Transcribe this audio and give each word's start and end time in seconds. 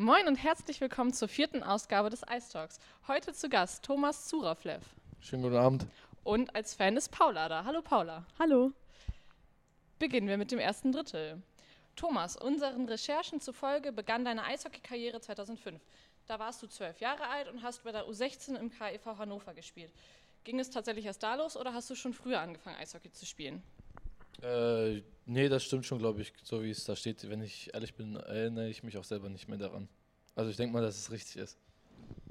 Moin 0.00 0.26
und 0.28 0.36
herzlich 0.36 0.80
willkommen 0.80 1.12
zur 1.12 1.28
vierten 1.28 1.62
Ausgabe 1.62 2.08
des 2.08 2.22
Ice 2.34 2.50
Talks. 2.50 2.78
Heute 3.06 3.34
zu 3.34 3.50
Gast 3.50 3.84
Thomas 3.84 4.28
Zuraflev. 4.28 4.80
Schönen 5.20 5.42
guten 5.42 5.56
Abend. 5.56 5.86
Und 6.24 6.56
als 6.56 6.72
Fan 6.72 6.96
ist 6.96 7.10
Paula 7.10 7.50
da. 7.50 7.66
Hallo 7.66 7.82
Paula. 7.82 8.24
Hallo. 8.38 8.72
Beginnen 9.98 10.26
wir 10.26 10.38
mit 10.38 10.52
dem 10.52 10.58
ersten 10.58 10.90
Drittel. 10.90 11.42
Thomas, 11.96 12.34
unseren 12.38 12.88
Recherchen 12.88 13.42
zufolge 13.42 13.92
begann 13.92 14.24
deine 14.24 14.44
Eishockey-Karriere 14.44 15.20
2005. 15.20 15.78
Da 16.26 16.38
warst 16.38 16.62
du 16.62 16.66
zwölf 16.66 16.98
Jahre 17.00 17.28
alt 17.28 17.48
und 17.48 17.62
hast 17.62 17.84
bei 17.84 17.92
der 17.92 18.06
U16 18.06 18.54
im 18.54 18.70
KEV 18.70 19.04
Hannover 19.18 19.52
gespielt. 19.52 19.92
Ging 20.44 20.58
es 20.60 20.70
tatsächlich 20.70 21.04
erst 21.04 21.22
da 21.22 21.34
los 21.34 21.58
oder 21.58 21.74
hast 21.74 21.90
du 21.90 21.94
schon 21.94 22.14
früher 22.14 22.40
angefangen, 22.40 22.76
Eishockey 22.76 23.12
zu 23.12 23.26
spielen? 23.26 23.62
Äh, 24.42 25.02
nee, 25.26 25.48
das 25.48 25.64
stimmt 25.64 25.86
schon, 25.86 25.98
glaube 25.98 26.22
ich, 26.22 26.32
so 26.42 26.62
wie 26.62 26.70
es 26.70 26.84
da 26.84 26.96
steht. 26.96 27.28
Wenn 27.28 27.42
ich 27.42 27.72
ehrlich 27.74 27.94
bin, 27.94 28.16
erinnere 28.16 28.68
ich 28.68 28.82
mich 28.82 28.96
auch 28.98 29.04
selber 29.04 29.28
nicht 29.28 29.48
mehr 29.48 29.58
daran. 29.58 29.88
Also 30.34 30.50
ich 30.50 30.56
denke 30.56 30.72
mal, 30.72 30.82
dass 30.82 30.98
es 30.98 31.10
richtig 31.10 31.36
ist. 31.36 31.58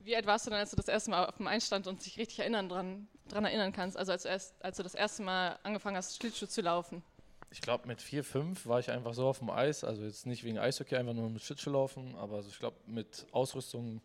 Wie 0.04 0.16
alt 0.16 0.26
warst 0.26 0.46
du 0.46 0.50
denn, 0.50 0.60
als 0.60 0.72
du 0.72 0.76
das 0.76 0.88
erste 0.88 1.12
Mal 1.12 1.26
auf 1.26 1.38
dem 1.38 1.48
Einstand 1.48 1.88
und 1.88 2.04
dich 2.06 2.18
richtig 2.18 2.40
erinnern 2.40 2.70
dran, 2.70 3.08
dran 3.28 3.46
erinnern 3.46 3.72
kannst? 3.72 3.98
Also 3.98 4.12
als, 4.12 4.26
erst, 4.26 4.64
als 4.64 4.78
du 4.78 4.84
das 4.84 4.96
erste 4.96 5.24
Mal 5.24 5.60
angefangen 5.64 5.98
hast, 5.98 6.18
Schlittschuh 6.18 6.48
zu 6.48 6.62
laufen? 6.62 7.04
Ich 7.52 7.62
glaube, 7.62 7.88
mit 7.88 8.02
4, 8.02 8.24
5 8.24 8.66
war 8.68 8.80
ich 8.80 8.92
einfach 8.92 9.14
so 9.14 9.28
auf 9.28 9.40
dem 9.40 9.50
Eis. 9.50 9.84
Also 9.84 10.04
jetzt 10.04 10.26
nicht 10.26 10.44
wegen 10.44 10.58
Eishockey, 10.58 10.96
einfach 10.96 11.14
nur 11.14 11.30
mit 11.30 11.42
Schlittschuh 11.42 11.72
laufen. 11.72 12.16
Aber 12.16 12.38
also 12.38 12.50
ich 12.50 12.60
glaube, 12.60 12.78
mit 12.86 13.26
Ausrüstung 13.32 14.02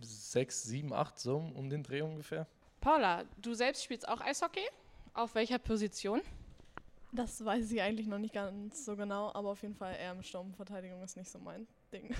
6, 0.00 0.62
7, 0.64 0.92
8, 0.92 1.18
so 1.18 1.36
um 1.36 1.68
den 1.70 1.82
Dreh 1.82 2.02
ungefähr. 2.02 2.46
Paula, 2.80 3.24
du 3.40 3.54
selbst 3.54 3.84
spielst 3.84 4.08
auch 4.08 4.20
Eishockey? 4.20 4.66
Auf 5.14 5.34
welcher 5.34 5.58
Position? 5.58 6.22
Das 7.14 7.44
weiß 7.44 7.70
ich 7.70 7.82
eigentlich 7.82 8.06
noch 8.06 8.18
nicht 8.18 8.32
ganz 8.32 8.86
so 8.86 8.96
genau, 8.96 9.30
aber 9.34 9.50
auf 9.50 9.60
jeden 9.60 9.74
Fall 9.74 9.94
eher 9.94 10.12
im 10.12 10.22
Sturm. 10.22 10.54
Verteidigung 10.54 11.02
ist 11.02 11.16
nicht 11.16 11.30
so 11.30 11.38
mein 11.38 11.66
Ding. 11.92 12.14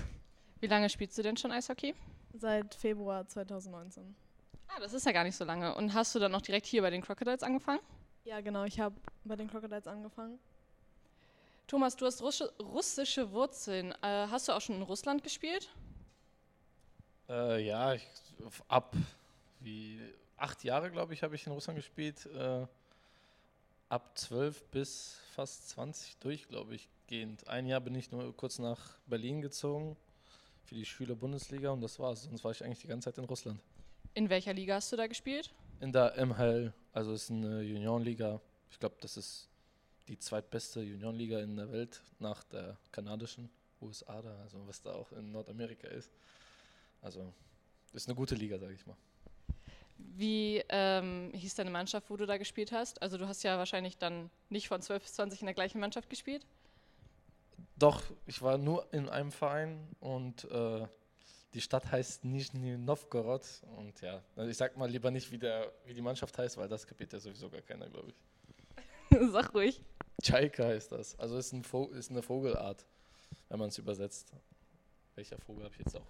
Wie 0.59 0.67
lange 0.67 0.87
spielst 0.87 1.17
du 1.17 1.23
denn 1.23 1.35
schon 1.35 1.51
Eishockey? 1.51 1.95
Seit 2.33 2.75
Februar 2.75 3.27
2019. 3.27 4.15
Ah, 4.67 4.79
das 4.79 4.93
ist 4.93 5.05
ja 5.05 5.11
gar 5.11 5.23
nicht 5.23 5.35
so 5.35 5.45
lange. 5.45 5.73
Und 5.75 5.95
hast 5.95 6.13
du 6.13 6.19
dann 6.19 6.31
noch 6.31 6.41
direkt 6.41 6.67
hier 6.67 6.83
bei 6.83 6.91
den 6.91 7.01
Crocodiles 7.01 7.41
angefangen? 7.41 7.81
Ja, 8.23 8.39
genau. 8.41 8.65
Ich 8.65 8.79
habe 8.79 8.95
bei 9.23 9.35
den 9.35 9.49
Crocodiles 9.49 9.87
angefangen. 9.87 10.39
Thomas, 11.65 11.95
du 11.95 12.05
hast 12.05 12.21
russische, 12.21 12.53
russische 12.59 13.31
Wurzeln. 13.31 13.93
Äh, 14.03 14.27
hast 14.29 14.47
du 14.47 14.51
auch 14.51 14.61
schon 14.61 14.75
in 14.75 14.83
Russland 14.83 15.23
gespielt? 15.23 15.69
Äh, 17.27 17.65
ja, 17.65 17.93
ich, 17.95 18.07
ab 18.67 18.95
wie 19.59 19.99
acht 20.37 20.63
Jahre, 20.63 20.91
glaube 20.91 21.13
ich, 21.13 21.23
habe 21.23 21.33
ich 21.33 21.47
in 21.47 21.51
Russland 21.51 21.77
gespielt. 21.77 22.27
Äh, 22.27 22.67
ab 23.93 24.17
zwölf 24.17 24.63
bis 24.71 25.19
fast 25.35 25.69
20 25.69 26.17
durch, 26.17 26.47
glaube 26.47 26.73
ich, 26.73 26.89
gehend. 27.05 27.47
Ein 27.47 27.67
Jahr 27.67 27.79
bin 27.79 27.93
ich 27.93 28.09
nur 28.09 28.35
kurz 28.35 28.57
nach 28.57 28.97
Berlin 29.05 29.39
gezogen 29.39 29.95
für 30.63 30.73
die 30.73 30.83
Schüler-Bundesliga 30.83 31.69
und 31.69 31.81
das 31.81 31.99
war's. 31.99 32.23
Sonst 32.23 32.43
war 32.43 32.49
ich 32.49 32.63
eigentlich 32.63 32.79
die 32.79 32.87
ganze 32.87 33.11
Zeit 33.11 33.19
in 33.19 33.25
Russland. 33.25 33.61
In 34.15 34.31
welcher 34.31 34.51
Liga 34.51 34.75
hast 34.75 34.91
du 34.91 34.95
da 34.95 35.05
gespielt? 35.05 35.53
In 35.79 35.91
der 35.91 36.15
MHL, 36.25 36.73
also 36.91 37.13
ist 37.13 37.29
eine 37.29 37.61
Juniorenliga. 37.61 38.41
Ich 38.71 38.79
glaube, 38.79 38.95
das 38.99 39.15
ist 39.15 39.47
die 40.07 40.17
zweitbeste 40.17 40.81
Juniorenliga 40.81 41.39
in 41.41 41.55
der 41.55 41.71
Welt 41.71 42.01
nach 42.17 42.43
der 42.45 42.77
kanadischen 42.91 43.51
USA 43.79 44.23
da, 44.23 44.35
also 44.41 44.67
was 44.67 44.81
da 44.81 44.93
auch 44.93 45.11
in 45.11 45.31
Nordamerika 45.31 45.87
ist. 45.87 46.09
Also 46.99 47.31
ist 47.91 48.07
eine 48.07 48.15
gute 48.15 48.33
Liga, 48.33 48.57
sage 48.57 48.73
ich 48.73 48.87
mal. 48.87 48.97
Wie 49.97 50.63
ähm, 50.69 51.31
hieß 51.33 51.55
deine 51.55 51.71
Mannschaft, 51.71 52.09
wo 52.09 52.17
du 52.17 52.25
da 52.25 52.37
gespielt 52.37 52.71
hast? 52.71 53.01
Also 53.01 53.17
du 53.17 53.27
hast 53.27 53.43
ja 53.43 53.57
wahrscheinlich 53.57 53.97
dann 53.97 54.29
nicht 54.49 54.67
von 54.67 54.81
12 54.81 55.03
bis 55.03 55.13
20 55.13 55.41
in 55.41 55.45
der 55.47 55.55
gleichen 55.55 55.79
Mannschaft 55.79 56.09
gespielt. 56.09 56.45
Doch, 57.77 58.01
ich 58.27 58.41
war 58.41 58.57
nur 58.57 58.91
in 58.93 59.09
einem 59.09 59.31
Verein 59.31 59.87
und 59.99 60.45
äh, 60.51 60.87
die 61.53 61.61
Stadt 61.61 61.91
heißt 61.91 62.25
Nizhny 62.25 62.77
Novgorod. 62.77 63.43
Und 63.77 63.99
ja, 64.01 64.21
also 64.35 64.49
ich 64.49 64.57
sag 64.57 64.77
mal 64.77 64.89
lieber 64.89 65.11
nicht, 65.11 65.31
wie, 65.31 65.37
der, 65.37 65.71
wie 65.85 65.93
die 65.93 66.01
Mannschaft 66.01 66.37
heißt, 66.37 66.57
weil 66.57 66.67
das 66.67 66.85
kapiert 66.85 67.13
ja 67.13 67.19
sowieso 67.19 67.49
gar 67.49 67.61
keiner, 67.61 67.89
glaube 67.89 68.09
ich. 68.09 68.15
Sag 69.31 69.53
ruhig. 69.53 69.81
Chaika 70.23 70.65
heißt 70.65 70.91
das. 70.91 71.17
Also 71.19 71.37
ist, 71.37 71.53
ein 71.53 71.63
ist 71.93 72.09
eine 72.09 72.21
Vogelart, 72.21 72.85
wenn 73.49 73.59
man 73.59 73.69
es 73.69 73.77
übersetzt. 73.77 74.31
Welcher 75.15 75.37
Vogel 75.37 75.65
habe 75.65 75.73
ich 75.73 75.79
jetzt 75.79 75.95
auch 75.95 76.07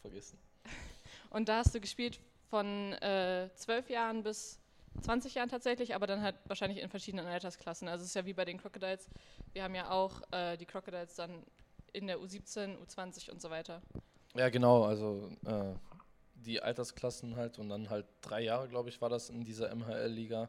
vergessen. 0.00 0.38
Und 1.30 1.48
da 1.48 1.58
hast 1.58 1.74
du 1.74 1.80
gespielt 1.80 2.20
von 2.50 2.92
äh, 2.94 3.50
zwölf 3.54 3.90
Jahren 3.90 4.22
bis 4.22 4.60
20 5.02 5.34
Jahren 5.34 5.48
tatsächlich, 5.48 5.94
aber 5.94 6.06
dann 6.06 6.22
halt 6.22 6.36
wahrscheinlich 6.46 6.80
in 6.80 6.88
verschiedenen 6.88 7.26
Altersklassen. 7.26 7.88
Also 7.88 8.02
es 8.02 8.08
ist 8.08 8.14
ja 8.14 8.26
wie 8.26 8.32
bei 8.32 8.44
den 8.44 8.58
Crocodiles. 8.58 9.08
Wir 9.52 9.62
haben 9.62 9.74
ja 9.74 9.90
auch 9.90 10.22
äh, 10.32 10.56
die 10.56 10.66
Crocodiles 10.66 11.14
dann 11.14 11.42
in 11.92 12.06
der 12.06 12.18
U17, 12.18 12.76
U20 12.78 13.30
und 13.30 13.40
so 13.40 13.50
weiter. 13.50 13.80
Ja, 14.34 14.48
genau. 14.48 14.84
Also 14.84 15.30
äh, 15.46 15.74
die 16.34 16.60
Altersklassen 16.60 17.36
halt 17.36 17.58
und 17.58 17.68
dann 17.68 17.90
halt 17.90 18.06
drei 18.22 18.42
Jahre, 18.42 18.68
glaube 18.68 18.88
ich, 18.88 19.00
war 19.00 19.08
das 19.08 19.30
in 19.30 19.44
dieser 19.44 19.74
MHL-Liga, 19.74 20.48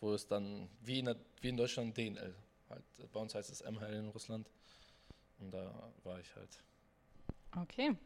wo 0.00 0.12
es 0.12 0.26
dann 0.26 0.68
wie 0.82 0.98
in, 0.98 1.06
der, 1.06 1.16
wie 1.40 1.48
in 1.48 1.56
Deutschland 1.56 1.96
DNL. 1.96 2.34
Halt, 2.70 2.84
bei 3.12 3.20
uns 3.20 3.34
heißt 3.34 3.50
es 3.50 3.62
MHL 3.62 3.94
in 3.94 4.08
Russland. 4.08 4.50
Und 5.38 5.52
da 5.52 5.92
war 6.04 6.18
ich 6.20 6.34
halt. 6.36 6.62
Okay. 7.56 7.96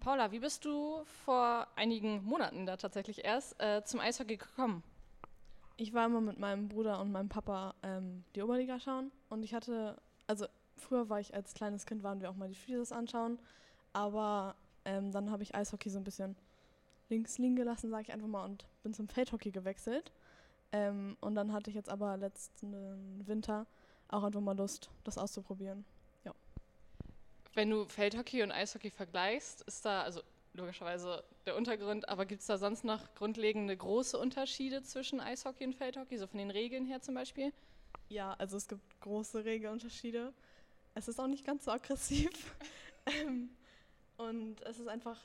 Paula, 0.00 0.32
wie 0.32 0.38
bist 0.38 0.64
du 0.64 1.04
vor 1.24 1.66
einigen 1.76 2.24
Monaten 2.24 2.64
da 2.64 2.78
tatsächlich 2.78 3.22
erst 3.22 3.60
äh, 3.60 3.84
zum 3.84 4.00
Eishockey 4.00 4.38
gekommen? 4.38 4.82
Ich 5.76 5.92
war 5.92 6.06
immer 6.06 6.22
mit 6.22 6.38
meinem 6.38 6.68
Bruder 6.68 7.00
und 7.00 7.12
meinem 7.12 7.28
Papa 7.28 7.74
ähm, 7.82 8.24
die 8.34 8.42
Oberliga 8.42 8.80
schauen 8.80 9.12
und 9.28 9.42
ich 9.42 9.52
hatte, 9.52 10.00
also 10.26 10.46
früher 10.76 11.10
war 11.10 11.20
ich 11.20 11.34
als 11.34 11.52
kleines 11.52 11.84
Kind, 11.84 12.02
waren 12.02 12.22
wir 12.22 12.30
auch 12.30 12.34
mal 12.34 12.48
die 12.48 12.54
Freezes 12.54 12.92
anschauen, 12.92 13.38
aber 13.92 14.54
ähm, 14.86 15.12
dann 15.12 15.30
habe 15.30 15.42
ich 15.42 15.54
Eishockey 15.54 15.90
so 15.90 15.98
ein 15.98 16.04
bisschen 16.04 16.34
links 17.10 17.36
liegen 17.36 17.56
gelassen, 17.56 17.90
sage 17.90 18.04
ich 18.04 18.12
einfach 18.12 18.26
mal, 18.26 18.44
und 18.46 18.64
bin 18.82 18.94
zum 18.94 19.06
Feldhockey 19.08 19.50
gewechselt. 19.50 20.12
Ähm, 20.72 21.18
und 21.20 21.34
dann 21.34 21.52
hatte 21.52 21.68
ich 21.68 21.76
jetzt 21.76 21.90
aber 21.90 22.16
letzten 22.16 23.26
Winter 23.26 23.66
auch 24.08 24.22
einfach 24.22 24.40
mal 24.40 24.56
Lust, 24.56 24.90
das 25.04 25.18
auszuprobieren. 25.18 25.84
Wenn 27.54 27.70
du 27.70 27.84
Feldhockey 27.84 28.42
und 28.42 28.52
Eishockey 28.52 28.90
vergleichst, 28.90 29.62
ist 29.62 29.84
da, 29.84 30.02
also 30.02 30.22
logischerweise 30.54 31.24
der 31.46 31.56
Untergrund, 31.56 32.08
aber 32.08 32.26
gibt 32.26 32.40
es 32.40 32.46
da 32.46 32.58
sonst 32.58 32.84
noch 32.84 33.14
grundlegende 33.14 33.76
große 33.76 34.18
Unterschiede 34.18 34.82
zwischen 34.82 35.20
Eishockey 35.20 35.64
und 35.64 35.74
Feldhockey, 35.74 36.18
so 36.18 36.26
von 36.26 36.38
den 36.38 36.50
Regeln 36.50 36.86
her 36.86 37.00
zum 37.00 37.14
Beispiel? 37.14 37.52
Ja, 38.08 38.34
also 38.34 38.56
es 38.56 38.68
gibt 38.68 38.82
große 39.00 39.44
Regelunterschiede. 39.44 40.32
Es 40.94 41.08
ist 41.08 41.20
auch 41.20 41.28
nicht 41.28 41.44
ganz 41.44 41.64
so 41.64 41.70
aggressiv. 41.70 42.30
Ähm, 43.06 43.48
und 44.18 44.60
es 44.66 44.78
ist 44.78 44.86
einfach, 44.86 45.18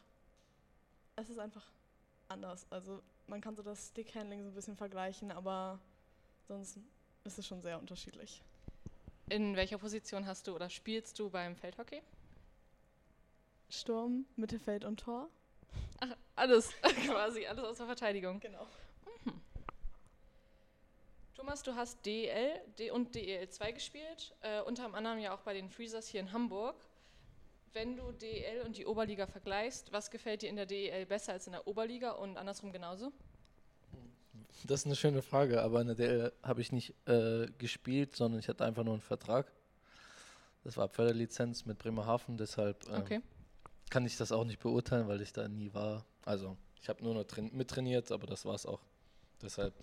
es 1.17 1.29
ist 1.29 1.37
einfach 1.37 1.65
anders. 2.29 2.65
Also 2.69 3.03
man 3.27 3.41
kann 3.41 3.53
so 3.53 3.61
das 3.61 3.89
Stickhandling 3.89 4.43
so 4.43 4.49
ein 4.49 4.55
bisschen 4.55 4.77
vergleichen, 4.77 5.29
aber 5.29 5.77
sonst 6.47 6.79
ist 7.25 7.37
es 7.37 7.45
schon 7.45 7.61
sehr 7.61 7.77
unterschiedlich. 7.77 8.41
In 9.27 9.57
welcher 9.57 9.77
Position 9.77 10.25
hast 10.25 10.47
du 10.47 10.55
oder 10.55 10.69
spielst 10.69 11.19
du 11.19 11.29
beim 11.29 11.57
Feldhockey? 11.57 12.01
Sturm, 13.69 14.25
Mittelfeld 14.35 14.85
und 14.85 14.99
Tor. 14.99 15.29
Ach, 15.99 16.15
alles, 16.35 16.71
quasi, 17.05 17.45
alles 17.45 17.63
aus 17.63 17.77
der 17.77 17.85
Verteidigung. 17.87 18.39
Genau. 18.39 18.67
Mhm. 19.25 19.33
Thomas, 21.35 21.63
du 21.63 21.75
hast 21.75 22.05
DEL 22.05 22.61
und 22.91 23.13
DEL 23.15 23.49
2 23.49 23.71
gespielt, 23.71 24.35
äh, 24.41 24.61
unter 24.61 24.93
anderem 24.93 25.19
ja 25.19 25.33
auch 25.33 25.41
bei 25.41 25.53
den 25.53 25.69
Freezers 25.69 26.07
hier 26.07 26.21
in 26.21 26.31
Hamburg. 26.31 26.75
Wenn 27.73 27.97
du 27.97 28.11
DEL 28.13 28.61
und 28.65 28.77
die 28.77 28.85
Oberliga 28.85 29.27
vergleichst, 29.27 29.91
was 29.91 30.09
gefällt 30.09 30.41
dir 30.41 30.49
in 30.49 30.55
der 30.55 30.65
DEL 30.65 31.05
besser 31.05 31.33
als 31.33 31.45
in 31.47 31.53
der 31.53 31.67
Oberliga 31.67 32.11
und 32.11 32.37
andersrum 32.37 32.71
genauso? 32.71 33.11
Das 34.63 34.81
ist 34.81 34.85
eine 34.85 34.95
schöne 34.95 35.21
Frage, 35.21 35.61
aber 35.61 35.81
in 35.81 35.87
der 35.87 35.95
DL 35.95 36.33
habe 36.41 36.61
ich 36.61 36.71
nicht 36.71 36.95
äh, 37.07 37.47
gespielt, 37.57 38.15
sondern 38.15 38.39
ich 38.39 38.47
hatte 38.47 38.63
einfach 38.63 38.83
nur 38.83 38.93
einen 38.93 39.01
Vertrag. 39.01 39.51
Das 40.63 40.77
war 40.77 40.87
Förderlizenz 40.87 41.65
mit 41.65 41.77
Bremerhaven, 41.77 42.37
deshalb 42.37 42.87
äh, 42.87 42.97
okay. 42.97 43.21
Kann 43.89 44.05
ich 44.05 44.17
das 44.17 44.31
auch 44.31 44.45
nicht 44.45 44.59
beurteilen, 44.59 45.07
weil 45.07 45.21
ich 45.21 45.33
da 45.33 45.47
nie 45.47 45.73
war. 45.73 46.05
Also 46.23 46.57
ich 46.81 46.89
habe 46.89 47.03
nur 47.03 47.13
noch 47.13 47.25
mittrainiert, 47.51 48.11
aber 48.11 48.27
das 48.27 48.45
war 48.45 48.55
es 48.55 48.65
auch. 48.65 48.81
Deshalb. 49.41 49.73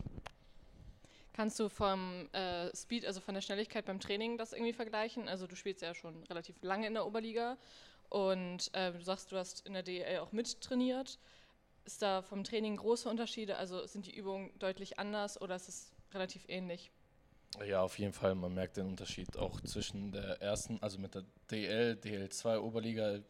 Kannst 1.32 1.58
du 1.58 1.68
vom 1.68 2.28
äh, 2.32 2.74
Speed, 2.76 3.06
also 3.06 3.20
von 3.20 3.34
der 3.34 3.40
Schnelligkeit 3.40 3.86
beim 3.86 4.00
Training 4.00 4.36
das 4.36 4.52
irgendwie 4.52 4.72
vergleichen? 4.72 5.28
Also 5.28 5.46
du 5.46 5.56
spielst 5.56 5.82
ja 5.82 5.94
schon 5.94 6.22
relativ 6.24 6.62
lange 6.62 6.86
in 6.86 6.94
der 6.94 7.06
Oberliga 7.06 7.56
und 8.10 8.72
äh, 8.74 8.92
du 8.92 9.02
sagst, 9.02 9.32
du 9.32 9.36
hast 9.36 9.66
in 9.66 9.72
der 9.72 9.82
DL 9.82 10.18
auch 10.18 10.32
mittrainiert. 10.32 11.18
Ist 11.84 12.02
da 12.02 12.22
vom 12.22 12.44
Training 12.44 12.76
große 12.76 13.08
Unterschiede? 13.08 13.56
Also 13.56 13.86
sind 13.86 14.06
die 14.06 14.14
Übungen 14.14 14.50
deutlich 14.58 14.98
anders 14.98 15.40
oder 15.40 15.56
ist 15.56 15.68
es 15.68 15.92
relativ 16.12 16.44
ähnlich? 16.48 16.92
Ja, 17.66 17.82
auf 17.82 17.98
jeden 17.98 18.12
Fall. 18.12 18.34
Man 18.34 18.54
merkt 18.54 18.76
den 18.76 18.86
Unterschied 18.86 19.36
auch 19.36 19.60
zwischen 19.62 20.12
der 20.12 20.40
ersten, 20.40 20.78
also 20.82 20.98
mit 20.98 21.14
der 21.14 21.24
DL, 21.50 21.98
DL2, 22.02 22.58
Oberliga. 22.58 23.20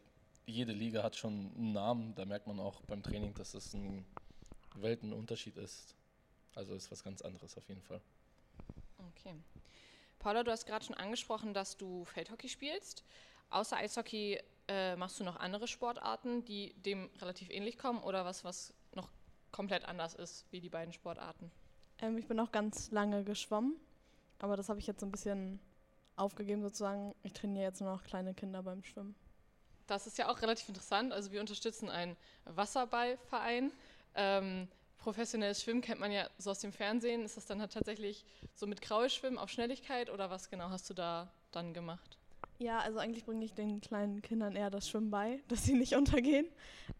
Jede 0.45 0.73
Liga 0.73 1.03
hat 1.03 1.15
schon 1.15 1.51
einen 1.55 1.73
Namen. 1.73 2.15
Da 2.15 2.25
merkt 2.25 2.47
man 2.47 2.59
auch 2.59 2.81
beim 2.81 3.01
Training, 3.01 3.33
dass 3.33 3.53
es 3.53 3.73
ein 3.73 4.05
Weltenunterschied 4.75 5.57
ist. 5.57 5.95
Also 6.55 6.75
ist 6.75 6.91
was 6.91 7.03
ganz 7.03 7.21
anderes 7.21 7.57
auf 7.57 7.67
jeden 7.67 7.81
Fall. 7.81 8.01
Okay. 9.09 9.35
Paula, 10.19 10.43
du 10.43 10.51
hast 10.51 10.65
gerade 10.65 10.85
schon 10.85 10.95
angesprochen, 10.95 11.53
dass 11.53 11.77
du 11.77 12.05
Feldhockey 12.05 12.49
spielst. 12.49 13.03
Außer 13.49 13.77
Eishockey 13.77 14.39
äh, 14.67 14.95
machst 14.95 15.19
du 15.19 15.23
noch 15.23 15.35
andere 15.37 15.67
Sportarten, 15.67 16.45
die 16.45 16.73
dem 16.73 17.09
relativ 17.19 17.49
ähnlich 17.49 17.77
kommen 17.77 18.01
oder 18.01 18.25
was, 18.25 18.43
was 18.43 18.73
noch 18.93 19.09
komplett 19.51 19.85
anders 19.85 20.15
ist 20.15 20.45
wie 20.51 20.61
die 20.61 20.69
beiden 20.69 20.93
Sportarten? 20.93 21.51
Ähm, 21.99 22.17
ich 22.17 22.27
bin 22.27 22.39
auch 22.39 22.51
ganz 22.51 22.91
lange 22.91 23.23
geschwommen, 23.23 23.75
aber 24.39 24.57
das 24.57 24.69
habe 24.69 24.79
ich 24.79 24.87
jetzt 24.87 25.01
so 25.01 25.05
ein 25.05 25.11
bisschen 25.11 25.59
aufgegeben 26.15 26.61
sozusagen. 26.61 27.13
Ich 27.23 27.33
trainiere 27.33 27.65
jetzt 27.65 27.81
nur 27.81 27.91
noch 27.91 28.03
kleine 28.03 28.33
Kinder 28.33 28.63
beim 28.63 28.83
Schwimmen. 28.83 29.15
Das 29.87 30.07
ist 30.07 30.17
ja 30.17 30.29
auch 30.29 30.41
relativ 30.41 30.69
interessant. 30.69 31.11
Also 31.13 31.31
wir 31.31 31.41
unterstützen 31.41 31.89
einen 31.89 32.15
Wasserballverein. 32.45 33.71
Ähm, 34.15 34.67
professionelles 34.97 35.61
Schwimmen 35.61 35.81
kennt 35.81 35.99
man 35.99 36.11
ja 36.11 36.29
so 36.37 36.51
aus 36.51 36.59
dem 36.59 36.71
Fernsehen. 36.71 37.25
Ist 37.25 37.37
das 37.37 37.45
dann 37.45 37.59
halt 37.59 37.73
tatsächlich 37.73 38.25
so 38.55 38.65
mit 38.67 38.81
Grauschwimmen 38.81 39.37
auf 39.37 39.49
Schnelligkeit 39.49 40.09
oder 40.09 40.29
was 40.29 40.49
genau 40.49 40.69
hast 40.69 40.89
du 40.89 40.93
da 40.93 41.31
dann 41.51 41.73
gemacht? 41.73 42.17
Ja, 42.59 42.79
also 42.79 42.99
eigentlich 42.99 43.25
bringe 43.25 43.43
ich 43.43 43.53
den 43.53 43.81
kleinen 43.81 44.21
Kindern 44.21 44.55
eher 44.55 44.69
das 44.69 44.87
Schwimmen 44.87 45.11
bei, 45.11 45.41
dass 45.49 45.65
sie 45.65 45.73
nicht 45.73 45.93
untergehen. 45.97 46.47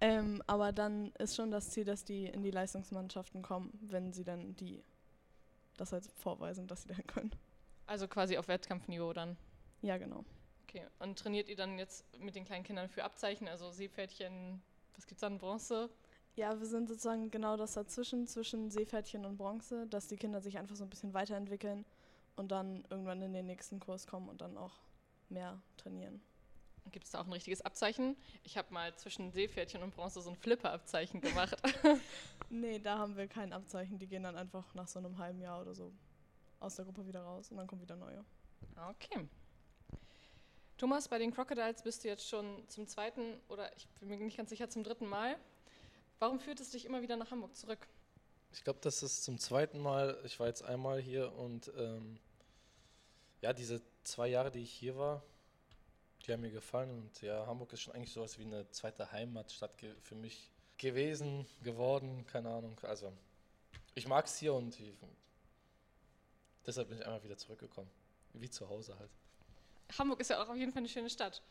Ähm, 0.02 0.42
aber 0.48 0.72
dann 0.72 1.14
ist 1.14 1.36
schon 1.36 1.52
das 1.52 1.70
Ziel, 1.70 1.86
dass 1.86 2.04
die 2.04 2.26
in 2.26 2.44
die 2.44 2.52
Leistungsmannschaften 2.52 3.42
kommen, 3.42 3.72
wenn 3.82 4.12
sie 4.12 4.24
dann 4.24 4.56
die 4.56 4.84
das 5.78 5.92
halt 5.92 6.06
vorweisen, 6.18 6.68
dass 6.68 6.84
sie 6.84 6.90
dann 6.90 7.06
können. 7.08 7.32
Also 7.88 8.08
quasi 8.08 8.38
auf 8.38 8.48
Wettkampfniveau 8.48 9.14
dann. 9.14 9.38
Ja, 9.82 9.98
genau. 9.98 10.24
Okay. 10.74 10.88
Und 11.00 11.20
trainiert 11.20 11.50
ihr 11.50 11.56
dann 11.56 11.78
jetzt 11.78 12.06
mit 12.20 12.36
den 12.36 12.46
kleinen 12.46 12.64
Kindern 12.64 12.90
für 12.90 13.04
Abzeichen, 13.04 13.48
also 13.48 13.72
Seepferdchen, 13.72 14.62
was 14.96 15.06
gibt's 15.06 15.22
dann, 15.22 15.38
Bronze? 15.38 15.90
Ja, 16.36 16.60
wir 16.60 16.66
sind 16.66 16.90
sozusagen 16.90 17.30
genau 17.30 17.58
das 17.58 17.74
dazwischen, 17.74 18.26
zwischen 18.26 18.72
Seepferdchen 18.72 19.24
und 19.26 19.38
Bronze, 19.38 19.86
dass 19.88 20.08
die 20.08 20.16
Kinder 20.16 20.42
sich 20.42 20.58
einfach 20.58 20.76
so 20.76 20.84
ein 20.84 20.90
bisschen 20.90 21.14
weiterentwickeln 21.14 21.86
und 22.36 22.52
dann 22.52 22.86
irgendwann 22.90 23.22
in 23.22 23.34
den 23.34 23.46
nächsten 23.46 23.80
Kurs 23.80 24.08
kommen 24.08 24.30
und 24.30 24.42
dann 24.42 24.58
auch 24.58 24.74
mehr 25.30 25.62
trainieren. 25.78 26.24
Gibt 26.92 27.06
es 27.06 27.12
da 27.12 27.22
auch 27.22 27.28
ein 27.28 27.34
richtiges 27.34 27.62
Abzeichen? 27.62 28.18
Ich 28.44 28.58
habe 28.58 28.74
mal 28.74 28.96
zwischen 28.96 29.32
Seepferdchen 29.32 29.84
und 29.84 29.96
Bronze 29.96 30.22
so 30.22 30.30
ein 30.32 30.36
Flipper-Abzeichen 30.36 31.22
gemacht. 31.22 31.56
nee, 32.50 32.80
da 32.80 32.98
haben 32.98 33.16
wir 33.16 33.28
kein 33.28 33.54
Abzeichen. 33.54 34.00
Die 34.00 34.08
gehen 34.08 34.24
dann 34.24 34.36
einfach 34.36 34.74
nach 34.74 34.88
so 34.88 35.00
einem 35.00 35.20
halben 35.20 35.40
Jahr 35.40 35.62
oder 35.62 35.76
so 35.76 35.94
aus 36.60 36.76
der 36.76 36.86
Gruppe 36.86 37.06
wieder 37.08 37.22
raus 37.22 37.52
und 37.52 37.58
dann 37.58 37.68
kommen 37.68 37.82
wieder 37.82 37.96
neue. 37.96 38.26
Okay. 38.90 39.30
Thomas, 40.84 41.08
bei 41.08 41.18
den 41.18 41.34
Crocodiles 41.34 41.82
bist 41.82 42.04
du 42.04 42.10
jetzt 42.10 42.28
schon 42.28 42.62
zum 42.68 42.88
zweiten 42.88 43.40
oder 43.48 43.74
ich 43.78 43.88
bin 44.02 44.10
mir 44.10 44.18
nicht 44.18 44.36
ganz 44.36 44.50
sicher 44.50 44.68
zum 44.68 44.84
dritten 44.84 45.08
Mal. 45.08 45.38
Warum 46.20 46.42
führt 46.42 46.60
es 46.60 46.72
dich 46.72 46.84
immer 46.84 47.02
wieder 47.02 47.16
nach 47.16 47.32
Hamburg 47.32 47.56
zurück? 47.56 47.88
Ich 48.52 48.66
glaube, 48.66 48.80
das 48.82 49.02
ist 49.02 49.24
zum 49.24 49.40
zweiten 49.40 49.80
Mal. 49.80 50.20
Ich 50.26 50.42
war 50.42 50.48
jetzt 50.48 50.62
einmal 50.62 51.00
hier 51.00 51.32
und 51.36 51.72
ähm, 51.78 52.20
ja, 53.40 53.54
diese 53.54 53.82
zwei 54.04 54.28
Jahre, 54.28 54.52
die 54.52 54.60
ich 54.60 54.74
hier 54.74 54.98
war, 54.98 55.24
die 56.26 56.34
haben 56.34 56.42
mir 56.42 56.52
gefallen 56.52 56.90
und 56.90 57.22
ja, 57.22 57.48
Hamburg 57.48 57.72
ist 57.72 57.80
schon 57.80 57.96
eigentlich 57.96 58.12
sowas 58.12 58.38
wie 58.38 58.44
eine 58.44 58.70
zweite 58.72 59.10
Heimatstadt 59.10 59.72
für 60.02 60.16
mich 60.16 60.52
gewesen, 60.78 61.46
geworden, 61.64 62.26
keine 62.26 62.50
Ahnung. 62.50 62.78
Also 62.82 63.14
ich 63.96 64.06
mag 64.06 64.26
es 64.26 64.36
hier 64.38 64.54
und 64.54 64.78
ich, 64.78 64.92
deshalb 66.66 66.90
bin 66.90 66.98
ich 66.98 67.06
einmal 67.06 67.24
wieder 67.24 67.38
zurückgekommen, 67.38 67.90
wie 68.34 68.50
zu 68.50 68.68
Hause 68.68 69.00
halt. 69.00 69.12
Hamburg 69.98 70.20
ist 70.20 70.30
ja 70.30 70.42
auch 70.42 70.50
auf 70.50 70.56
jeden 70.56 70.72
Fall 70.72 70.82
eine 70.82 70.90
schöne 70.90 71.10
Stadt. 71.10 71.42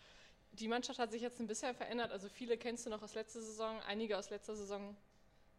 Die 0.52 0.68
Mannschaft 0.68 0.98
hat 0.98 1.12
sich 1.12 1.22
jetzt 1.22 1.40
ein 1.40 1.46
bisschen 1.46 1.74
verändert. 1.74 2.12
Also 2.12 2.28
viele 2.28 2.58
kennst 2.58 2.84
du 2.86 2.90
noch 2.90 3.02
aus 3.02 3.14
letzter 3.14 3.40
Saison, 3.40 3.80
einige 3.86 4.18
aus 4.18 4.30
letzter 4.30 4.54
Saison 4.54 4.96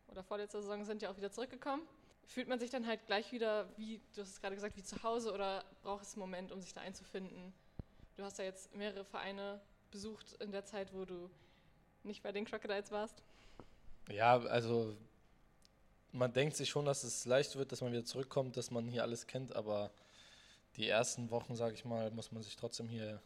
oder 0.07 0.23
vorletzter 0.23 0.61
Saison 0.61 0.85
sind 0.85 1.01
ja 1.01 1.09
auch 1.09 1.17
wieder 1.17 1.31
zurückgekommen 1.31 1.87
fühlt 2.27 2.47
man 2.47 2.59
sich 2.59 2.69
dann 2.69 2.87
halt 2.87 3.05
gleich 3.05 3.31
wieder, 3.31 3.67
wie 3.77 3.99
du 4.15 4.21
hast 4.21 4.29
es 4.29 4.41
gerade 4.41 4.55
gesagt, 4.55 4.75
wie 4.77 4.83
zu 4.83 5.01
Hause 5.03 5.33
oder 5.33 5.63
braucht 5.81 6.03
es 6.03 6.13
einen 6.13 6.21
Moment, 6.21 6.51
um 6.51 6.61
sich 6.61 6.73
da 6.73 6.81
einzufinden? 6.81 7.53
Du 8.15 8.23
hast 8.23 8.37
ja 8.37 8.45
jetzt 8.45 8.73
mehrere 8.75 9.05
Vereine 9.05 9.61
besucht 9.91 10.33
in 10.39 10.51
der 10.51 10.65
Zeit, 10.65 10.93
wo 10.93 11.05
du 11.05 11.29
nicht 12.03 12.23
bei 12.23 12.31
den 12.31 12.45
Crocodiles 12.45 12.91
warst. 12.91 13.23
Ja, 14.09 14.37
also 14.37 14.95
man 16.11 16.33
denkt 16.33 16.55
sich 16.55 16.69
schon, 16.69 16.85
dass 16.85 17.03
es 17.03 17.25
leicht 17.25 17.55
wird, 17.55 17.71
dass 17.71 17.81
man 17.81 17.91
wieder 17.91 18.05
zurückkommt, 18.05 18.57
dass 18.57 18.71
man 18.71 18.87
hier 18.87 19.03
alles 19.03 19.27
kennt, 19.27 19.55
aber 19.55 19.91
die 20.75 20.87
ersten 20.87 21.29
Wochen, 21.29 21.55
sage 21.55 21.75
ich 21.75 21.85
mal, 21.85 22.11
muss 22.11 22.31
man 22.31 22.43
sich 22.43 22.55
trotzdem 22.55 22.89
hier 22.89 23.21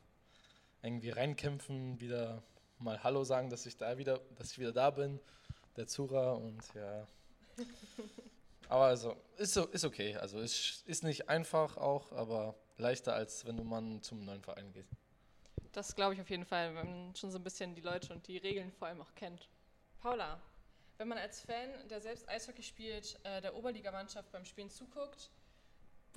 irgendwie 0.82 1.10
reinkämpfen, 1.10 2.00
wieder 2.00 2.44
mal 2.80 3.04
Hallo 3.04 3.24
sagen, 3.24 3.50
dass 3.50 3.66
ich 3.66 3.78
da 3.78 3.98
wieder, 3.98 4.20
dass 4.36 4.52
ich 4.52 4.60
wieder 4.60 4.72
da 4.72 4.90
bin, 4.90 5.20
der 5.76 5.88
Zura 5.88 6.34
und 6.34 6.62
ja. 6.74 7.08
Aber 8.70 8.86
also, 8.86 9.16
ist, 9.38 9.54
so, 9.54 9.66
ist 9.68 9.86
okay. 9.86 10.16
Also, 10.18 10.40
ist, 10.40 10.84
ist 10.86 11.04
nicht 11.04 11.30
einfach 11.30 11.78
auch, 11.78 12.12
aber 12.12 12.56
leichter, 12.78 13.14
als 13.14 13.46
wenn 13.46 13.56
du 13.56 13.64
mal 13.64 14.02
zum 14.02 14.26
neuen 14.26 14.42
Verein 14.42 14.72
gehst. 14.74 14.92
Das 15.72 15.96
glaube 15.96 16.16
ich 16.16 16.22
auf 16.22 16.30
jeden 16.30 16.46
Fall, 16.46 16.76
wenn 16.76 16.86
man 16.86 17.16
schon 17.16 17.32
so 17.32 17.38
ein 17.38 17.44
bisschen 17.44 17.76
die 17.76 17.82
Leute 17.82 18.12
und 18.14 18.28
die 18.28 18.38
Regeln 18.38 18.72
vor 18.72 18.88
allem 18.90 19.02
auch 19.02 19.14
kennt. 19.16 19.48
Paula, 20.00 20.42
wenn 20.98 21.08
man 21.08 21.18
als 21.18 21.42
Fan, 21.42 21.70
der 21.90 22.02
selbst 22.02 22.28
Eishockey 22.28 22.64
spielt, 22.64 23.20
äh, 23.24 23.42
der 23.42 23.56
Oberligamannschaft 23.56 24.32
beim 24.32 24.44
Spielen 24.44 24.70
zuguckt, 24.70 25.30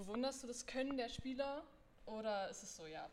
bewunderst 0.00 0.42
du 0.42 0.46
das 0.46 0.66
Können 0.66 0.96
der 0.96 1.08
Spieler 1.08 1.62
oder 2.06 2.48
ist 2.48 2.62
es 2.62 2.76
so, 2.76 2.86
ja? 2.86 3.08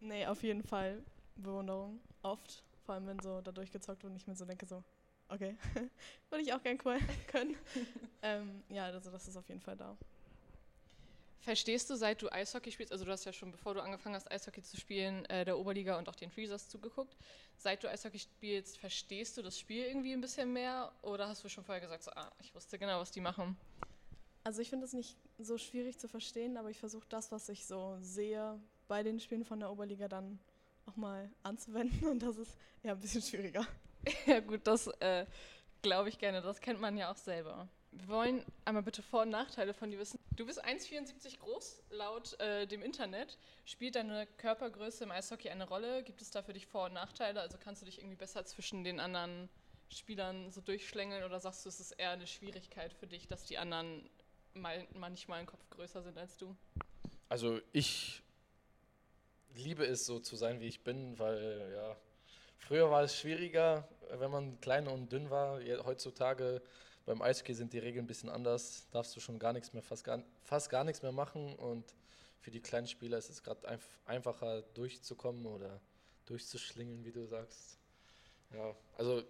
Nee, 0.00 0.26
auf 0.26 0.42
jeden 0.42 0.62
Fall 0.62 1.02
Bewunderung. 1.36 2.00
Oft. 2.22 2.62
Vor 2.84 2.94
allem, 2.94 3.06
wenn 3.06 3.20
so 3.20 3.40
da 3.40 3.52
durchgezockt 3.52 4.02
wird 4.02 4.12
und 4.12 4.16
ich 4.16 4.26
mir 4.26 4.34
so 4.34 4.44
denke, 4.46 4.64
so, 4.66 4.82
Okay. 5.28 5.56
Würde 6.30 6.42
ich 6.42 6.52
auch 6.52 6.62
gern 6.62 6.78
können. 7.28 7.56
ähm, 8.22 8.62
ja, 8.70 8.86
also 8.86 9.10
das 9.10 9.28
ist 9.28 9.36
auf 9.36 9.46
jeden 9.48 9.60
Fall 9.60 9.76
da. 9.76 9.96
Verstehst 11.40 11.88
du, 11.88 11.96
seit 11.96 12.20
du 12.20 12.30
Eishockey 12.30 12.72
spielst, 12.72 12.92
also 12.92 13.04
du 13.04 13.12
hast 13.12 13.24
ja 13.24 13.32
schon, 13.32 13.52
bevor 13.52 13.74
du 13.74 13.80
angefangen 13.80 14.14
hast, 14.14 14.30
Eishockey 14.30 14.62
zu 14.62 14.76
spielen, 14.76 15.24
äh, 15.26 15.44
der 15.44 15.58
Oberliga 15.58 15.98
und 15.98 16.08
auch 16.08 16.16
den 16.16 16.30
Freezers 16.30 16.68
zugeguckt. 16.68 17.16
Seit 17.56 17.82
du 17.82 17.88
Eishockey 17.88 18.18
spielst, 18.18 18.78
verstehst 18.78 19.36
du 19.36 19.42
das 19.42 19.58
Spiel 19.58 19.84
irgendwie 19.84 20.12
ein 20.12 20.20
bisschen 20.20 20.52
mehr 20.52 20.92
oder 21.02 21.28
hast 21.28 21.44
du 21.44 21.48
schon 21.48 21.64
vorher 21.64 21.80
gesagt, 21.80 22.02
so, 22.02 22.10
ah, 22.12 22.32
ich 22.40 22.54
wusste 22.54 22.78
genau, 22.78 23.00
was 23.00 23.10
die 23.12 23.20
machen? 23.20 23.56
Also 24.48 24.62
ich 24.62 24.70
finde 24.70 24.86
es 24.86 24.94
nicht 24.94 25.14
so 25.36 25.58
schwierig 25.58 25.98
zu 25.98 26.08
verstehen, 26.08 26.56
aber 26.56 26.70
ich 26.70 26.78
versuche 26.78 27.06
das, 27.10 27.30
was 27.30 27.50
ich 27.50 27.66
so 27.66 27.98
sehe 28.00 28.58
bei 28.86 29.02
den 29.02 29.20
Spielen 29.20 29.44
von 29.44 29.60
der 29.60 29.70
Oberliga 29.70 30.08
dann 30.08 30.38
auch 30.86 30.96
mal 30.96 31.30
anzuwenden 31.42 32.08
und 32.08 32.22
das 32.22 32.38
ist 32.38 32.56
ja 32.82 32.92
ein 32.92 32.98
bisschen 32.98 33.20
schwieriger. 33.20 33.66
ja 34.26 34.40
gut, 34.40 34.66
das 34.66 34.86
äh, 35.00 35.26
glaube 35.82 36.08
ich 36.08 36.18
gerne. 36.18 36.40
Das 36.40 36.62
kennt 36.62 36.80
man 36.80 36.96
ja 36.96 37.12
auch 37.12 37.16
selber. 37.18 37.68
Wir 37.92 38.08
wollen 38.08 38.42
einmal 38.64 38.82
bitte 38.82 39.02
Vor- 39.02 39.20
und 39.20 39.28
Nachteile 39.28 39.74
von 39.74 39.90
dir 39.90 39.98
wissen. 39.98 40.18
Du 40.34 40.46
bist 40.46 40.64
1,74 40.64 41.40
groß, 41.40 41.82
laut 41.90 42.40
äh, 42.40 42.66
dem 42.66 42.80
Internet. 42.80 43.36
Spielt 43.66 43.96
deine 43.96 44.26
Körpergröße 44.38 45.04
im 45.04 45.10
Eishockey 45.10 45.50
eine 45.50 45.68
Rolle? 45.68 46.02
Gibt 46.04 46.22
es 46.22 46.30
da 46.30 46.40
für 46.40 46.54
dich 46.54 46.66
Vor- 46.66 46.86
und 46.86 46.94
Nachteile? 46.94 47.42
Also 47.42 47.58
kannst 47.62 47.82
du 47.82 47.84
dich 47.84 47.98
irgendwie 47.98 48.16
besser 48.16 48.46
zwischen 48.46 48.82
den 48.82 48.98
anderen 48.98 49.50
Spielern 49.90 50.50
so 50.50 50.60
durchschlängeln 50.60 51.24
oder 51.24 51.38
sagst 51.38 51.64
du, 51.64 51.68
es 51.68 51.80
ist 51.80 51.92
eher 51.92 52.10
eine 52.10 52.26
Schwierigkeit 52.26 52.92
für 52.92 53.06
dich, 53.06 53.26
dass 53.26 53.44
die 53.44 53.58
anderen 53.58 54.08
mal, 54.60 54.86
manchmal 54.94 55.38
einen 55.38 55.46
Kopf 55.46 55.68
größer 55.70 56.02
sind 56.02 56.18
als 56.18 56.36
du? 56.36 56.56
Also 57.28 57.60
ich 57.72 58.22
liebe 59.54 59.84
es 59.84 60.06
so 60.06 60.18
zu 60.20 60.36
sein, 60.36 60.60
wie 60.60 60.66
ich 60.66 60.82
bin, 60.82 61.18
weil 61.18 61.72
ja, 61.74 61.96
Früher 62.58 62.90
war 62.90 63.02
es 63.02 63.16
schwieriger, 63.16 63.88
wenn 64.10 64.30
man 64.30 64.60
klein 64.60 64.88
und 64.88 65.10
dünn 65.10 65.30
war. 65.30 65.60
Heutzutage 65.86 66.60
beim 67.06 67.22
Eishockey 67.22 67.54
sind 67.54 67.72
die 67.72 67.78
Regeln 67.78 68.04
ein 68.04 68.06
bisschen 68.06 68.28
anders. 68.28 68.86
Darfst 68.90 69.16
du 69.16 69.20
schon 69.20 69.38
gar 69.38 69.54
nichts 69.54 69.72
mehr, 69.72 69.82
fast 69.82 70.04
gar, 70.04 70.22
fast 70.42 70.68
gar 70.68 70.84
nichts 70.84 71.00
mehr 71.00 71.12
machen. 71.12 71.54
Und 71.54 71.94
für 72.40 72.50
die 72.50 72.60
kleinen 72.60 72.86
Spieler 72.86 73.16
ist 73.16 73.30
es 73.30 73.42
gerade 73.42 73.66
einf 73.66 73.88
einfacher 74.04 74.62
durchzukommen 74.74 75.46
oder 75.46 75.80
durchzuschlingen, 76.26 77.04
wie 77.06 77.12
du 77.12 77.24
sagst. 77.24 77.78
Ja, 78.52 78.76
also 78.98 79.22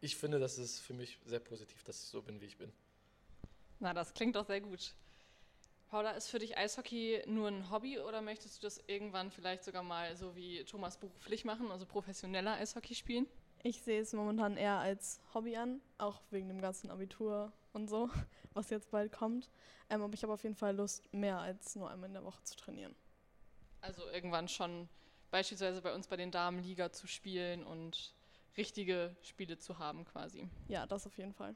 ich 0.00 0.16
finde, 0.16 0.38
das 0.38 0.58
ist 0.58 0.80
für 0.80 0.92
mich 0.92 1.18
sehr 1.24 1.40
positiv, 1.40 1.82
dass 1.84 2.02
ich 2.02 2.08
so 2.08 2.20
bin, 2.20 2.40
wie 2.40 2.46
ich 2.46 2.58
bin. 2.58 2.70
Na, 3.80 3.94
das 3.94 4.14
klingt 4.14 4.36
doch 4.36 4.44
sehr 4.44 4.60
gut. 4.60 4.94
Paula, 5.88 6.10
ist 6.10 6.28
für 6.28 6.38
dich 6.38 6.58
Eishockey 6.58 7.22
nur 7.26 7.48
ein 7.48 7.70
Hobby 7.70 7.98
oder 7.98 8.20
möchtest 8.20 8.58
du 8.58 8.66
das 8.66 8.78
irgendwann 8.86 9.30
vielleicht 9.30 9.64
sogar 9.64 9.82
mal 9.82 10.16
so 10.16 10.36
wie 10.36 10.62
Thomas 10.64 10.98
beruflich 10.98 11.44
machen, 11.44 11.70
also 11.70 11.86
professioneller 11.86 12.54
Eishockey 12.54 12.94
spielen? 12.94 13.26
Ich 13.62 13.80
sehe 13.80 14.00
es 14.00 14.12
momentan 14.12 14.56
eher 14.56 14.78
als 14.78 15.20
Hobby 15.32 15.56
an, 15.56 15.80
auch 15.96 16.20
wegen 16.30 16.48
dem 16.48 16.60
ganzen 16.60 16.90
Abitur 16.90 17.52
und 17.72 17.88
so, 17.88 18.10
was 18.52 18.68
jetzt 18.70 18.90
bald 18.90 19.12
kommt. 19.12 19.48
Ähm, 19.88 20.02
aber 20.02 20.12
ich 20.12 20.22
habe 20.22 20.32
auf 20.32 20.42
jeden 20.42 20.54
Fall 20.54 20.76
Lust, 20.76 21.12
mehr 21.12 21.38
als 21.38 21.74
nur 21.74 21.90
einmal 21.90 22.08
in 22.08 22.14
der 22.14 22.24
Woche 22.24 22.42
zu 22.42 22.56
trainieren. 22.56 22.94
Also 23.80 24.06
irgendwann 24.10 24.48
schon 24.48 24.88
beispielsweise 25.30 25.80
bei 25.80 25.94
uns 25.94 26.06
bei 26.06 26.16
den 26.16 26.30
Damen 26.30 26.62
Liga 26.62 26.92
zu 26.92 27.06
spielen 27.06 27.64
und 27.64 28.14
richtige 28.56 29.16
Spiele 29.22 29.58
zu 29.58 29.78
haben 29.78 30.04
quasi. 30.04 30.48
Ja, 30.66 30.86
das 30.86 31.06
auf 31.06 31.16
jeden 31.16 31.32
Fall. 31.32 31.54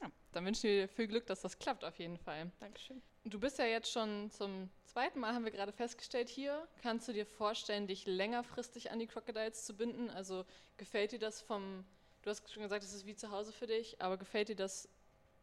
Ja, 0.00 0.10
dann 0.32 0.44
wünschen 0.46 0.64
wir 0.64 0.82
dir 0.82 0.88
viel 0.88 1.06
Glück, 1.08 1.26
dass 1.26 1.40
das 1.40 1.58
klappt 1.58 1.84
auf 1.84 1.98
jeden 1.98 2.18
Fall. 2.18 2.50
Dankeschön. 2.60 3.02
Du 3.24 3.38
bist 3.38 3.58
ja 3.58 3.66
jetzt 3.66 3.90
schon 3.90 4.30
zum 4.30 4.70
zweiten 4.84 5.18
Mal, 5.18 5.34
haben 5.34 5.44
wir 5.44 5.52
gerade 5.52 5.72
festgestellt, 5.72 6.28
hier. 6.28 6.66
Kannst 6.82 7.08
du 7.08 7.12
dir 7.12 7.26
vorstellen, 7.26 7.86
dich 7.86 8.06
längerfristig 8.06 8.90
an 8.90 8.98
die 8.98 9.06
Crocodiles 9.06 9.64
zu 9.64 9.74
binden? 9.74 10.08
Also 10.10 10.44
gefällt 10.76 11.12
dir 11.12 11.18
das 11.18 11.40
vom, 11.40 11.84
du 12.22 12.30
hast 12.30 12.50
schon 12.52 12.62
gesagt, 12.62 12.84
es 12.84 12.92
ist 12.92 13.06
wie 13.06 13.16
zu 13.16 13.30
Hause 13.30 13.52
für 13.52 13.66
dich, 13.66 14.00
aber 14.00 14.16
gefällt 14.16 14.48
dir 14.48 14.56
das 14.56 14.88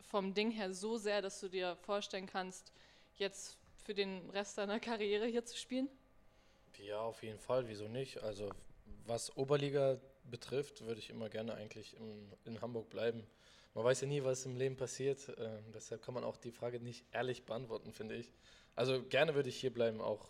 vom 0.02 0.34
Ding 0.34 0.52
her 0.52 0.74
so 0.74 0.98
sehr, 0.98 1.22
dass 1.22 1.40
du 1.40 1.50
dir 1.50 1.76
vorstellen 1.76 2.28
kannst, 2.28 2.72
jetzt 3.18 3.58
für 3.84 3.94
den 3.94 4.30
Rest 4.32 4.58
deiner 4.58 4.80
Karriere 4.80 5.26
hier 5.26 5.46
zu 5.46 5.58
spielen? 5.58 5.90
Ja, 6.80 7.02
auf 7.02 7.24
jeden 7.24 7.40
Fall, 7.40 7.68
wieso 7.68 7.88
nicht? 7.88 8.24
Also 8.24 8.50
was 9.06 9.36
Oberliga 9.38 10.00
betrifft, 10.24 10.82
würde 10.82 11.00
ich 11.00 11.10
immer 11.10 11.30
gerne 11.30 11.54
eigentlich 11.54 11.96
in, 11.98 12.32
in 12.46 12.62
Hamburg 12.62 12.90
bleiben. 12.90 13.26
Man 13.76 13.84
weiß 13.84 14.02
ja 14.02 14.08
nie, 14.08 14.24
was 14.24 14.46
im 14.46 14.56
Leben 14.56 14.78
passiert. 14.78 15.28
Äh, 15.38 15.62
deshalb 15.74 16.02
kann 16.02 16.14
man 16.14 16.24
auch 16.24 16.38
die 16.38 16.52
Frage 16.52 16.80
nicht 16.80 17.06
ehrlich 17.12 17.46
beantworten, 17.46 17.92
finde 17.92 18.16
ich. 18.16 18.32
Also 18.74 19.04
gerne 19.04 19.36
würde 19.36 19.50
ich 19.50 19.58
hier 19.58 19.74
bleiben, 19.74 20.02
auch 20.02 20.30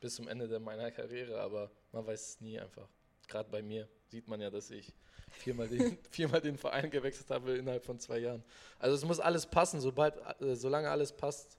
bis 0.00 0.14
zum 0.14 0.26
Ende 0.26 0.48
der 0.48 0.58
meiner 0.58 0.90
Karriere, 0.90 1.40
aber 1.40 1.70
man 1.92 2.06
weiß 2.06 2.28
es 2.28 2.40
nie 2.40 2.58
einfach. 2.58 2.88
Gerade 3.28 3.50
bei 3.50 3.62
mir 3.62 3.88
sieht 4.08 4.26
man 4.26 4.40
ja, 4.40 4.48
dass 4.48 4.70
ich 4.70 4.94
viermal 5.30 5.68
den, 5.68 5.98
viermal 6.10 6.40
den 6.40 6.56
Verein 6.56 6.90
gewechselt 6.90 7.30
habe 7.30 7.58
innerhalb 7.58 7.84
von 7.84 8.00
zwei 8.00 8.18
Jahren. 8.18 8.42
Also 8.78 8.96
es 8.96 9.04
muss 9.04 9.20
alles 9.20 9.46
passen, 9.46 9.82
sobald, 9.82 10.16
äh, 10.40 10.56
solange 10.56 10.90
alles 10.90 11.12
passt. 11.12 11.58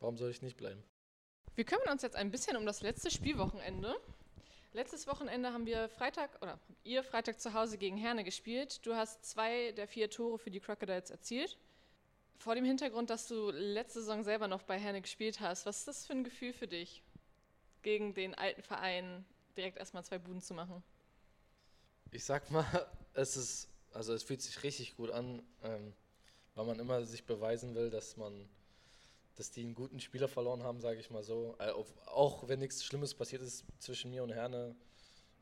Warum 0.00 0.16
soll 0.16 0.30
ich 0.30 0.40
nicht 0.40 0.56
bleiben? 0.56 0.82
Wir 1.56 1.64
kümmern 1.64 1.90
uns 1.90 2.02
jetzt 2.02 2.16
ein 2.16 2.30
bisschen 2.30 2.56
um 2.56 2.64
das 2.64 2.80
letzte 2.80 3.10
Spielwochenende. 3.10 3.96
Letztes 4.72 5.06
Wochenende 5.06 5.52
haben 5.52 5.64
wir 5.64 5.88
Freitag 5.88 6.30
oder 6.42 6.58
ihr 6.84 7.02
Freitag 7.02 7.40
zu 7.40 7.54
Hause 7.54 7.78
gegen 7.78 7.96
Herne 7.96 8.22
gespielt. 8.22 8.84
Du 8.86 8.94
hast 8.94 9.24
zwei 9.24 9.72
der 9.72 9.88
vier 9.88 10.10
Tore 10.10 10.38
für 10.38 10.50
die 10.50 10.60
Crocodiles 10.60 11.10
erzielt. 11.10 11.56
Vor 12.36 12.54
dem 12.54 12.64
Hintergrund, 12.64 13.10
dass 13.10 13.26
du 13.26 13.50
letzte 13.50 14.00
Saison 14.00 14.22
selber 14.22 14.46
noch 14.46 14.62
bei 14.62 14.78
Herne 14.78 15.00
gespielt 15.00 15.40
hast, 15.40 15.66
was 15.66 15.78
ist 15.78 15.88
das 15.88 16.06
für 16.06 16.12
ein 16.12 16.22
Gefühl 16.22 16.52
für 16.52 16.68
dich, 16.68 17.02
gegen 17.82 18.14
den 18.14 18.34
alten 18.34 18.62
Verein 18.62 19.24
direkt 19.56 19.78
erstmal 19.78 20.04
zwei 20.04 20.18
Buden 20.18 20.42
zu 20.42 20.54
machen? 20.54 20.82
Ich 22.12 22.24
sag 22.24 22.50
mal, 22.50 22.86
es 23.14 23.36
ist, 23.36 23.68
also 23.92 24.12
es 24.12 24.22
fühlt 24.22 24.42
sich 24.42 24.62
richtig 24.62 24.96
gut 24.96 25.10
an, 25.10 25.42
ähm, 25.64 25.94
weil 26.54 26.66
man 26.66 26.78
immer 26.78 27.04
sich 27.04 27.24
beweisen 27.24 27.74
will, 27.74 27.90
dass 27.90 28.16
man, 28.16 28.48
dass 29.38 29.52
die 29.52 29.62
einen 29.62 29.74
guten 29.74 30.00
Spieler 30.00 30.26
verloren 30.26 30.64
haben, 30.64 30.80
sage 30.80 30.98
ich 30.98 31.10
mal 31.10 31.22
so. 31.22 31.54
Äh, 31.60 31.70
auch 32.06 32.48
wenn 32.48 32.58
nichts 32.58 32.84
Schlimmes 32.84 33.14
passiert 33.14 33.40
ist 33.40 33.64
zwischen 33.78 34.10
mir 34.10 34.24
und 34.24 34.32
Herne, 34.32 34.74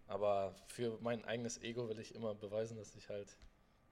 aber 0.07 0.55
für 0.67 0.99
mein 1.01 1.25
eigenes 1.25 1.63
Ego 1.63 1.89
will 1.89 1.99
ich 1.99 2.15
immer 2.15 2.35
beweisen, 2.35 2.77
dass 2.77 2.95
ich 2.95 3.09
halt 3.09 3.39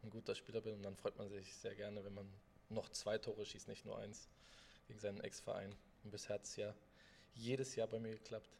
ein 0.02 0.10
guter 0.10 0.34
Spieler 0.34 0.60
bin 0.60 0.74
und 0.74 0.82
dann 0.82 0.94
freut 0.94 1.16
man 1.16 1.30
sich 1.30 1.54
sehr 1.56 1.74
gerne, 1.74 2.04
wenn 2.04 2.12
man 2.12 2.28
noch 2.68 2.90
zwei 2.90 3.16
Tore 3.16 3.46
schießt, 3.46 3.66
nicht 3.66 3.86
nur 3.86 3.98
eins, 3.98 4.28
gegen 4.86 5.00
seinen 5.00 5.20
Ex-Verein. 5.20 5.74
Und 6.04 6.10
bisher 6.10 6.34
hat 6.34 6.44
es 6.44 6.56
ja 6.56 6.74
jedes 7.32 7.74
Jahr 7.74 7.88
bei 7.88 7.98
mir 7.98 8.12
geklappt. 8.12 8.50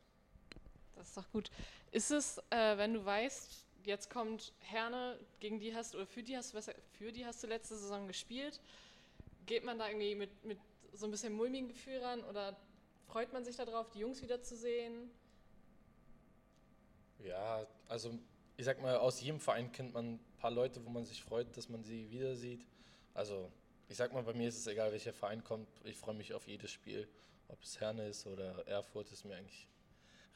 Das 0.97 1.09
ist 1.09 1.17
doch 1.19 1.31
gut. 1.31 1.51
Ist 1.93 2.11
es, 2.11 2.39
äh, 2.49 2.79
wenn 2.79 2.95
du 2.95 3.05
weißt, 3.05 3.67
jetzt 3.85 4.09
kommt 4.09 4.55
Herne, 4.61 5.21
gegen 5.41 5.61
die 5.61 5.75
hast 5.75 5.95
oder 5.95 6.07
für 6.07 6.23
die 6.23 6.39
hast 6.39 6.55
du 6.55 6.63
für 6.93 7.13
die 7.13 7.27
hast 7.27 7.43
du 7.43 7.49
letzte 7.49 7.77
Saison 7.77 8.07
gespielt, 8.07 8.61
geht 9.45 9.63
man 9.63 9.79
da 9.79 9.89
irgendwie 9.89 10.15
mit, 10.15 10.45
mit 10.45 10.59
so 10.95 11.07
ein 11.07 11.11
bisschen 11.11 11.33
mulmigen 11.33 11.69
Gefühl 11.69 11.99
ran 11.99 12.23
oder 12.25 12.57
freut 13.07 13.33
man 13.33 13.45
sich 13.45 13.57
darauf, 13.57 13.91
die 13.91 14.01
Jungs 14.01 14.23
wiederzusehen? 14.23 15.11
Ja, 17.19 17.67
also 17.89 18.19
ich 18.57 18.65
sag 18.65 18.81
mal, 18.81 18.97
aus 18.97 19.21
jedem 19.21 19.41
Verein 19.41 19.73
kennt 19.73 19.95
man 19.95 20.15
ein 20.15 20.21
paar 20.39 20.51
Leute, 20.51 20.85
wo 20.85 20.91
man 20.91 21.05
sich 21.05 21.23
freut, 21.23 21.57
dass 21.57 21.69
man 21.69 21.83
sie 21.83 22.11
wieder 22.11 22.37
sieht. 22.37 22.67
Also 23.15 23.51
ich 23.89 23.97
sag 23.97 24.13
mal, 24.13 24.23
bei 24.23 24.33
mir 24.33 24.49
ist 24.49 24.59
es 24.59 24.67
egal, 24.67 24.93
welcher 24.93 25.13
Verein 25.13 25.43
kommt. 25.43 25.69
Ich 25.85 25.97
freue 25.97 26.15
mich 26.15 26.35
auf 26.35 26.47
jedes 26.47 26.71
Spiel. 26.71 27.09
Ob 27.49 27.63
es 27.63 27.81
Herne 27.81 28.09
ist 28.09 28.27
oder 28.27 28.67
Erfurt, 28.67 29.11
ist 29.13 29.25
mir 29.25 29.37
eigentlich 29.37 29.69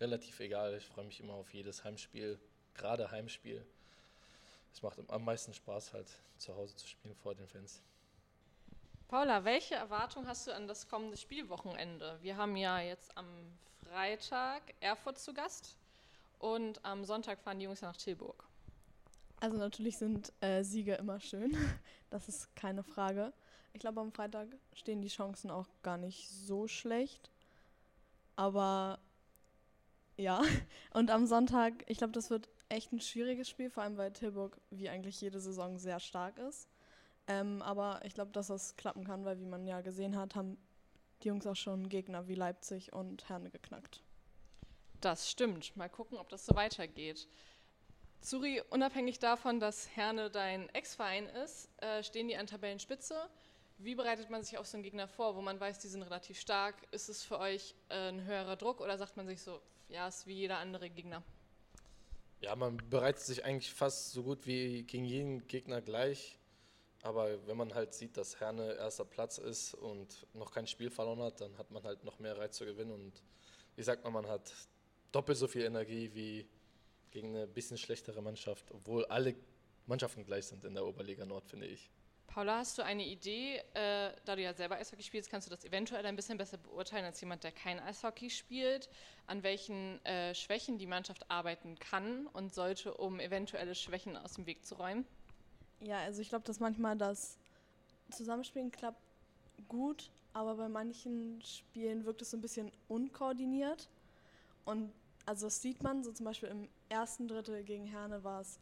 relativ 0.00 0.38
egal. 0.40 0.76
Ich 0.76 0.86
freue 0.86 1.04
mich 1.04 1.20
immer 1.20 1.34
auf 1.34 1.52
jedes 1.52 1.84
Heimspiel, 1.84 2.38
gerade 2.74 3.10
Heimspiel. 3.10 3.64
Es 4.72 4.82
macht 4.82 4.98
am 5.08 5.24
meisten 5.24 5.54
Spaß, 5.54 5.94
halt 5.94 6.08
zu 6.36 6.54
Hause 6.54 6.76
zu 6.76 6.86
spielen 6.86 7.14
vor 7.14 7.34
den 7.34 7.46
Fans. 7.46 7.82
Paula, 9.08 9.42
welche 9.42 9.74
Erwartung 9.74 10.26
hast 10.26 10.46
du 10.46 10.54
an 10.54 10.68
das 10.68 10.86
kommende 10.86 11.16
Spielwochenende? 11.16 12.18
Wir 12.20 12.36
haben 12.36 12.54
ja 12.56 12.78
jetzt 12.80 13.16
am 13.16 13.26
Freitag 13.82 14.74
Erfurt 14.80 15.18
zu 15.18 15.32
Gast 15.32 15.78
und 16.38 16.84
am 16.84 17.06
Sonntag 17.06 17.40
fahren 17.40 17.58
die 17.58 17.64
Jungs 17.64 17.80
ja 17.80 17.88
nach 17.88 17.96
Tilburg. 17.96 18.44
Also 19.40 19.56
natürlich 19.56 19.96
sind 19.96 20.30
äh, 20.42 20.62
Siege 20.62 20.92
immer 20.96 21.20
schön, 21.20 21.56
das 22.10 22.28
ist 22.28 22.54
keine 22.54 22.82
Frage. 22.82 23.32
Ich 23.72 23.80
glaube, 23.80 24.02
am 24.02 24.12
Freitag 24.12 24.48
stehen 24.74 25.00
die 25.00 25.08
Chancen 25.08 25.50
auch 25.50 25.68
gar 25.82 25.96
nicht 25.96 26.28
so 26.28 26.68
schlecht. 26.68 27.30
Aber 28.36 28.98
ja, 30.18 30.42
und 30.92 31.10
am 31.10 31.24
Sonntag, 31.24 31.82
ich 31.86 31.96
glaube, 31.96 32.12
das 32.12 32.28
wird 32.28 32.50
echt 32.68 32.92
ein 32.92 33.00
schwieriges 33.00 33.48
Spiel, 33.48 33.70
vor 33.70 33.84
allem 33.84 33.96
weil 33.96 34.12
Tilburg 34.12 34.60
wie 34.68 34.90
eigentlich 34.90 35.18
jede 35.22 35.40
Saison 35.40 35.78
sehr 35.78 35.98
stark 35.98 36.38
ist. 36.38 36.68
Ähm, 37.28 37.62
aber 37.62 38.00
ich 38.04 38.14
glaube, 38.14 38.32
dass 38.32 38.48
das 38.48 38.76
klappen 38.76 39.04
kann, 39.04 39.24
weil 39.24 39.38
wie 39.38 39.46
man 39.46 39.66
ja 39.66 39.82
gesehen 39.82 40.16
hat, 40.16 40.34
haben 40.34 40.56
die 41.22 41.28
Jungs 41.28 41.46
auch 41.46 41.56
schon 41.56 41.88
Gegner 41.88 42.26
wie 42.26 42.34
Leipzig 42.34 42.92
und 42.92 43.28
Herne 43.28 43.50
geknackt. 43.50 44.02
Das 45.00 45.30
stimmt. 45.30 45.76
Mal 45.76 45.88
gucken, 45.88 46.18
ob 46.18 46.28
das 46.30 46.46
so 46.46 46.54
weitergeht. 46.56 47.28
Zuri, 48.20 48.62
unabhängig 48.70 49.18
davon, 49.18 49.60
dass 49.60 49.94
Herne 49.94 50.30
dein 50.30 50.68
Ex-Verein 50.70 51.26
ist, 51.26 51.70
äh, 51.82 52.02
stehen 52.02 52.28
die 52.28 52.36
an 52.36 52.46
Tabellenspitze. 52.46 53.14
Wie 53.78 53.94
bereitet 53.94 54.28
man 54.28 54.42
sich 54.42 54.58
auf 54.58 54.66
so 54.66 54.76
einen 54.76 54.82
Gegner 54.82 55.06
vor, 55.06 55.36
wo 55.36 55.40
man 55.40 55.60
weiß, 55.60 55.78
die 55.78 55.86
sind 55.86 56.02
relativ 56.02 56.40
stark? 56.40 56.74
Ist 56.90 57.08
es 57.08 57.22
für 57.22 57.38
euch 57.38 57.76
äh, 57.90 58.08
ein 58.08 58.24
höherer 58.24 58.56
Druck 58.56 58.80
oder 58.80 58.98
sagt 58.98 59.16
man 59.16 59.26
sich 59.26 59.40
so, 59.40 59.60
ja, 59.88 60.08
ist 60.08 60.26
wie 60.26 60.34
jeder 60.34 60.58
andere 60.58 60.90
Gegner? 60.90 61.22
Ja, 62.40 62.56
man 62.56 62.76
bereitet 62.90 63.22
sich 63.22 63.44
eigentlich 63.44 63.72
fast 63.72 64.12
so 64.12 64.22
gut 64.24 64.46
wie 64.46 64.82
gegen 64.82 65.04
jeden 65.04 65.46
Gegner 65.46 65.80
gleich. 65.80 66.38
Aber 67.02 67.46
wenn 67.46 67.56
man 67.56 67.74
halt 67.74 67.94
sieht, 67.94 68.16
dass 68.16 68.40
Herne 68.40 68.74
erster 68.74 69.04
Platz 69.04 69.38
ist 69.38 69.74
und 69.74 70.26
noch 70.34 70.52
kein 70.52 70.66
Spiel 70.66 70.90
verloren 70.90 71.22
hat, 71.22 71.40
dann 71.40 71.56
hat 71.56 71.70
man 71.70 71.84
halt 71.84 72.04
noch 72.04 72.18
mehr 72.18 72.36
Reiz 72.36 72.56
zu 72.56 72.64
gewinnen. 72.64 72.90
Und 72.90 73.22
ich 73.76 73.84
sag 73.84 74.02
mal, 74.02 74.10
man 74.10 74.26
hat 74.26 74.52
doppelt 75.12 75.38
so 75.38 75.46
viel 75.46 75.62
Energie 75.62 76.12
wie 76.14 76.48
gegen 77.10 77.36
eine 77.36 77.46
bisschen 77.46 77.78
schlechtere 77.78 78.20
Mannschaft, 78.20 78.70
obwohl 78.72 79.04
alle 79.06 79.34
Mannschaften 79.86 80.24
gleich 80.24 80.46
sind 80.46 80.64
in 80.64 80.74
der 80.74 80.84
Oberliga 80.84 81.24
Nord, 81.24 81.46
finde 81.46 81.66
ich. 81.66 81.90
Paula, 82.26 82.58
hast 82.58 82.76
du 82.76 82.82
eine 82.82 83.06
Idee, 83.06 83.56
äh, 83.72 84.12
da 84.26 84.36
du 84.36 84.42
ja 84.42 84.52
selber 84.52 84.76
Eishockey 84.76 85.02
spielst, 85.02 85.30
kannst 85.30 85.46
du 85.46 85.50
das 85.50 85.64
eventuell 85.64 86.04
ein 86.04 86.14
bisschen 86.14 86.36
besser 86.36 86.58
beurteilen 86.58 87.06
als 87.06 87.20
jemand, 87.22 87.42
der 87.42 87.52
kein 87.52 87.80
Eishockey 87.80 88.28
spielt, 88.28 88.90
an 89.26 89.42
welchen 89.42 90.04
äh, 90.04 90.34
Schwächen 90.34 90.76
die 90.76 90.86
Mannschaft 90.86 91.30
arbeiten 91.30 91.78
kann 91.78 92.26
und 92.26 92.52
sollte, 92.52 92.92
um 92.92 93.18
eventuelle 93.18 93.74
Schwächen 93.74 94.16
aus 94.16 94.34
dem 94.34 94.44
Weg 94.44 94.66
zu 94.66 94.74
räumen? 94.74 95.06
Ja, 95.80 95.98
also 95.98 96.20
ich 96.20 96.28
glaube, 96.28 96.44
dass 96.44 96.60
manchmal 96.60 96.96
das 96.96 97.38
Zusammenspielen 98.10 98.70
klappt 98.70 99.00
gut, 99.68 100.10
aber 100.32 100.56
bei 100.56 100.68
manchen 100.68 101.40
Spielen 101.42 102.04
wirkt 102.04 102.22
es 102.22 102.30
so 102.30 102.36
ein 102.36 102.40
bisschen 102.40 102.70
unkoordiniert. 102.88 103.88
Und 104.64 104.92
also 105.26 105.46
das 105.46 105.62
sieht 105.62 105.82
man, 105.82 106.02
so 106.02 106.12
zum 106.12 106.24
Beispiel 106.24 106.48
im 106.48 106.68
ersten 106.88 107.28
Drittel 107.28 107.62
gegen 107.62 107.86
Herne 107.86 108.24
war 108.24 108.40
es 108.40 108.58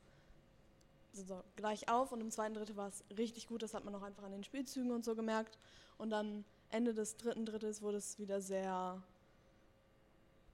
so 1.13 1.43
gleich 1.57 1.89
auf 1.89 2.13
und 2.13 2.21
im 2.21 2.31
zweiten 2.31 2.55
Drittel 2.55 2.77
war 2.77 2.89
es 2.89 3.05
richtig 3.17 3.49
gut. 3.49 3.63
Das 3.63 3.73
hat 3.73 3.85
man 3.85 3.95
auch 3.95 4.03
einfach 4.03 4.25
an 4.25 4.33
den 4.33 4.45
Spielzügen 4.45 4.91
und 4.91 5.05
so 5.05 5.15
gemerkt. 5.15 5.59
Und 5.99 6.11
dann 6.11 6.45
Ende 6.71 6.93
des 6.93 7.17
dritten 7.17 7.47
Drittels 7.47 7.81
wurde 7.83 7.99
es 7.99 8.19
wieder 8.19 8.41
sehr, 8.41 9.03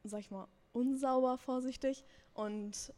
sag 0.04 0.20
ich 0.20 0.30
mal, 0.30 0.46
unsauber, 0.72 1.38
vorsichtig. 1.38 2.04
Und 2.34 2.92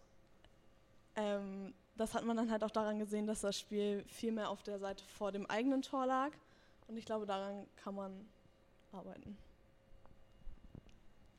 ähm, 1.17 1.73
das 1.97 2.15
hat 2.15 2.25
man 2.25 2.37
dann 2.37 2.51
halt 2.51 2.65
auch 2.65 2.71
daran 2.71 2.99
gesehen, 2.99 3.27
dass 3.27 3.41
das 3.41 3.59
Spiel 3.59 4.05
viel 4.09 4.33
mehr 4.33 4.51
auf 4.51 4.63
der 4.63 4.79
Seite 4.79 5.05
vor 5.05 5.33
dem 5.33 5.47
eigenen 5.47 5.83
Tor 5.83 6.07
lag. 6.07 6.31
Und 6.89 6.97
ich 6.97 7.05
glaube, 7.05 7.27
daran 7.27 7.67
kann 7.77 7.95
man 7.95 8.29
arbeiten. 8.93 9.37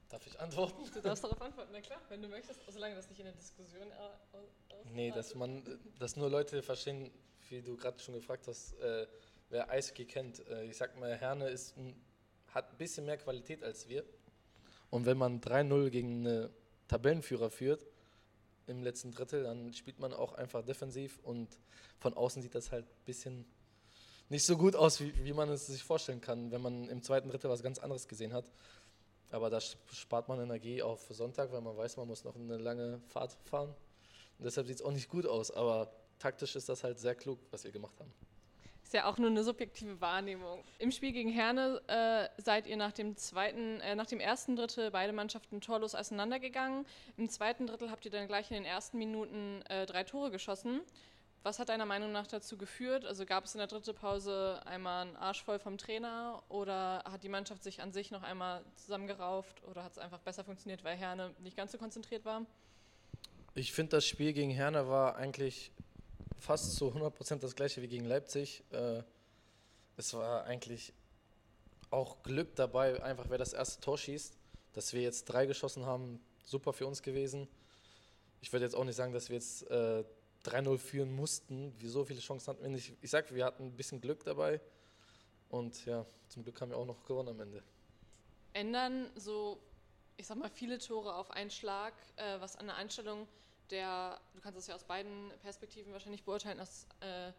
Darf 0.10 0.26
ich 0.28 0.40
antworten? 0.40 0.84
Du 0.94 1.02
darfst 1.02 1.24
darauf 1.24 1.42
antworten, 1.42 1.72
na 1.74 1.82
klar, 1.82 2.00
wenn 2.10 2.22
du 2.22 2.28
möchtest, 2.28 2.60
solange 2.70 2.96
das 2.96 3.10
nicht 3.10 3.20
in 3.20 3.26
der 3.26 3.34
Diskussion 3.34 3.92
aus. 3.94 4.12
Nee, 4.94 5.12
dass 5.12 5.36
man, 5.36 5.64
dass 6.00 6.16
nur 6.16 6.30
Leute 6.30 6.62
verstehen, 6.62 7.12
wie 7.50 7.62
du 7.62 7.76
gerade 7.76 8.00
schon 8.00 8.14
gefragt 8.14 8.48
hast, 8.48 8.74
äh, 8.80 9.08
wer 9.50 9.70
Eishockey 9.70 10.06
kennt. 10.06 10.48
Äh, 10.48 10.66
ich 10.66 10.78
sag 10.78 10.98
mal, 11.00 11.16
Herne 11.16 11.50
ist 11.50 11.76
hat 12.56 12.72
ein 12.72 12.78
bisschen 12.78 13.06
mehr 13.06 13.18
Qualität 13.18 13.64
als 13.64 13.90
wir. 13.90 14.04
Und 14.90 15.06
wenn 15.06 15.18
man 15.18 15.42
3-0 15.42 15.90
gegen 15.90 16.26
einen 16.26 16.50
Tabellenführer 16.88 17.50
führt, 17.50 17.86
im 18.68 18.84
letzten 18.84 19.12
Drittel, 19.12 19.44
dann 19.44 19.74
spielt 19.74 20.00
man 20.00 20.14
auch 20.14 20.34
einfach 20.34 20.64
defensiv 20.64 21.20
und 21.24 21.48
von 22.00 22.14
außen 22.14 22.42
sieht 22.42 22.56
das 22.56 22.72
halt 22.72 22.86
ein 22.86 23.06
bisschen 23.06 23.46
nicht 24.30 24.46
so 24.46 24.58
gut 24.58 24.76
aus, 24.76 25.00
wie, 25.00 25.14
wie 25.24 25.34
man 25.34 25.50
es 25.50 25.68
sich 25.68 25.84
vorstellen 25.84 26.22
kann, 26.22 26.52
wenn 26.52 26.62
man 26.62 26.90
im 26.90 27.04
zweiten 27.04 27.30
Drittel 27.30 27.50
was 27.50 27.62
ganz 27.62 27.78
anderes 27.80 28.08
gesehen 28.08 28.34
hat. 28.34 28.46
Aber 29.30 29.50
da 29.50 29.60
spart 29.60 30.28
man 30.28 30.40
Energie 30.40 30.82
auf 30.82 31.08
Sonntag, 31.10 31.52
weil 31.52 31.62
man 31.62 31.78
weiß, 31.78 31.98
man 31.98 32.08
muss 32.08 32.24
noch 32.24 32.36
eine 32.36 32.58
lange 32.58 33.02
Fahrt 33.08 33.38
fahren. 33.46 33.70
Und 34.38 34.46
deshalb 34.46 34.68
sieht 34.68 34.78
es 34.78 34.82
auch 34.82 34.92
nicht 34.92 35.10
gut 35.10 35.26
aus. 35.26 35.52
Aber 35.52 35.92
taktisch 36.20 36.56
ist 36.56 36.70
das 36.70 36.84
halt 36.84 37.00
sehr 37.00 37.16
klug, 37.16 37.40
was 37.52 37.64
wir 37.64 37.72
gemacht 37.72 38.00
haben. 38.00 38.12
Ist 38.86 38.94
ja 38.94 39.06
auch 39.06 39.18
nur 39.18 39.32
eine 39.32 39.44
subjektive 39.44 40.00
Wahrnehmung. 40.00 40.64
Im 40.78 40.92
Spiel 40.92 41.12
gegen 41.12 41.32
Herne 41.32 41.82
äh, 41.88 42.30
seid 42.40 42.68
ihr 42.68 42.78
nach 42.78 42.92
dem 42.92 43.18
zweiten, 43.18 43.80
äh, 43.80 43.96
nach 43.96 44.06
dem 44.06 44.20
ersten 44.20 44.56
Drittel 44.56 44.92
beide 44.92 45.12
Mannschaften 45.12 45.60
torlos 45.60 45.96
auseinandergegangen. 45.96 46.86
Im 47.18 47.28
zweiten 47.28 47.66
Drittel 47.66 47.90
habt 47.90 48.06
ihr 48.06 48.12
dann 48.12 48.28
gleich 48.28 48.52
in 48.52 48.58
den 48.58 48.64
ersten 48.64 49.00
Minuten 49.00 49.64
äh, 49.70 49.88
drei 49.88 50.04
Tore 50.04 50.30
geschossen. 50.30 50.82
Was 51.42 51.58
hat 51.58 51.70
deiner 51.70 51.88
Meinung 51.88 52.12
nach 52.12 52.28
dazu 52.28 52.58
geführt? 52.58 53.06
Also 53.06 53.26
gab 53.26 53.46
es 53.46 53.56
in 53.56 53.58
der 53.58 53.66
dritten 53.66 53.96
Pause 53.96 54.62
einmal 54.66 55.08
einen 55.08 55.16
Arsch 55.16 55.44
voll 55.44 55.58
vom 55.58 55.80
Trainer 55.80 56.44
oder 56.50 57.04
hat 57.06 57.24
die 57.24 57.30
Mannschaft 57.30 57.64
sich 57.64 57.82
an 57.82 57.92
sich 57.92 58.12
noch 58.12 58.22
einmal 58.22 58.64
zusammengerauft 58.76 59.64
oder 59.64 59.84
hat 59.84 59.94
es 59.94 59.98
einfach 59.98 60.20
besser 60.20 60.44
funktioniert, 60.44 60.84
weil 60.84 60.96
Herne 60.96 61.34
nicht 61.40 61.58
ganz 61.58 61.72
so 61.72 61.80
konzentriert 61.80 62.24
war? 62.24 62.46
Ich 63.56 63.74
finde, 63.74 63.98
das 63.98 64.06
Spiel 64.06 64.32
gegen 64.34 64.52
Herne 64.52 64.88
war 64.88 65.16
eigentlich 65.16 65.72
fast 66.40 66.76
zu 66.76 66.88
100% 66.88 67.38
das 67.40 67.56
gleiche 67.56 67.82
wie 67.82 67.88
gegen 67.88 68.06
Leipzig. 68.06 68.64
Äh, 68.72 69.04
es 69.98 70.14
war 70.14 70.44
eigentlich 70.46 70.94
auch 71.90 72.22
Glück 72.24 72.56
dabei, 72.56 73.02
einfach 73.02 73.30
wer 73.30 73.38
das 73.38 73.54
erste 73.54 73.82
Tor 73.82 73.98
schießt. 73.98 74.38
Dass 74.74 74.94
wir 74.94 75.02
jetzt 75.02 75.26
drei 75.26 75.46
geschossen 75.46 75.86
haben, 75.86 76.20
super 76.44 76.74
für 76.74 76.86
uns 76.86 77.02
gewesen. 77.02 77.48
Ich 78.42 78.52
würde 78.52 78.66
jetzt 78.66 78.76
auch 78.76 78.84
nicht 78.84 78.96
sagen, 78.96 79.14
dass 79.14 79.30
wir 79.30 79.36
jetzt 79.36 79.70
äh, 79.72 80.04
3-0 80.44 80.78
führen 80.78 81.16
mussten. 81.16 81.74
Wie 81.80 81.88
so 81.88 82.04
viele 82.06 82.20
Chancen 82.20 82.48
hatten 82.48 82.64
wir 82.64 82.70
nicht. 82.70 82.94
Ich 83.02 83.10
sage, 83.10 83.34
wir 83.34 83.46
hatten 83.46 83.66
ein 83.68 83.76
bisschen 83.76 84.02
Glück 84.02 84.24
dabei. 84.24 84.60
Und 85.50 85.86
ja, 85.86 86.06
zum 86.28 86.44
Glück 86.44 86.60
haben 86.60 86.70
wir 86.70 86.78
auch 86.78 86.86
noch 86.86 87.04
gewonnen 87.06 87.30
am 87.30 87.40
Ende. 87.40 87.64
Ändern 88.54 89.10
so, 89.16 89.60
ich 90.18 90.28
sag 90.28 90.38
mal, 90.38 90.50
viele 90.50 90.80
Tore 90.80 91.16
auf 91.16 91.32
einen 91.32 91.50
Schlag, 91.50 91.94
äh, 92.18 92.40
was 92.40 92.56
an 92.56 92.68
der 92.68 92.76
Einstellung 92.76 93.28
der, 93.72 94.20
du 94.34 94.42
kannst 94.42 94.58
das 94.58 94.68
ja 94.68 94.76
aus 94.76 94.84
beiden 94.84 95.32
Perspektiven 95.42 95.94
wahrscheinlich 95.94 96.24
beurteilen, 96.24 96.60
aus, 96.60 96.88
äh, 97.00 97.32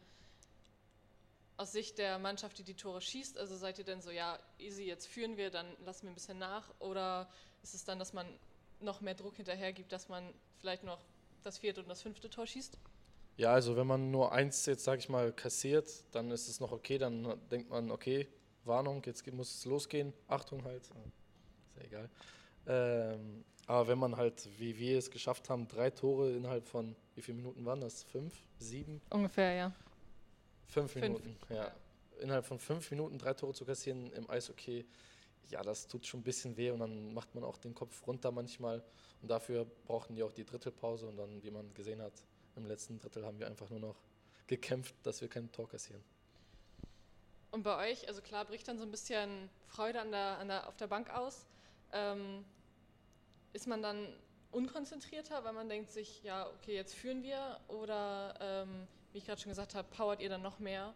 aus 1.57 1.73
Sicht 1.73 1.99
der 1.99 2.19
Mannschaft, 2.19 2.59
die 2.59 2.65
die 2.65 2.75
Tore 2.75 3.01
schießt. 3.01 3.39
Also 3.39 3.57
seid 3.57 3.79
ihr 3.79 3.85
denn 3.85 4.03
so, 4.03 4.11
ja, 4.11 4.39
easy, 4.59 4.85
jetzt 4.85 5.07
führen 5.07 5.37
wir, 5.37 5.51
dann 5.51 5.67
lassen 5.85 6.03
wir 6.03 6.11
ein 6.11 6.15
bisschen 6.15 6.39
nach? 6.39 6.73
Oder 6.81 7.29
ist 7.63 7.75
es 7.75 7.85
dann, 7.85 7.99
dass 7.99 8.13
man 8.13 8.27
noch 8.81 9.01
mehr 9.01 9.15
Druck 9.15 9.37
hinterher 9.37 9.73
gibt, 9.73 9.93
dass 9.93 10.09
man 10.09 10.33
vielleicht 10.59 10.85
noch 10.85 11.01
das 11.43 11.59
vierte 11.59 11.81
und 11.81 11.89
das 11.89 12.03
fünfte 12.03 12.29
Tor 12.29 12.47
schießt? 12.47 12.79
Ja, 13.37 13.53
also 13.53 13.77
wenn 13.77 13.87
man 13.87 14.11
nur 14.11 14.33
eins 14.33 14.65
jetzt, 14.67 14.85
sage 14.85 14.99
ich 14.99 15.09
mal, 15.09 15.33
kassiert, 15.33 16.05
dann 16.13 16.31
ist 16.31 16.49
es 16.49 16.59
noch 16.59 16.73
okay. 16.73 16.99
Dann 16.99 17.39
denkt 17.51 17.69
man, 17.69 17.91
okay, 17.91 18.29
Warnung, 18.65 19.03
jetzt 19.05 19.27
muss 19.33 19.59
es 19.59 19.65
losgehen. 19.65 20.13
Achtung 20.27 20.65
halt. 20.65 20.83
Ist 20.83 20.93
ja 21.77 21.83
egal. 21.83 22.11
Ähm, 22.67 23.45
aber 23.67 23.89
wenn 23.89 23.99
man 23.99 24.17
halt, 24.17 24.49
wie 24.59 24.79
wir 24.79 24.99
es 24.99 25.11
geschafft 25.11 25.51
haben, 25.51 25.67
drei 25.67 25.91
Tore 25.91 26.33
innerhalb 26.33 26.67
von, 26.67 26.95
wie 27.15 27.23
viele 27.23 27.37
Minuten 27.37 27.65
waren 27.65 27.81
das? 27.81 28.05
Fünf? 28.05 28.35
Sieben? 28.59 29.01
Ungefähr, 29.11 29.53
ja. 29.53 29.73
Fünf, 30.69 30.93
fünf. 30.93 31.03
Minuten, 31.03 31.37
ja. 31.49 31.57
ja. 31.57 31.73
Innerhalb 32.21 32.47
von 32.47 32.59
fünf 32.59 32.91
Minuten 32.91 33.19
drei 33.19 33.35
Tore 33.35 33.53
zu 33.53 33.65
kassieren 33.65 34.13
im 34.13 34.31
Eishockey, 34.31 34.87
ja, 35.51 35.63
das 35.63 35.87
tut 35.87 36.07
schon 36.07 36.21
ein 36.21 36.23
bisschen 36.25 36.57
weh 36.57 36.71
und 36.71 36.81
dann 36.81 37.13
macht 37.15 37.35
man 37.35 37.45
auch 37.45 37.59
den 37.59 37.75
Kopf 37.75 38.07
runter 38.07 38.31
manchmal. 38.31 38.83
Und 39.23 39.31
dafür 39.31 39.67
brauchten 39.87 40.15
die 40.15 40.23
auch 40.23 40.33
die 40.33 40.45
Drittelpause 40.45 41.07
und 41.07 41.17
dann, 41.17 41.43
wie 41.43 41.51
man 41.51 41.73
gesehen 41.75 42.03
hat, 42.03 42.13
im 42.57 42.67
letzten 42.67 42.99
Drittel 42.99 43.25
haben 43.25 43.39
wir 43.39 43.47
einfach 43.47 43.71
nur 43.71 43.81
noch 43.81 43.97
gekämpft, 44.47 44.95
dass 45.03 45.21
wir 45.21 45.29
kein 45.29 45.51
Tor 45.53 45.69
kassieren. 45.69 46.03
Und 47.51 47.63
bei 47.63 47.91
euch, 47.91 48.09
also 48.09 48.21
klar, 48.23 48.45
bricht 48.45 48.69
dann 48.69 48.79
so 48.79 48.85
ein 48.85 48.91
bisschen 48.91 49.49
Freude 49.67 50.01
an 50.01 50.11
der, 50.11 50.39
an 50.39 50.49
der, 50.49 50.69
auf 50.69 50.77
der 50.77 50.87
Bank 50.89 51.11
aus. 51.11 51.47
Ähm, 51.93 52.45
ist 53.57 53.67
man 53.67 53.83
dann 53.83 54.07
unkonzentrierter, 54.53 55.43
weil 55.43 55.55
man 55.55 55.69
denkt 55.69 55.91
sich, 55.91 56.23
ja, 56.23 56.49
okay, 56.51 56.75
jetzt 56.75 56.95
führen 56.95 57.23
wir? 57.23 57.59
Oder, 57.69 58.35
ähm, 58.41 58.87
wie 59.13 59.19
ich 59.19 59.25
gerade 59.25 59.41
schon 59.41 59.51
gesagt 59.51 59.75
habe, 59.75 59.89
powert 59.89 60.21
ihr 60.21 60.29
dann 60.29 60.43
noch 60.43 60.59
mehr, 60.59 60.95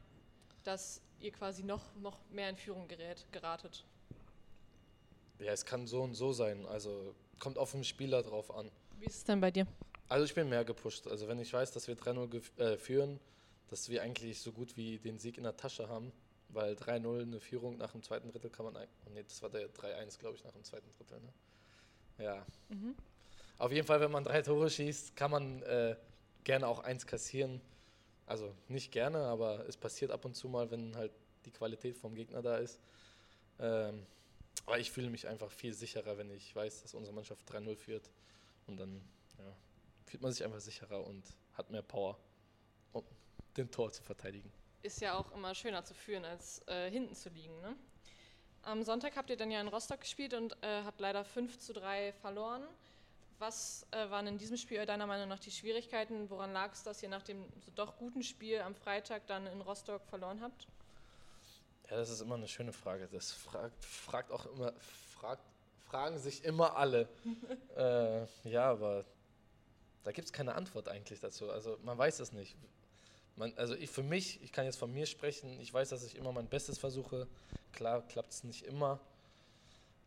dass 0.62 1.00
ihr 1.21 1.33
quasi 1.33 1.62
noch, 1.62 1.83
noch 1.97 2.19
mehr 2.31 2.50
in 2.50 2.57
Führung 2.57 2.87
gerät, 2.87 3.26
geratet? 3.33 3.85
Ja, 5.38 5.52
es 5.52 5.64
kann 5.64 5.87
so 5.87 6.02
und 6.02 6.14
so 6.14 6.33
sein. 6.33 6.67
Also 6.67 7.14
kommt 7.38 7.57
auf 7.57 7.73
den 7.73 7.83
Spieler 7.83 8.23
drauf 8.23 8.55
an. 8.55 8.71
Wie 8.99 9.07
ist 9.07 9.17
es 9.17 9.25
denn 9.25 9.40
bei 9.40 9.50
dir? 9.50 9.67
Also 10.09 10.26
ich 10.26 10.35
bin 10.35 10.50
mehr 10.50 10.64
gepusht. 10.64 11.07
Also 11.07 11.29
wenn 11.29 11.38
ich 11.40 11.52
weiß, 11.52 11.73
dass 11.73 11.88
wir 11.88 11.97
3-0 11.97 12.61
äh, 12.61 12.76
führen, 12.76 13.19
dass 13.69 13.88
wir 13.88 14.02
eigentlich 14.02 14.40
so 14.40 14.52
gut 14.52 14.76
wie 14.76 14.99
den 14.99 15.19
Sieg 15.19 15.38
in 15.38 15.45
der 15.45 15.57
Tasche 15.57 15.88
haben, 15.88 16.12
weil 16.50 16.75
3-0 16.75 17.23
eine 17.23 17.40
Führung 17.40 17.79
nach 17.79 17.93
dem 17.93 18.02
zweiten 18.02 18.29
Drittel 18.29 18.50
kann 18.50 18.67
man 18.67 18.76
eigentlich. 18.76 19.14
Nee, 19.14 19.23
das 19.23 19.40
war 19.40 19.49
der 19.49 19.73
3-1, 19.73 20.19
glaube 20.19 20.37
ich, 20.37 20.45
nach 20.45 20.52
dem 20.52 20.64
zweiten 20.64 20.90
Drittel. 20.90 21.21
Ne? 21.21 21.33
Ja. 22.21 22.45
Mhm. 22.69 22.95
Auf 23.59 23.73
jeden 23.73 23.87
Fall, 23.87 24.00
wenn 24.00 24.11
man 24.11 24.25
drei 24.25 24.43
Tore 24.43 24.71
schießt, 24.71 25.17
kann 25.17 25.31
man 25.31 25.62
äh, 25.62 25.97
gerne 26.45 26.67
auch 26.67 26.81
eins 26.81 27.07
kassieren. 27.07 27.61
Also 28.27 28.55
nicht 28.69 28.93
gerne, 28.93 29.19
aber 29.19 29.67
es 29.69 29.76
passiert 29.76 30.11
ab 30.11 30.25
und 30.25 30.35
zu 30.35 30.49
mal, 30.49 30.71
wenn 30.71 30.97
halt 30.97 31.13
die 31.45 31.50
Qualität 31.50 31.97
vom 31.97 32.15
Gegner 32.15 32.43
da 32.43 32.59
ist. 32.59 32.80
Ähm, 33.59 34.06
aber 34.67 34.78
ich 34.78 34.91
fühle 34.91 35.11
mich 35.11 35.26
einfach 35.26 35.50
viel 35.50 35.75
sicherer, 35.75 36.17
wenn 36.17 36.30
ich 36.30 36.54
weiß, 36.54 36.83
dass 36.83 36.95
unsere 36.95 37.15
Mannschaft 37.15 37.50
3-0 37.50 37.76
führt. 37.76 38.11
Und 38.67 38.78
dann 38.78 39.02
ja, 39.39 39.56
fühlt 40.06 40.23
man 40.23 40.33
sich 40.33 40.45
einfach 40.45 40.61
sicherer 40.61 41.04
und 41.04 41.25
hat 41.54 41.71
mehr 41.71 41.83
Power, 41.83 42.19
um 42.93 43.04
den 43.56 43.71
Tor 43.71 43.91
zu 43.93 44.02
verteidigen. 44.02 44.52
Ist 44.83 45.00
ja 45.00 45.19
auch 45.19 45.33
immer 45.33 45.54
schöner 45.54 45.85
zu 45.85 45.93
führen, 45.93 46.25
als 46.25 46.67
äh, 46.69 46.91
hinten 46.91 47.15
zu 47.15 47.28
liegen. 47.30 47.61
Ne? 47.61 47.76
Am 48.63 48.83
Sonntag 48.83 49.17
habt 49.17 49.31
ihr 49.31 49.37
dann 49.37 49.51
ja 49.51 49.61
in 49.61 49.69
Rostock 49.69 50.01
gespielt 50.01 50.35
und 50.35 50.53
äh, 50.63 50.83
habt 50.85 51.01
leider 51.01 51.25
5 51.25 51.59
zu 51.59 51.73
3 51.73 52.13
verloren. 52.21 52.63
Was 53.39 53.87
äh, 53.91 54.11
waren 54.11 54.27
in 54.27 54.37
diesem 54.37 54.59
Spiel 54.59 54.85
deiner 54.85 55.07
Meinung 55.07 55.29
nach 55.29 55.39
die 55.39 55.51
Schwierigkeiten? 55.51 56.29
Woran 56.29 56.53
lag 56.53 56.73
es, 56.75 56.83
dass 56.83 57.03
ihr 57.03 57.09
nach 57.09 57.23
dem 57.23 57.43
so 57.65 57.73
doch 57.75 57.97
guten 57.97 58.23
Spiel 58.23 58.61
am 58.61 58.75
Freitag 58.75 59.27
dann 59.27 59.47
in 59.47 59.63
Rostock 59.63 60.03
verloren 60.11 60.43
habt? 60.43 60.67
Ja, 61.91 61.97
das 61.97 62.11
ist 62.11 62.21
immer 62.21 62.35
eine 62.35 62.49
schöne 62.49 62.73
Frage. 62.73 63.09
Das 63.11 63.33
fragt, 63.33 63.83
fragt 63.83 64.31
auch 64.31 64.45
immer, 64.45 64.75
fragt, 65.19 65.43
fragen 65.89 66.19
sich 66.19 66.45
immer 66.45 66.77
alle. 66.77 67.09
äh, 67.77 68.27
ja, 68.49 68.71
aber 68.71 69.07
da 70.05 70.13
gibt 70.13 70.27
es 70.27 70.33
keine 70.33 70.55
Antwort 70.55 70.89
eigentlich 70.89 71.21
dazu. 71.21 71.51
Also 71.51 71.79
man 71.83 71.97
weiß 71.97 72.21
es 72.21 72.33
nicht. 72.33 72.55
Man, 73.37 73.57
also 73.57 73.75
ich 73.75 73.89
für 73.89 74.03
mich, 74.03 74.43
ich 74.43 74.53
kann 74.53 74.67
jetzt 74.67 74.77
von 74.77 74.93
mir 74.93 75.07
sprechen, 75.07 75.59
ich 75.61 75.73
weiß, 75.73 75.89
dass 75.89 76.05
ich 76.05 76.15
immer 76.15 76.31
mein 76.31 76.47
Bestes 76.47 76.77
versuche. 76.77 77.27
Klar 77.73 78.06
klappt 78.06 78.33
es 78.33 78.45
nicht 78.45 78.65
immer. 78.65 79.00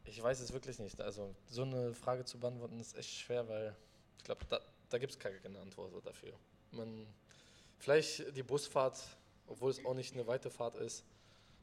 Ich 0.06 0.21
weiß 0.21 0.39
es 0.41 0.52
wirklich 0.54 0.80
nicht. 0.80 0.99
Also 1.02 1.34
so 1.47 1.63
eine 1.63 1.93
Frage 1.93 2.26
zu 2.26 2.39
beantworten 2.39 2.80
ist 2.80 2.97
echt 2.97 3.12
schwer, 3.12 3.47
weil 3.47 3.76
ich 4.17 4.23
glaube, 4.23 4.45
da, 4.49 4.60
da 4.89 4.97
gibt 4.97 5.13
es 5.13 5.19
keine 5.19 5.60
Antwort 5.60 6.06
dafür. 6.06 6.34
Man, 6.71 7.08
vielleicht 7.80 8.36
die 8.36 8.43
Busfahrt, 8.43 9.02
obwohl 9.47 9.71
es 9.71 9.84
auch 9.86 9.93
nicht 9.93 10.13
eine 10.13 10.28
weite 10.28 10.49
Fahrt 10.49 10.76
ist, 10.76 11.04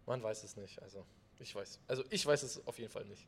man 0.07 0.23
weiß 0.23 0.45
es 0.45 0.57
nicht. 0.57 0.81
Also 0.83 1.05
ich 1.39 1.55
weiß, 1.55 1.81
also 1.87 2.05
ich 2.11 2.25
weiß 2.25 2.43
es 2.43 2.67
auf 2.67 2.79
jeden 2.79 2.91
Fall 2.91 3.05
nicht. 3.05 3.27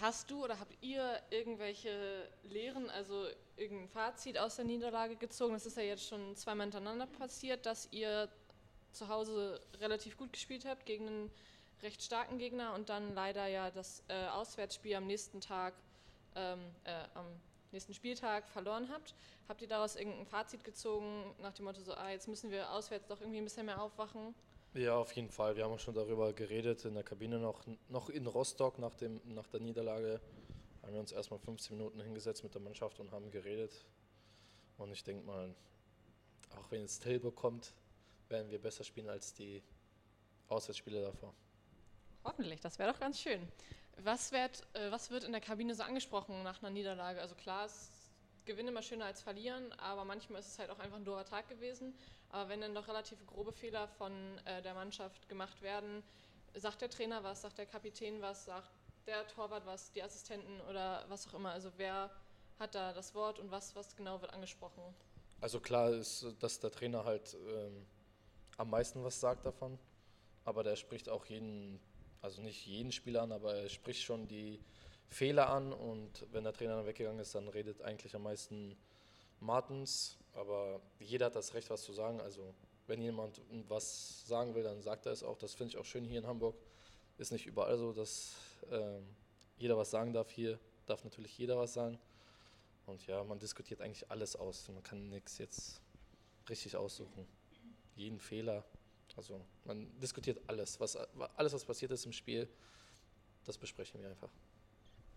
Hast 0.00 0.30
du 0.30 0.44
oder 0.44 0.58
habt 0.60 0.76
ihr 0.82 1.22
irgendwelche 1.30 2.28
Lehren, 2.44 2.90
also 2.90 3.26
irgendein 3.56 3.88
Fazit 3.88 4.36
aus 4.36 4.56
der 4.56 4.64
Niederlage 4.66 5.16
gezogen? 5.16 5.54
Es 5.54 5.64
ist 5.64 5.76
ja 5.76 5.82
jetzt 5.82 6.06
schon 6.06 6.36
zweimal 6.36 6.66
hintereinander 6.66 7.06
passiert, 7.06 7.64
dass 7.64 7.88
ihr 7.92 8.28
zu 8.92 9.08
Hause 9.08 9.60
relativ 9.80 10.16
gut 10.16 10.32
gespielt 10.32 10.64
habt 10.64 10.84
gegen 10.86 11.06
einen 11.06 11.30
recht 11.82 12.02
starken 12.02 12.38
Gegner 12.38 12.74
und 12.74 12.88
dann 12.88 13.14
leider 13.14 13.46
ja 13.46 13.70
das 13.70 14.02
äh, 14.08 14.26
Auswärtsspiel 14.28 14.96
am 14.96 15.06
nächsten 15.06 15.40
Tag, 15.40 15.74
ähm, 16.34 16.60
äh, 16.84 16.92
am 17.14 17.26
nächsten 17.72 17.94
Spieltag 17.94 18.48
verloren 18.48 18.88
habt. 18.90 19.14
Habt 19.48 19.62
ihr 19.62 19.68
daraus 19.68 19.96
irgendein 19.96 20.26
Fazit 20.26 20.64
gezogen 20.64 21.34
nach 21.40 21.52
dem 21.52 21.66
Motto 21.66 21.80
so, 21.82 21.94
ah, 21.94 22.10
jetzt 22.10 22.28
müssen 22.28 22.50
wir 22.50 22.70
auswärts 22.72 23.06
doch 23.06 23.20
irgendwie 23.20 23.38
ein 23.38 23.44
bisschen 23.44 23.66
mehr 23.66 23.80
aufwachen? 23.80 24.34
Ja, 24.74 24.96
auf 24.96 25.12
jeden 25.12 25.30
Fall. 25.30 25.56
Wir 25.56 25.64
haben 25.64 25.78
schon 25.78 25.94
darüber 25.94 26.32
geredet 26.32 26.84
in 26.84 26.94
der 26.94 27.02
Kabine 27.02 27.38
noch, 27.38 27.62
noch 27.88 28.10
in 28.10 28.26
Rostock 28.26 28.78
nach, 28.78 28.94
dem, 28.94 29.20
nach 29.24 29.46
der 29.46 29.60
Niederlage. 29.60 30.20
Haben 30.82 30.92
wir 30.92 31.00
uns 31.00 31.12
erstmal 31.12 31.38
15 31.40 31.76
Minuten 31.76 32.00
hingesetzt 32.00 32.44
mit 32.44 32.54
der 32.54 32.60
Mannschaft 32.60 33.00
und 33.00 33.10
haben 33.10 33.30
geredet. 33.30 33.86
Und 34.78 34.92
ich 34.92 35.02
denke 35.02 35.24
mal, 35.24 35.54
auch 36.58 36.70
wenn 36.70 36.82
jetzt 36.82 37.02
Tilburg 37.02 37.36
kommt, 37.36 37.72
werden 38.28 38.50
wir 38.50 38.60
besser 38.60 38.84
spielen 38.84 39.08
als 39.08 39.32
die 39.32 39.62
Auswärtsspiele 40.48 41.02
davor. 41.02 41.34
Hoffentlich, 42.26 42.60
das 42.60 42.78
wäre 42.78 42.92
doch 42.92 42.98
ganz 42.98 43.20
schön. 43.20 43.40
Was 43.98 44.32
wird, 44.32 44.62
äh, 44.74 44.90
was 44.90 45.10
wird 45.10 45.24
in 45.24 45.32
der 45.32 45.40
Kabine 45.40 45.74
so 45.74 45.84
angesprochen 45.84 46.42
nach 46.42 46.60
einer 46.60 46.70
Niederlage? 46.70 47.20
Also 47.20 47.36
klar, 47.36 47.64
es 47.64 47.90
Gewinnen 48.46 48.68
immer 48.68 48.82
schöner 48.82 49.06
als 49.06 49.22
verlieren, 49.22 49.72
aber 49.74 50.04
manchmal 50.04 50.40
ist 50.40 50.48
es 50.48 50.58
halt 50.58 50.70
auch 50.70 50.78
einfach 50.78 50.96
ein 50.96 51.04
doofer 51.04 51.24
Tag 51.24 51.48
gewesen. 51.48 51.94
Aber 52.30 52.48
wenn 52.48 52.60
dann 52.60 52.74
doch 52.74 52.88
relativ 52.88 53.24
grobe 53.26 53.52
Fehler 53.52 53.88
von 53.88 54.12
äh, 54.44 54.62
der 54.62 54.74
Mannschaft 54.74 55.28
gemacht 55.28 55.62
werden, 55.62 56.02
sagt 56.54 56.80
der 56.80 56.90
Trainer 56.90 57.22
was, 57.22 57.42
sagt 57.42 57.58
der 57.58 57.66
Kapitän 57.66 58.22
was, 58.22 58.44
sagt 58.44 58.70
der 59.06 59.26
Torwart 59.28 59.66
was, 59.66 59.92
die 59.92 60.02
Assistenten 60.02 60.60
oder 60.70 61.04
was 61.08 61.28
auch 61.28 61.34
immer. 61.34 61.50
Also 61.50 61.70
wer 61.76 62.10
hat 62.58 62.74
da 62.74 62.92
das 62.92 63.14
Wort 63.14 63.38
und 63.38 63.50
was, 63.50 63.74
was 63.76 63.94
genau 63.94 64.20
wird 64.20 64.32
angesprochen? 64.32 64.82
Also 65.40 65.60
klar 65.60 65.90
ist, 65.90 66.26
dass 66.40 66.58
der 66.58 66.70
Trainer 66.70 67.04
halt 67.04 67.36
ähm, 67.48 67.86
am 68.56 68.70
meisten 68.70 69.04
was 69.04 69.20
sagt 69.20 69.44
davon, 69.44 69.78
aber 70.44 70.62
der 70.62 70.76
spricht 70.76 71.08
auch 71.08 71.26
jeden, 71.26 71.78
also 72.22 72.42
nicht 72.42 72.66
jeden 72.66 72.92
Spieler 72.92 73.22
an, 73.22 73.32
aber 73.32 73.54
er 73.54 73.68
spricht 73.68 74.02
schon 74.02 74.26
die 74.26 74.60
Fehler 75.08 75.48
an 75.48 75.72
und 75.72 76.26
wenn 76.32 76.44
der 76.44 76.52
Trainer 76.52 76.76
dann 76.76 76.86
weggegangen 76.86 77.20
ist, 77.20 77.34
dann 77.34 77.48
redet 77.48 77.82
eigentlich 77.82 78.14
am 78.14 78.24
meisten 78.24 78.76
Martens, 79.40 80.18
aber 80.32 80.80
jeder 80.98 81.26
hat 81.26 81.36
das 81.36 81.54
Recht, 81.54 81.70
was 81.70 81.82
zu 81.82 81.92
sagen. 81.92 82.20
Also 82.20 82.54
wenn 82.86 83.00
jemand 83.00 83.40
was 83.68 84.26
sagen 84.26 84.54
will, 84.54 84.62
dann 84.62 84.82
sagt 84.82 85.06
er 85.06 85.12
es 85.12 85.22
auch. 85.22 85.38
Das 85.38 85.54
finde 85.54 85.72
ich 85.72 85.78
auch 85.78 85.84
schön 85.84 86.04
hier 86.04 86.18
in 86.18 86.26
Hamburg. 86.26 86.56
Ist 87.18 87.32
nicht 87.32 87.46
überall 87.46 87.78
so, 87.78 87.92
dass 87.92 88.34
äh, 88.70 89.00
jeder 89.58 89.76
was 89.76 89.90
sagen 89.90 90.12
darf. 90.12 90.30
Hier 90.30 90.58
darf 90.86 91.04
natürlich 91.04 91.36
jeder 91.38 91.56
was 91.56 91.74
sagen. 91.74 91.98
Und 92.86 93.06
ja, 93.06 93.24
man 93.24 93.38
diskutiert 93.38 93.80
eigentlich 93.80 94.10
alles 94.10 94.36
aus. 94.36 94.68
Man 94.68 94.82
kann 94.82 95.08
nichts 95.08 95.38
jetzt 95.38 95.80
richtig 96.48 96.76
aussuchen. 96.76 97.26
Jeden 97.96 98.20
Fehler. 98.20 98.64
Also 99.16 99.40
man 99.64 99.88
diskutiert 100.00 100.40
alles, 100.46 100.78
was 100.78 100.96
alles, 100.96 101.52
was 101.52 101.64
passiert 101.64 101.90
ist 101.90 102.04
im 102.04 102.12
Spiel, 102.12 102.48
das 103.44 103.56
besprechen 103.56 104.02
wir 104.02 104.10
einfach. 104.10 104.30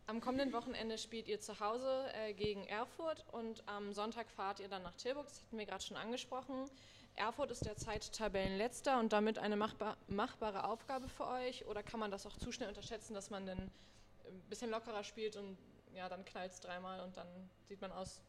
Am 0.08 0.22
kommenden 0.22 0.54
Wochenende 0.54 0.98
spielt 0.98 1.28
ihr 1.28 1.40
zu 1.40 1.60
Hause 1.60 2.06
äh, 2.14 2.34
gegen 2.34 2.66
Erfurt 2.66 3.26
und 3.32 3.62
am 3.68 3.94
Sonntag 3.94 4.32
fahrt 4.32 4.60
ihr 4.60 4.68
dann 4.68 4.82
nach 4.82 4.96
Tilburg. 4.96 5.28
Das 5.28 5.44
hatten 5.44 5.58
wir 5.58 5.66
gerade 5.68 5.84
schon 5.84 5.98
angesprochen. 5.98 6.68
Erfurt 7.16 7.52
ist 7.52 7.66
derzeit 7.66 8.12
Tabellenletzter 8.12 9.00
und 9.00 9.14
damit 9.14 9.38
eine 9.38 9.56
machbar, 9.56 9.98
machbare 10.08 10.64
Aufgabe 10.64 11.08
für 11.10 11.28
euch? 11.28 11.68
Oder 11.68 11.84
kann 11.84 12.00
man 12.00 12.10
das 12.10 12.26
auch 12.26 12.36
zu 12.38 12.52
schnell 12.52 12.70
unterschätzen, 12.70 13.14
dass 13.14 13.30
man 13.30 13.46
dann 13.46 13.60
ein 13.60 14.42
bisschen 14.50 14.72
lockerer 14.72 15.04
spielt 15.04 15.36
und 15.36 15.58
ja, 15.94 16.08
dann 16.10 16.26
knallt 16.26 16.54
es 16.54 16.60
dreimal 16.60 17.02
und 17.02 17.16
dann 17.18 17.28
sieht 17.68 17.82
man 17.82 17.92
aus 17.92 18.22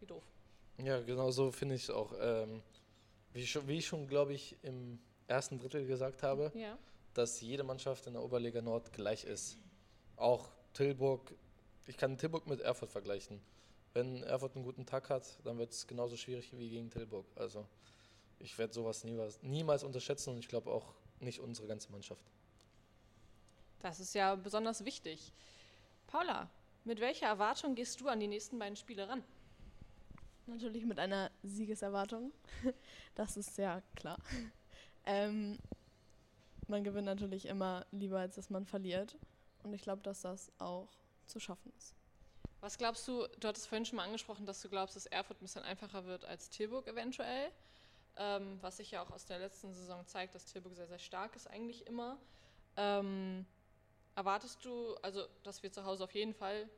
wie 0.00 0.06
doof? 0.06 0.24
Ja, 0.78 1.00
genau 1.00 1.30
so 1.30 1.50
finde 1.50 1.74
ich 1.74 1.84
es 1.84 1.90
auch. 1.90 2.12
Ähm, 2.20 2.62
wie, 3.32 3.46
schon, 3.46 3.66
wie 3.68 3.78
ich 3.78 3.86
schon, 3.86 4.06
glaube 4.06 4.34
ich, 4.34 4.56
im 4.62 4.98
ersten 5.26 5.58
Drittel 5.58 5.86
gesagt 5.86 6.22
habe, 6.22 6.50
ja. 6.54 6.78
dass 7.14 7.40
jede 7.40 7.62
Mannschaft 7.62 8.06
in 8.06 8.14
der 8.14 8.22
Oberliga 8.22 8.62
Nord 8.62 8.92
gleich 8.92 9.24
ist. 9.24 9.58
Auch 10.16 10.48
Tilburg, 10.72 11.32
ich 11.86 11.96
kann 11.96 12.16
Tilburg 12.18 12.46
mit 12.46 12.60
Erfurt 12.60 12.90
vergleichen. 12.90 13.40
Wenn 13.94 14.22
Erfurt 14.22 14.54
einen 14.54 14.64
guten 14.64 14.86
Tag 14.86 15.10
hat, 15.10 15.38
dann 15.44 15.58
wird 15.58 15.72
es 15.72 15.86
genauso 15.86 16.16
schwierig 16.16 16.50
wie 16.56 16.68
gegen 16.68 16.90
Tilburg. 16.90 17.26
Also 17.36 17.66
ich 18.38 18.56
werde 18.58 18.72
sowas 18.72 19.04
niemals, 19.04 19.42
niemals 19.42 19.82
unterschätzen 19.84 20.30
und 20.30 20.38
ich 20.38 20.48
glaube 20.48 20.70
auch 20.70 20.94
nicht 21.20 21.40
unsere 21.40 21.66
ganze 21.66 21.90
Mannschaft. 21.90 22.24
Das 23.80 24.00
ist 24.00 24.14
ja 24.14 24.34
besonders 24.34 24.84
wichtig. 24.84 25.32
Paula, 26.06 26.48
mit 26.84 27.00
welcher 27.00 27.26
Erwartung 27.26 27.74
gehst 27.74 28.00
du 28.00 28.08
an 28.08 28.20
die 28.20 28.26
nächsten 28.26 28.58
beiden 28.58 28.76
Spiele 28.76 29.08
ran? 29.08 29.22
Natürlich 30.48 30.86
mit 30.86 30.98
einer 30.98 31.30
Siegeserwartung. 31.42 32.32
Das 33.14 33.36
ist 33.36 33.58
ja 33.58 33.82
klar. 33.96 34.18
Ähm, 35.04 35.58
man 36.68 36.84
gewinnt 36.84 37.06
natürlich 37.06 37.46
immer 37.46 37.84
lieber, 37.90 38.20
als 38.20 38.36
dass 38.36 38.48
man 38.48 38.64
verliert. 38.64 39.18
Und 39.62 39.72
ich 39.72 39.82
glaube, 39.82 40.02
dass 40.02 40.22
das 40.22 40.52
auch 40.58 40.88
zu 41.26 41.40
schaffen 41.40 41.72
ist. 41.76 41.94
Was 42.60 42.78
glaubst 42.78 43.06
du, 43.08 43.26
du 43.40 43.48
hattest 43.48 43.68
vorhin 43.68 43.84
schon 43.84 43.96
mal 43.96 44.04
angesprochen, 44.04 44.46
dass 44.46 44.60
du 44.60 44.68
glaubst, 44.68 44.96
dass 44.96 45.06
Erfurt 45.06 45.40
ein 45.40 45.44
bisschen 45.44 45.64
einfacher 45.64 46.06
wird 46.06 46.24
als 46.24 46.48
Tilburg 46.48 46.86
eventuell. 46.86 47.50
Ähm, 48.16 48.58
was 48.62 48.78
sich 48.78 48.92
ja 48.92 49.02
auch 49.02 49.10
aus 49.10 49.26
der 49.26 49.38
letzten 49.38 49.72
Saison 49.74 50.06
zeigt, 50.06 50.34
dass 50.34 50.46
Tilburg 50.46 50.74
sehr, 50.74 50.88
sehr 50.88 50.98
stark 50.98 51.36
ist 51.36 51.48
eigentlich 51.48 51.86
immer. 51.86 52.18
Ähm, 52.76 53.44
erwartest 54.14 54.64
du, 54.64 54.94
also 55.02 55.26
dass 55.42 55.62
wir 55.62 55.72
zu 55.72 55.84
Hause 55.84 56.04
auf 56.04 56.14
jeden 56.14 56.34
Fall 56.34 56.68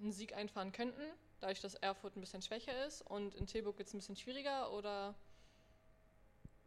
einen 0.00 0.12
Sieg 0.12 0.34
einfahren 0.34 0.72
könnten, 0.72 1.02
dadurch, 1.42 1.60
dass 1.60 1.74
Erfurt 1.76 2.16
ein 2.16 2.20
bisschen 2.20 2.42
schwächer 2.42 2.86
ist 2.86 3.02
und 3.02 3.34
in 3.34 3.46
Tilburg 3.46 3.78
jetzt 3.78 3.94
ein 3.94 3.98
bisschen 3.98 4.16
schwieriger 4.16 4.72
oder? 4.72 5.14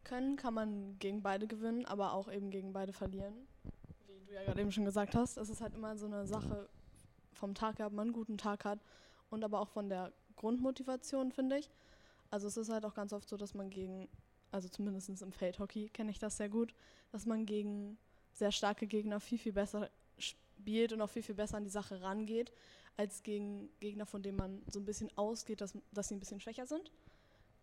Können 0.04 0.36
kann 0.36 0.54
man 0.54 1.00
gegen 1.00 1.24
beide 1.24 1.48
gewinnen, 1.48 1.86
aber 1.86 2.14
auch 2.14 2.32
eben 2.32 2.52
gegen 2.52 2.74
beide 2.74 2.94
verlieren 2.94 3.48
du 4.26 4.34
ja 4.34 4.44
gerade 4.44 4.62
eben 4.62 4.72
schon 4.72 4.86
gesagt 4.86 5.16
hast, 5.16 5.38
es 5.38 5.50
ist 5.50 5.62
halt 5.62 5.74
immer 5.74 5.98
so 5.98 6.06
eine 6.06 6.26
Sache 6.28 6.70
vom 7.34 7.54
Tag 7.54 7.80
her, 7.80 7.88
ob 7.88 7.94
man 7.94 8.08
einen 8.08 8.14
guten 8.14 8.38
Tag 8.38 8.66
hat 8.66 8.80
und 9.30 9.44
aber 9.44 9.60
auch 9.60 9.70
von 9.70 9.90
der 9.90 10.14
Grundmotivation, 10.36 11.32
finde 11.32 11.58
ich. 11.58 11.70
Also 12.30 12.48
es 12.48 12.58
ist 12.58 12.70
halt 12.70 12.86
auch 12.86 12.94
ganz 12.94 13.14
oft 13.14 13.28
so, 13.30 13.38
dass 13.38 13.54
man 13.54 13.70
gegen, 13.70 14.10
also 14.52 14.68
zumindest 14.68 15.22
im 15.22 15.32
Feldhockey 15.32 15.90
kenne 15.90 16.12
ich 16.12 16.20
das 16.20 16.38
sehr 16.38 16.50
gut, 16.50 16.74
dass 17.12 17.26
man 17.26 17.46
gegen 17.46 17.98
sehr 18.34 18.52
starke 18.52 18.88
Gegner 18.88 19.20
viel, 19.20 19.38
viel 19.38 19.54
besser 19.54 19.90
spielt 20.18 20.92
und 20.92 21.02
auch 21.02 21.10
viel, 21.10 21.24
viel 21.24 21.36
besser 21.36 21.58
an 21.58 21.64
die 21.64 21.70
Sache 21.70 22.02
rangeht, 22.02 22.52
als 22.98 23.24
gegen 23.24 23.70
Gegner, 23.80 24.06
von 24.06 24.24
denen 24.24 24.38
man 24.38 24.62
so 24.68 24.80
ein 24.80 24.86
bisschen 24.86 25.10
ausgeht, 25.18 25.62
dass, 25.62 25.78
dass 25.92 26.08
sie 26.08 26.16
ein 26.16 26.20
bisschen 26.20 26.40
schwächer 26.40 26.66
sind. 26.66 26.92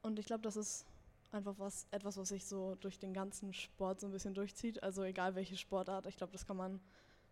Und 0.02 0.18
ich 0.18 0.26
glaube, 0.26 0.42
das 0.42 0.56
ist 0.56 0.86
einfach 1.30 1.54
was, 1.58 1.86
etwas, 1.90 2.16
was 2.16 2.28
sich 2.28 2.44
so 2.44 2.74
durch 2.76 2.98
den 2.98 3.14
ganzen 3.14 3.52
Sport 3.54 4.00
so 4.00 4.06
ein 4.06 4.12
bisschen 4.12 4.34
durchzieht. 4.34 4.82
Also 4.82 5.02
egal 5.02 5.34
welche 5.34 5.56
Sportart, 5.56 6.06
ich 6.06 6.16
glaube, 6.16 6.32
das 6.32 6.46
kann 6.46 6.56
man 6.56 6.80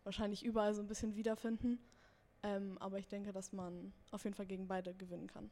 wahrscheinlich 0.05 0.45
überall 0.45 0.75
so 0.75 0.81
ein 0.81 0.89
bisschen 0.89 1.15
wiederfinden. 1.15 1.79
Ähm, 2.43 2.79
aber 2.79 2.99
ich 2.99 3.09
denke, 3.09 3.33
dass 3.33 3.53
man 3.53 3.93
auf 4.11 4.25
jeden 4.25 4.35
Fall 4.35 4.47
gegen 4.47 4.67
beide 4.67 4.95
gewinnen 4.95 5.27
kann. 5.27 5.51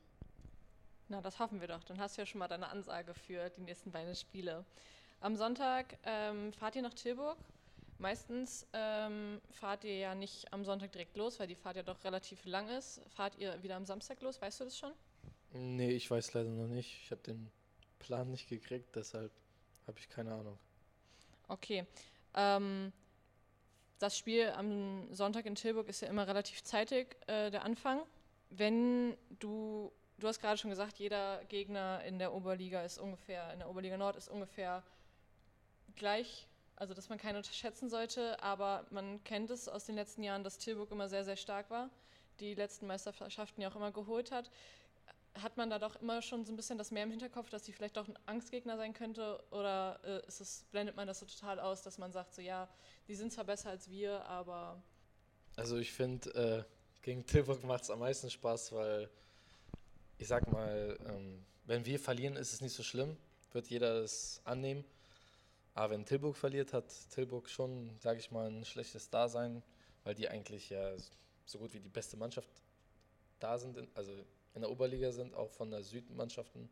Na, 1.08 1.20
das 1.20 1.38
hoffen 1.38 1.60
wir 1.60 1.68
doch. 1.68 1.84
Dann 1.84 1.98
hast 1.98 2.16
du 2.16 2.22
ja 2.22 2.26
schon 2.26 2.38
mal 2.38 2.48
deine 2.48 2.68
Ansage 2.68 3.14
für 3.14 3.50
die 3.50 3.62
nächsten 3.62 3.90
beiden 3.90 4.14
Spiele. 4.14 4.64
Am 5.20 5.36
Sonntag 5.36 5.98
ähm, 6.04 6.52
fahrt 6.52 6.76
ihr 6.76 6.82
nach 6.82 6.94
Tilburg. 6.94 7.38
Meistens 7.98 8.66
ähm, 8.72 9.40
fahrt 9.50 9.82
ihr 9.82 9.98
ja 9.98 10.14
nicht 10.14 10.52
am 10.52 10.64
Sonntag 10.64 10.92
direkt 10.92 11.16
los, 11.16 11.40
weil 11.40 11.48
die 11.48 11.56
Fahrt 11.56 11.76
ja 11.76 11.82
doch 11.82 12.02
relativ 12.04 12.44
lang 12.44 12.68
ist. 12.68 13.00
Fahrt 13.08 13.36
ihr 13.38 13.60
wieder 13.62 13.74
am 13.74 13.86
Samstag 13.86 14.20
los? 14.22 14.40
Weißt 14.40 14.60
du 14.60 14.64
das 14.64 14.78
schon? 14.78 14.92
Nee, 15.52 15.90
ich 15.90 16.08
weiß 16.08 16.32
leider 16.34 16.50
noch 16.50 16.68
nicht. 16.68 17.02
Ich 17.02 17.10
habe 17.10 17.22
den 17.22 17.50
Plan 17.98 18.30
nicht 18.30 18.48
gekriegt, 18.48 18.94
deshalb 18.94 19.32
habe 19.88 19.98
ich 19.98 20.08
keine 20.08 20.32
Ahnung. 20.32 20.58
Okay. 21.48 21.86
Ähm, 22.34 22.92
das 23.98 24.16
Spiel 24.16 24.50
am 24.50 25.12
Sonntag 25.12 25.46
in 25.46 25.56
Tilburg 25.56 25.88
ist 25.88 26.00
ja 26.00 26.08
immer 26.08 26.28
relativ 26.28 26.62
zeitig, 26.62 27.16
äh, 27.26 27.50
der 27.50 27.64
Anfang. 27.64 28.02
Wenn 28.50 29.16
du, 29.40 29.92
du 30.18 30.28
hast 30.28 30.40
gerade 30.40 30.56
schon 30.56 30.70
gesagt, 30.70 30.98
jeder 30.98 31.44
Gegner 31.46 32.04
in 32.04 32.20
der 32.20 32.32
Oberliga 32.32 32.82
ist 32.84 32.98
ungefähr, 32.98 33.52
in 33.52 33.58
der 33.58 33.68
Oberliga 33.68 33.96
Nord 33.96 34.16
ist 34.16 34.28
ungefähr 34.28 34.84
gleich, 35.96 36.46
also 36.78 36.94
dass 36.94 37.08
man 37.08 37.18
keinen 37.18 37.36
unterschätzen 37.36 37.88
sollte, 37.88 38.42
aber 38.42 38.86
man 38.90 39.22
kennt 39.24 39.50
es 39.50 39.68
aus 39.68 39.84
den 39.84 39.94
letzten 39.94 40.22
Jahren, 40.22 40.44
dass 40.44 40.58
Tilburg 40.58 40.90
immer 40.90 41.08
sehr, 41.08 41.24
sehr 41.24 41.36
stark 41.36 41.70
war, 41.70 41.90
die 42.40 42.54
letzten 42.54 42.86
Meisterschaften 42.86 43.60
ja 43.60 43.68
auch 43.68 43.76
immer 43.76 43.92
geholt 43.92 44.30
hat 44.30 44.50
hat 45.42 45.56
man 45.56 45.70
da 45.70 45.78
doch 45.78 45.96
immer 46.00 46.22
schon 46.22 46.44
so 46.44 46.52
ein 46.52 46.56
bisschen 46.56 46.78
das 46.78 46.90
mehr 46.90 47.04
im 47.04 47.10
Hinterkopf, 47.10 47.50
dass 47.50 47.64
sie 47.64 47.72
vielleicht 47.72 47.98
auch 47.98 48.08
ein 48.08 48.18
Angstgegner 48.26 48.76
sein 48.76 48.92
könnte? 48.92 49.42
Oder 49.50 50.00
äh, 50.02 50.26
es, 50.26 50.64
blendet 50.70 50.96
man 50.96 51.06
das 51.06 51.20
so 51.20 51.26
total 51.26 51.60
aus, 51.60 51.82
dass 51.82 51.98
man 51.98 52.12
sagt, 52.12 52.34
so 52.34 52.42
ja, 52.42 52.68
die 53.06 53.14
sind 53.14 53.32
zwar 53.32 53.44
besser 53.44 53.70
als 53.70 53.88
wir, 53.90 54.24
aber. 54.26 54.82
Also 55.56 55.76
ich 55.78 55.92
finde, 55.92 56.30
äh, 56.34 57.02
gegen 57.02 57.26
Tilburg 57.26 57.64
macht 57.64 57.84
es 57.84 57.90
am 57.90 58.00
meisten 58.00 58.30
Spaß, 58.30 58.72
weil 58.72 59.08
ich 60.18 60.28
sag 60.28 60.50
mal, 60.50 60.98
ähm, 61.06 61.44
wenn 61.64 61.84
wir 61.84 61.98
verlieren, 61.98 62.36
ist 62.36 62.52
es 62.52 62.60
nicht 62.60 62.74
so 62.74 62.82
schlimm, 62.82 63.16
wird 63.52 63.68
jeder 63.68 64.02
es 64.02 64.40
annehmen. 64.44 64.84
Aber 65.78 65.90
wenn 65.90 66.04
Tilburg 66.04 66.36
verliert, 66.36 66.72
hat 66.72 66.92
Tilburg 67.10 67.48
schon, 67.48 67.96
sage 68.00 68.18
ich 68.18 68.32
mal, 68.32 68.50
ein 68.50 68.64
schlechtes 68.64 69.10
Dasein, 69.10 69.62
weil 70.02 70.12
die 70.12 70.28
eigentlich 70.28 70.70
ja 70.70 70.96
so 71.46 71.60
gut 71.60 71.72
wie 71.72 71.78
die 71.78 71.88
beste 71.88 72.16
Mannschaft 72.16 72.50
da 73.38 73.56
sind, 73.56 73.78
also 73.94 74.10
in 74.54 74.62
der 74.62 74.72
Oberliga 74.72 75.12
sind, 75.12 75.36
auch 75.36 75.52
von 75.52 75.70
der 75.70 75.84
Südmannschaften. 75.84 76.68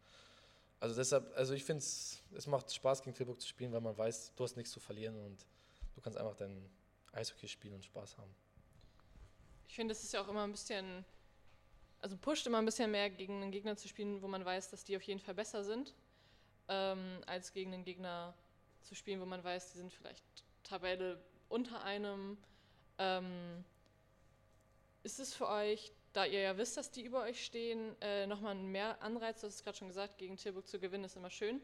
Also 0.81 0.97
deshalb, 0.97 1.33
also 1.37 1.55
ich 1.55 1.63
finde 1.63 1.85
es, 1.85 2.21
es 2.35 2.49
macht 2.49 2.75
Spaß 2.75 3.01
gegen 3.03 3.15
Tilburg 3.15 3.41
zu 3.41 3.47
spielen, 3.47 3.73
weil 3.73 3.81
man 3.81 3.97
weiß, 3.97 4.33
du 4.35 4.43
hast 4.43 4.57
nichts 4.57 4.73
zu 4.73 4.81
verlieren 4.81 5.17
und 5.25 5.47
du 5.95 6.01
kannst 6.01 6.19
einfach 6.19 6.35
dein 6.35 6.69
Eishockey 7.13 7.47
spielen 7.47 7.75
und 7.75 7.85
Spaß 7.85 8.19
haben. 8.19 8.35
Ich 9.69 9.77
finde, 9.77 9.93
es 9.93 10.03
ist 10.03 10.15
ja 10.15 10.21
auch 10.21 10.29
immer 10.29 10.43
ein 10.43 10.51
bisschen, 10.51 11.05
also 12.01 12.17
pusht 12.17 12.45
immer 12.49 12.59
ein 12.59 12.65
bisschen 12.65 12.91
mehr 12.91 13.09
gegen 13.09 13.41
einen 13.41 13.53
Gegner 13.53 13.77
zu 13.77 13.87
spielen, 13.87 14.21
wo 14.21 14.27
man 14.27 14.45
weiß, 14.45 14.71
dass 14.71 14.83
die 14.83 14.97
auf 14.97 15.03
jeden 15.03 15.21
Fall 15.21 15.37
besser 15.37 15.63
sind, 15.63 15.95
ähm, 16.67 17.23
als 17.27 17.53
gegen 17.53 17.73
einen 17.73 17.85
Gegner 17.85 18.35
zu 18.87 18.95
spielen, 18.95 19.21
wo 19.21 19.27
man 19.27 19.43
weiß, 19.43 19.73
die 19.73 19.79
sind 19.79 19.93
vielleicht 19.93 20.25
Tabelle 20.63 21.23
unter 21.49 21.83
einem. 21.85 22.39
Ähm, 22.99 23.65
ist 25.03 25.21
es 25.21 25.35
für 25.35 25.49
euch 25.49 25.93
da 26.17 26.25
ihr 26.25 26.41
ja 26.41 26.57
wisst, 26.57 26.79
dass 26.79 26.91
die 26.91 27.03
über 27.03 27.25
euch 27.25 27.45
stehen, 27.45 27.95
äh, 28.01 28.27
nochmal 28.27 28.55
mehr 28.55 29.03
Anreiz, 29.03 29.43
du 29.43 29.47
hast 29.47 29.57
es 29.57 29.63
gerade 29.63 29.77
schon 29.77 29.89
gesagt, 29.89 30.17
gegen 30.17 30.39
Tilburg 30.39 30.67
zu 30.67 30.79
gewinnen 30.79 31.05
ist 31.05 31.15
immer 31.15 31.29
schön. 31.29 31.61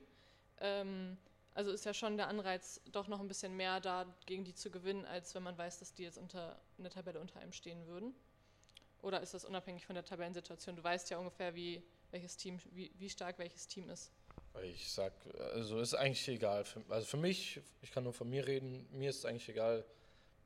Ähm, 0.60 1.16
also 1.54 1.70
ist 1.70 1.86
ja 1.86 1.94
schon 1.94 2.18
der 2.18 2.28
Anreiz 2.28 2.82
doch 2.92 3.08
noch 3.08 3.20
ein 3.20 3.28
bisschen 3.28 3.56
mehr 3.56 3.80
da, 3.80 4.04
gegen 4.26 4.44
die 4.44 4.54
zu 4.54 4.70
gewinnen, 4.70 5.06
als 5.06 5.34
wenn 5.34 5.42
man 5.42 5.56
weiß, 5.56 5.78
dass 5.78 5.94
die 5.94 6.02
jetzt 6.02 6.18
unter 6.18 6.60
in 6.76 6.84
der 6.84 6.92
Tabelle 6.92 7.18
unter 7.18 7.40
einem 7.40 7.52
stehen 7.52 7.86
würden. 7.86 8.14
Oder 9.00 9.22
ist 9.22 9.32
das 9.32 9.46
unabhängig 9.46 9.86
von 9.86 9.94
der 9.94 10.04
Tabellensituation? 10.04 10.76
Du 10.76 10.84
weißt 10.84 11.08
ja 11.08 11.16
ungefähr, 11.16 11.54
wie 11.54 11.82
welches 12.10 12.36
Team, 12.36 12.60
wie, 12.72 12.92
wie 12.98 13.08
stark 13.08 13.38
welches 13.38 13.66
Team 13.66 13.88
ist. 13.88 14.12
Ich 14.60 14.92
sag, 14.92 15.12
also 15.54 15.80
ist 15.80 15.94
eigentlich 15.94 16.28
egal. 16.28 16.64
Also 16.88 17.06
für 17.06 17.16
mich, 17.16 17.60
ich 17.80 17.90
kann 17.90 18.04
nur 18.04 18.12
von 18.12 18.28
mir 18.28 18.46
reden, 18.46 18.86
mir 18.92 19.10
ist 19.10 19.18
es 19.18 19.24
eigentlich 19.24 19.48
egal, 19.48 19.84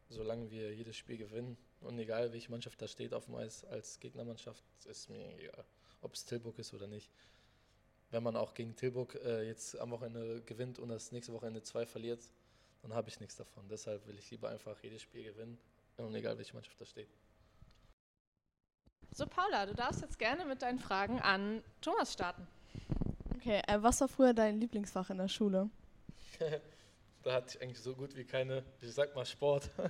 solange 0.08 0.50
wir 0.50 0.72
jedes 0.74 0.96
Spiel 0.96 1.16
gewinnen 1.18 1.56
und 1.80 1.98
egal, 1.98 2.32
welche 2.32 2.50
Mannschaft 2.50 2.80
da 2.80 2.86
steht 2.86 3.12
auf 3.12 3.26
dem 3.26 3.34
Eis 3.34 3.64
als 3.64 3.98
Gegnermannschaft, 4.00 4.64
ist 4.84 5.10
mir 5.10 5.38
egal, 5.38 5.64
ob 6.00 6.14
es 6.14 6.24
Tilburg 6.24 6.58
ist 6.58 6.72
oder 6.72 6.86
nicht. 6.86 7.10
Wenn 8.10 8.22
man 8.22 8.36
auch 8.36 8.54
gegen 8.54 8.76
Tilburg 8.76 9.16
äh, 9.16 9.42
jetzt 9.46 9.76
am 9.78 9.90
Wochenende 9.90 10.40
gewinnt 10.42 10.78
und 10.78 10.88
das 10.88 11.10
nächste 11.10 11.32
Wochenende 11.32 11.62
zwei 11.62 11.84
verliert, 11.84 12.20
dann 12.82 12.94
habe 12.94 13.08
ich 13.08 13.18
nichts 13.18 13.36
davon. 13.36 13.68
Deshalb 13.68 14.06
will 14.06 14.16
ich 14.18 14.30
lieber 14.30 14.48
einfach 14.48 14.80
jedes 14.82 15.02
Spiel 15.02 15.24
gewinnen 15.24 15.58
und 15.96 16.14
egal, 16.14 16.38
welche 16.38 16.54
Mannschaft 16.54 16.80
da 16.80 16.84
steht. 16.84 17.08
So, 19.10 19.26
Paula, 19.26 19.66
du 19.66 19.74
darfst 19.74 20.02
jetzt 20.02 20.18
gerne 20.18 20.44
mit 20.44 20.62
deinen 20.62 20.78
Fragen 20.78 21.20
an 21.20 21.64
Thomas 21.80 22.12
starten. 22.12 22.46
Okay, 23.46 23.62
äh, 23.68 23.80
was 23.80 24.00
war 24.00 24.08
früher 24.08 24.34
dein 24.34 24.58
Lieblingsfach 24.58 25.08
in 25.10 25.18
der 25.18 25.28
Schule? 25.28 25.70
da 27.22 27.32
hatte 27.32 27.56
ich 27.56 27.62
eigentlich 27.62 27.78
so 27.78 27.94
gut 27.94 28.16
wie 28.16 28.24
keine, 28.24 28.64
ich 28.80 28.92
sag 28.92 29.14
mal 29.14 29.24
Sport. 29.24 29.70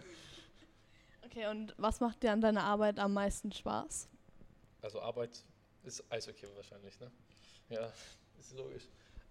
Okay, 1.24 1.48
und 1.48 1.74
was 1.76 2.00
macht 2.00 2.22
dir 2.22 2.32
an 2.32 2.40
deiner 2.40 2.62
Arbeit 2.62 2.98
am 2.98 3.12
meisten 3.12 3.52
Spaß? 3.52 4.08
Also 4.80 5.02
Arbeit 5.02 5.42
Ist 5.82 6.02
Eishockey 6.08 6.46
wahrscheinlich, 6.54 6.98
ne? 7.00 7.10
Ja, 7.68 7.92
ist 8.40 8.56
logisch. 8.56 8.84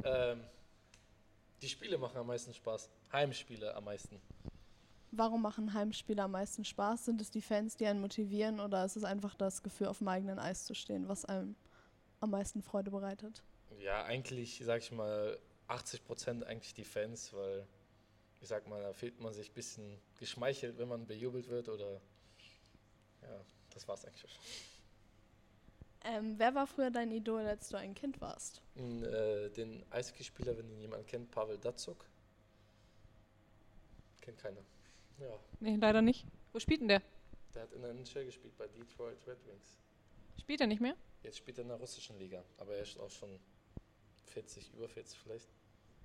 Ähm, 0.04 0.42
die 1.62 1.70
Spiele 1.70 1.98
machen 1.98 2.18
am 2.18 2.28
meisten 2.28 2.54
Spaß. 2.54 2.90
Heimspiele 3.12 3.74
am 3.74 3.86
meisten. 3.86 4.22
Warum 5.12 5.42
machen 5.42 5.74
Heimspiele 5.74 6.22
am 6.22 6.32
meisten 6.32 6.66
Spaß? 6.66 7.06
Sind 7.06 7.22
es 7.22 7.32
die 7.32 7.42
Fans, 7.42 7.76
die 7.76 7.88
einen 7.88 8.02
motivieren 8.02 8.60
oder 8.60 8.86
ist 8.86 8.98
es 8.98 9.04
einfach 9.04 9.34
das 9.34 9.64
Gefühl, 9.64 9.88
auf 9.88 10.00
dem 10.00 10.10
eigenen 10.10 10.38
Eis 10.38 10.66
zu 10.66 10.76
stehen, 10.76 11.08
was 11.08 11.26
einem 11.26 11.56
am 12.20 12.32
meisten 12.32 12.62
Freude 12.62 12.92
bereitet? 12.92 13.42
Ja, 13.80 14.04
eigentlich, 14.04 14.62
sag 14.64 14.82
ich 14.82 14.92
mal, 14.92 15.40
80 15.68 16.06
Prozent 16.06 16.44
eigentlich 16.44 16.74
die 16.74 16.84
Fans, 16.84 17.34
weil 17.34 17.68
ich 18.42 18.48
sag 18.48 18.68
mal, 18.68 18.82
da 18.82 18.94
fühlt 18.94 19.20
man 19.20 19.34
sich 19.34 19.50
ein 19.50 19.54
bisschen 19.54 20.00
geschmeichelt, 20.20 20.78
wenn 20.78 20.88
man 20.88 21.08
bejubelt 21.08 21.50
wird 21.50 21.70
oder 21.70 22.02
ja, 23.22 23.42
das 23.74 23.88
war's 23.88 24.06
eigentlich 24.06 24.22
schon. 24.22 24.30
Ähm, 26.04 26.36
wer 26.38 26.54
war 26.54 26.68
früher 26.68 26.92
dein 26.92 27.12
Idol, 27.12 27.42
als 27.48 27.70
du 27.70 27.78
ein 27.78 27.96
Kind 27.96 28.22
warst? 28.22 28.62
In, 28.76 29.04
äh, 29.04 29.50
den 29.50 29.84
Eishockeyspieler, 29.92 30.56
wenn 30.56 30.70
ihn 30.70 30.80
jemand 30.82 31.08
kennt, 31.08 31.32
Pavel 31.32 31.58
Datsuk. 31.58 32.06
Kennt 34.22 34.38
keiner. 34.38 34.62
Ja, 35.20 35.40
Nee, 35.60 35.78
leider 35.78 36.02
nicht. 36.02 36.26
Wo 36.54 36.60
spielt 36.60 36.82
denn 36.82 36.90
der? 36.90 37.02
der 37.56 37.64
hat 37.64 37.72
in 37.74 37.82
der 37.82 37.92
NHL 37.92 38.26
gespielt 38.26 38.56
bei 38.58 38.68
Detroit 38.68 39.18
Red 39.26 39.38
Wings. 39.48 39.80
Spielt 40.40 40.62
er 40.62 40.68
nicht 40.68 40.82
mehr? 40.82 40.96
Jetzt 41.24 41.38
spielt 41.38 41.58
er 41.58 41.62
in 41.64 41.70
der 41.70 41.78
russischen 41.78 42.20
Liga, 42.20 42.44
aber 42.58 42.76
er 42.76 42.84
ist 42.84 43.00
auch 43.00 43.10
schon 43.10 43.40
40, 44.36 44.74
über 44.74 44.90
40 44.90 45.18
vielleicht. 45.20 45.48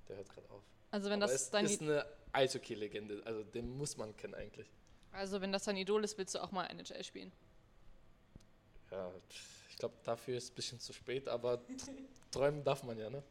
Der 0.09 0.16
hört 0.16 0.31
gerade 0.31 0.49
auf. 0.51 0.62
Also 0.93 1.11
wenn 1.11 1.23
aber 1.23 1.33
das 1.33 1.43
es 1.43 1.51
dein 1.51 1.64
ist 1.66 1.83
eine 1.83 2.07
Eishockey-Legende, 2.33 3.23
also 3.25 3.43
den 3.45 3.77
muss 3.77 3.97
man 3.97 4.16
kennen 4.16 4.35
eigentlich. 4.35 4.69
also 5.12 5.40
wenn 5.40 5.53
das 5.53 5.64
dein 5.64 5.77
Idol 5.77 6.03
ist, 6.05 6.16
willst 6.16 6.35
du 6.35 6.43
auch 6.43 6.53
mal 6.53 6.64
NHL 6.66 7.03
spielen. 7.05 7.33
Ja, 8.90 9.12
ich 9.69 9.77
glaube, 9.77 9.95
dafür 10.05 10.37
ist 10.37 10.45
es 10.45 10.51
ein 10.51 10.55
bisschen 10.55 10.81
zu 10.81 10.93
spät, 10.93 11.29
aber 11.29 11.61
träumen 12.31 12.64
darf 12.64 12.83
man 12.85 12.99
ja, 12.99 13.11
ne? 13.11 13.23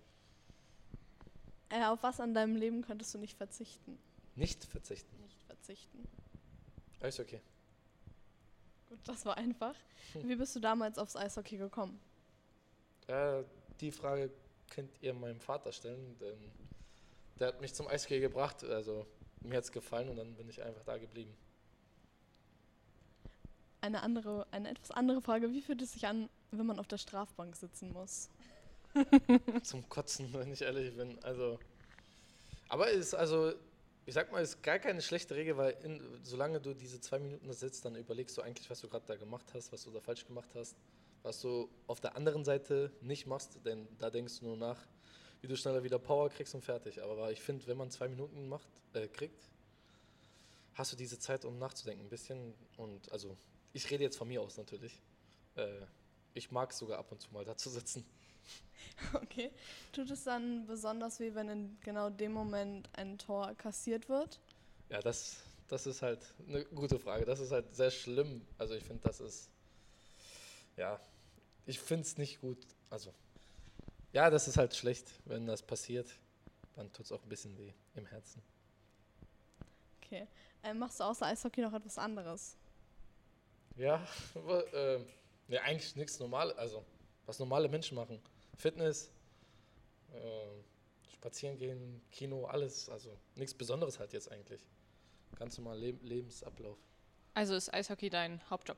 Äh, 1.70 1.86
auf 1.86 2.02
was 2.04 2.20
an 2.20 2.34
deinem 2.34 2.56
Leben 2.56 2.82
könntest 2.82 3.14
du 3.14 3.20
nicht 3.20 3.38
verzichten? 3.38 3.98
Nicht 4.36 4.66
verzichten. 4.66 5.22
Nicht 5.22 5.44
verzichten. 5.44 6.08
Eishockey. 7.02 7.42
Gut, 8.90 9.00
das 9.06 9.26
war 9.26 9.38
einfach. 9.38 9.76
Wie 10.14 10.36
bist 10.36 10.56
du 10.56 10.60
damals 10.60 10.98
aufs 10.98 11.16
Eishockey 11.16 11.58
gekommen? 11.58 12.00
Äh, 13.08 13.44
die 13.80 13.92
Frage 13.92 14.32
könnt 14.70 14.92
ihr 15.02 15.14
meinem 15.14 15.40
Vater 15.40 15.72
stellen, 15.72 16.18
denn 16.20 16.52
der 17.40 17.50
hat 17.50 17.62
mich 17.62 17.74
zum 17.74 17.88
Eishockey 17.88 18.20
gebracht. 18.20 18.64
Also 18.64 19.06
mir 19.42 19.58
hat 19.58 19.64
es 19.64 19.72
gefallen 19.72 20.10
und 20.10 20.18
dann 20.18 20.36
bin 20.36 20.50
ich 20.50 20.62
einfach 20.62 20.84
da 20.84 20.98
geblieben. 20.98 21.36
Eine 23.82 24.02
andere, 24.04 24.46
eine 24.52 24.70
etwas 24.70 24.92
andere 24.92 25.22
Frage. 25.22 25.52
Wie 25.52 25.62
fühlt 25.62 25.82
es 25.82 25.94
sich 25.94 26.06
an, 26.06 26.30
wenn 26.52 26.66
man 26.66 26.80
auf 26.80 26.88
der 26.88 26.98
Strafbank 26.98 27.56
sitzen 27.56 27.94
muss? 27.94 28.30
zum 29.64 29.88
Kotzen, 29.88 30.34
wenn 30.34 30.52
ich 30.52 30.62
ehrlich 30.62 30.96
bin. 30.96 31.18
Also, 31.24 31.60
aber 32.68 32.92
es 32.92 32.98
ist 32.98 33.14
also, 33.14 33.54
ich 34.06 34.14
sag 34.14 34.32
mal, 34.32 34.42
es 34.42 34.56
ist 34.56 34.64
gar 34.64 34.80
keine 34.80 35.02
schlechte 35.02 35.36
Regel, 35.36 35.56
weil 35.58 35.78
in, 35.84 36.02
solange 36.24 36.60
du 36.60 36.74
diese 36.74 37.00
zwei 37.00 37.20
Minuten 37.20 37.48
da 37.48 37.54
sitzt, 37.54 37.86
dann 37.86 37.96
überlegst 37.96 38.38
du 38.38 38.42
eigentlich, 38.42 38.70
was 38.70 38.82
du 38.82 38.90
gerade 38.90 39.06
da 39.08 39.16
gemacht 39.16 39.46
hast, 39.54 39.72
was 39.72 39.84
du 39.84 39.92
da 39.92 40.02
falsch 40.02 40.26
gemacht 40.26 40.50
hast, 40.56 40.76
was 41.24 41.42
du 41.42 41.70
auf 41.88 42.00
der 42.00 42.16
anderen 42.16 42.44
Seite 42.46 42.92
nicht 43.02 43.28
machst, 43.28 43.60
denn 43.66 43.88
da 43.98 44.10
denkst 44.10 44.40
du 44.40 44.46
nur 44.46 44.58
nach, 44.58 44.80
wie 45.42 45.48
du 45.48 45.56
schneller 45.56 45.84
wieder 45.84 46.00
Power 46.00 46.30
kriegst 46.30 46.56
und 46.56 46.64
fertig. 46.64 47.02
Aber 47.02 47.32
ich 47.32 47.42
finde, 47.42 47.66
wenn 47.68 47.78
man 47.78 47.92
zwei 47.92 48.08
Minuten 48.08 48.48
macht, 48.48 48.70
äh, 48.94 49.08
kriegt, 49.08 49.50
hast 50.74 50.94
du 50.94 50.98
diese 50.98 51.20
Zeit, 51.20 51.46
um 51.46 51.58
nachzudenken 51.60 52.06
ein 52.06 52.10
bisschen. 52.10 52.54
Und 52.78 53.12
also, 53.12 53.38
ich 53.74 53.90
rede 53.90 54.04
jetzt 54.04 54.18
von 54.18 54.28
mir 54.28 54.42
aus 54.42 54.58
natürlich. 54.58 55.02
Äh, 55.56 55.82
ich 56.34 56.52
mag 56.52 56.72
es 56.72 56.78
sogar 56.78 57.00
ab 57.00 57.12
und 57.12 57.22
zu 57.22 57.32
mal 57.34 57.46
da 57.46 57.56
zu 57.56 57.70
sitzen. 57.70 58.06
Okay. 59.14 59.52
Tut 59.94 60.10
es 60.12 60.26
dann 60.26 60.66
besonders 60.66 61.20
weh, 61.20 61.34
wenn 61.34 61.48
in 61.48 61.78
genau 61.82 62.10
dem 62.10 62.34
Moment 62.34 62.90
ein 62.94 63.18
Tor 63.18 63.54
kassiert 63.56 64.10
wird? 64.10 64.40
Ja, 64.90 65.00
das, 65.00 65.38
das 65.70 65.86
ist 65.86 66.02
halt 66.02 66.20
eine 66.48 66.66
gute 66.66 67.00
Frage. 67.00 67.24
Das 67.24 67.40
ist 67.40 67.52
halt 67.52 67.74
sehr 67.74 67.92
schlimm. 67.92 68.42
Also 68.58 68.74
ich 68.74 68.84
finde, 68.84 69.02
das 69.04 69.22
ist, 69.22 69.50
ja, 70.76 71.00
ich 71.70 71.80
finde 71.80 72.02
es 72.02 72.18
nicht 72.18 72.42
gut. 72.42 72.58
Also, 72.90 73.14
ja, 74.12 74.32
das 74.32 74.48
ist 74.48 74.58
halt 74.58 74.76
schlecht, 74.76 75.14
wenn 75.26 75.46
das 75.46 75.62
passiert. 75.62 76.10
Dann 76.76 76.92
tut 76.92 77.06
es 77.06 77.12
auch 77.12 77.22
ein 77.22 77.30
bisschen 77.30 77.56
weh 77.60 77.72
im 77.94 78.08
Herzen. 78.08 78.42
Okay. 80.02 80.28
Ähm, 80.64 80.80
machst 80.80 81.00
du 81.00 81.04
außer 81.04 81.28
Eishockey 81.28 81.62
noch 81.62 81.74
etwas 81.74 82.00
anderes? 82.00 82.58
Ja, 83.76 84.06
aber, 84.34 84.74
äh, 84.74 85.06
ja 85.48 85.62
eigentlich 85.62 85.96
nichts 85.96 86.20
normal, 86.20 86.52
also 86.54 86.84
was 87.28 87.38
normale 87.38 87.70
Menschen 87.70 87.96
machen. 87.96 88.20
Fitness, 88.58 89.12
äh, 90.12 91.12
spazieren 91.14 91.58
gehen, 91.58 92.02
Kino, 92.12 92.46
alles. 92.46 92.90
Also 92.90 93.16
nichts 93.36 93.54
Besonderes 93.54 94.00
halt 94.00 94.12
jetzt 94.14 94.32
eigentlich. 94.32 94.66
Ganz 95.38 95.58
normal 95.60 95.80
Le 95.80 95.92
Lebensablauf. 96.02 96.80
Also 97.36 97.54
ist 97.54 97.72
Eishockey 97.72 98.10
dein 98.10 98.42
Hauptjob? 98.50 98.78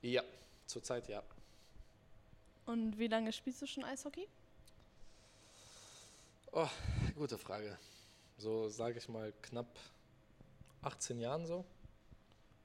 Ja, 0.00 0.22
zurzeit 0.66 1.08
ja. 1.08 1.22
Und 2.66 2.98
wie 2.98 3.08
lange 3.08 3.32
spielst 3.32 3.60
du 3.62 3.66
schon 3.66 3.84
Eishockey? 3.84 4.28
Oh, 6.52 6.68
gute 7.16 7.38
Frage. 7.38 7.78
So 8.38 8.68
sage 8.68 8.98
ich 8.98 9.08
mal 9.08 9.32
knapp 9.42 9.78
18 10.82 11.20
Jahren 11.20 11.46
so. 11.46 11.64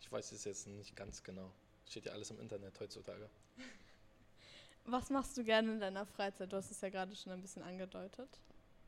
Ich 0.02 0.12
weiß 0.12 0.32
es 0.32 0.44
jetzt 0.44 0.68
nicht 0.68 0.96
ganz 0.96 1.24
genau. 1.24 1.52
Steht 1.88 2.06
ja 2.06 2.12
alles 2.12 2.30
im 2.32 2.40
Internet 2.40 2.80
heutzutage. 2.80 3.30
Was 4.86 5.10
machst 5.10 5.38
du 5.38 5.44
gerne 5.44 5.74
in 5.74 5.80
deiner 5.80 6.06
Freizeit? 6.06 6.52
Du 6.52 6.58
hast 6.58 6.72
es 6.72 6.82
ja 6.82 6.90
gerade 6.90 7.16
schon 7.16 7.32
ein 7.32 7.42
bisschen 7.42 7.64
angedeutet. 7.64 8.30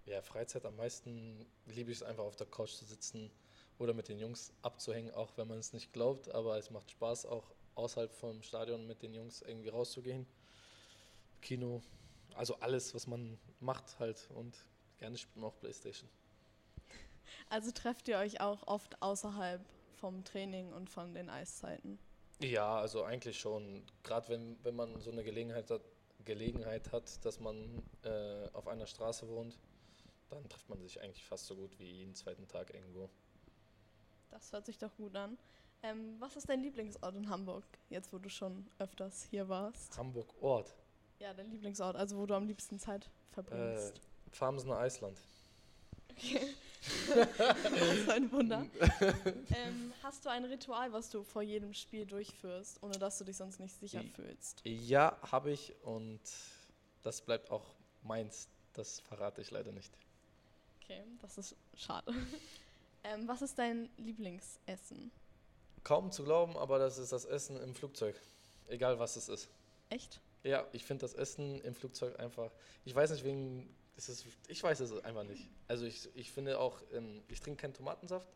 Ja, 0.05 0.21
Freizeit 0.21 0.65
am 0.65 0.75
meisten 0.75 1.45
liebe 1.65 1.91
ich 1.91 1.97
es 1.97 2.03
einfach 2.03 2.23
auf 2.23 2.35
der 2.35 2.47
Couch 2.47 2.71
zu 2.71 2.85
sitzen 2.85 3.29
oder 3.77 3.93
mit 3.93 4.07
den 4.07 4.19
Jungs 4.19 4.51
abzuhängen, 4.61 5.13
auch 5.13 5.31
wenn 5.37 5.47
man 5.47 5.59
es 5.59 5.73
nicht 5.73 5.93
glaubt. 5.93 6.29
Aber 6.33 6.57
es 6.57 6.71
macht 6.71 6.91
Spaß, 6.91 7.25
auch 7.25 7.51
außerhalb 7.75 8.11
vom 8.13 8.41
Stadion 8.41 8.87
mit 8.87 9.01
den 9.01 9.13
Jungs 9.13 9.41
irgendwie 9.41 9.69
rauszugehen. 9.69 10.25
Kino, 11.41 11.81
also 12.35 12.55
alles, 12.59 12.93
was 12.93 13.07
man 13.07 13.37
macht 13.59 13.99
halt 13.99 14.29
und 14.35 14.55
gerne 14.97 15.17
spielt 15.17 15.37
man 15.37 15.45
auch 15.45 15.59
Playstation. 15.59 16.09
Also 17.49 17.71
trefft 17.71 18.07
ihr 18.07 18.17
euch 18.17 18.41
auch 18.41 18.67
oft 18.67 19.01
außerhalb 19.01 19.61
vom 19.99 20.23
Training 20.23 20.71
und 20.73 20.89
von 20.89 21.13
den 21.13 21.29
Eiszeiten? 21.29 21.99
Ja, 22.39 22.79
also 22.79 23.03
eigentlich 23.03 23.39
schon. 23.39 23.83
Gerade 24.03 24.29
wenn, 24.29 24.63
wenn 24.63 24.75
man 24.75 24.99
so 25.01 25.11
eine 25.11 25.23
Gelegenheit 25.23 25.69
hat, 25.69 25.81
Gelegenheit 26.25 26.91
hat, 26.91 27.23
dass 27.25 27.39
man 27.39 27.83
äh, 28.03 28.47
auf 28.53 28.67
einer 28.67 28.85
Straße 28.85 29.27
wohnt, 29.27 29.57
dann 30.29 30.47
trifft 30.47 30.69
man 30.69 30.79
sich 30.79 31.01
eigentlich 31.01 31.25
fast 31.25 31.47
so 31.47 31.55
gut 31.55 31.77
wie 31.79 31.91
jeden 31.91 32.15
zweiten 32.15 32.47
Tag 32.47 32.73
irgendwo. 32.73 33.09
Das 34.29 34.51
hört 34.53 34.65
sich 34.65 34.77
doch 34.77 34.95
gut 34.95 35.15
an. 35.15 35.37
Ähm, 35.81 36.15
was 36.19 36.35
ist 36.35 36.49
dein 36.49 36.61
Lieblingsort 36.61 37.15
in 37.15 37.29
Hamburg, 37.29 37.63
jetzt 37.89 38.11
wo 38.13 38.19
du 38.19 38.29
schon 38.29 38.67
öfters 38.79 39.23
hier 39.23 39.47
warst? 39.47 39.97
Hamburg 39.97 40.27
Ort, 40.41 40.75
Ja, 41.19 41.33
dein 41.33 41.51
Lieblingsort, 41.51 41.95
also 41.95 42.17
wo 42.17 42.25
du 42.25 42.33
am 42.33 42.47
liebsten 42.47 42.79
Zeit 42.79 43.05
äh, 43.05 43.33
verbringst. 43.33 44.01
Farmsener 44.31 44.77
Eisland. 44.77 45.17
Okay. 46.11 46.55
das 47.13 47.97
ist 47.97 48.09
ein 48.09 48.31
Wunder. 48.31 48.65
ähm, 49.53 49.93
hast 50.01 50.25
du 50.25 50.29
ein 50.29 50.45
Ritual, 50.45 50.93
was 50.93 51.09
du 51.09 51.23
vor 51.23 51.41
jedem 51.41 51.73
Spiel 51.73 52.05
durchführst, 52.05 52.81
ohne 52.81 52.97
dass 52.97 53.17
du 53.17 53.25
dich 53.25 53.35
sonst 53.35 53.59
nicht 53.59 53.77
sicher 53.77 54.01
fühlst? 54.15 54.61
Ja, 54.63 55.17
habe 55.29 55.51
ich 55.51 55.75
und 55.83 56.21
das 57.03 57.21
bleibt 57.21 57.51
auch 57.51 57.65
meins. 58.03 58.47
Das 58.73 59.01
verrate 59.01 59.41
ich 59.41 59.51
leider 59.51 59.73
nicht. 59.73 59.91
Okay, 60.81 61.03
das 61.21 61.37
ist 61.37 61.55
schade. 61.75 62.13
ähm, 63.03 63.27
was 63.27 63.41
ist 63.41 63.59
dein 63.59 63.89
Lieblingsessen? 63.97 65.11
Kaum 65.83 66.11
zu 66.11 66.23
glauben, 66.23 66.55
aber 66.55 66.79
das 66.79 66.97
ist 66.97 67.11
das 67.11 67.25
Essen 67.25 67.61
im 67.61 67.75
Flugzeug. 67.75 68.15
Egal 68.67 68.99
was 68.99 69.15
es 69.17 69.27
ist. 69.27 69.49
Echt? 69.89 70.21
Ja, 70.43 70.65
ich 70.71 70.85
finde 70.85 71.01
das 71.01 71.13
Essen 71.13 71.61
im 71.61 71.75
Flugzeug 71.75 72.19
einfach. 72.19 72.51
Ich 72.85 72.95
weiß 72.95 73.11
nicht, 73.11 73.23
wegen. 73.23 73.75
Es 73.97 74.07
ist, 74.07 74.25
ich 74.47 74.63
weiß 74.63 74.79
es 74.79 75.03
einfach 75.03 75.25
nicht. 75.25 75.49
Also 75.67 75.85
ich, 75.85 76.07
ich 76.15 76.31
finde 76.31 76.57
auch, 76.57 76.81
ähm, 76.93 77.21
ich 77.27 77.41
trinke 77.41 77.61
keinen 77.61 77.73
Tomatensaft, 77.73 78.29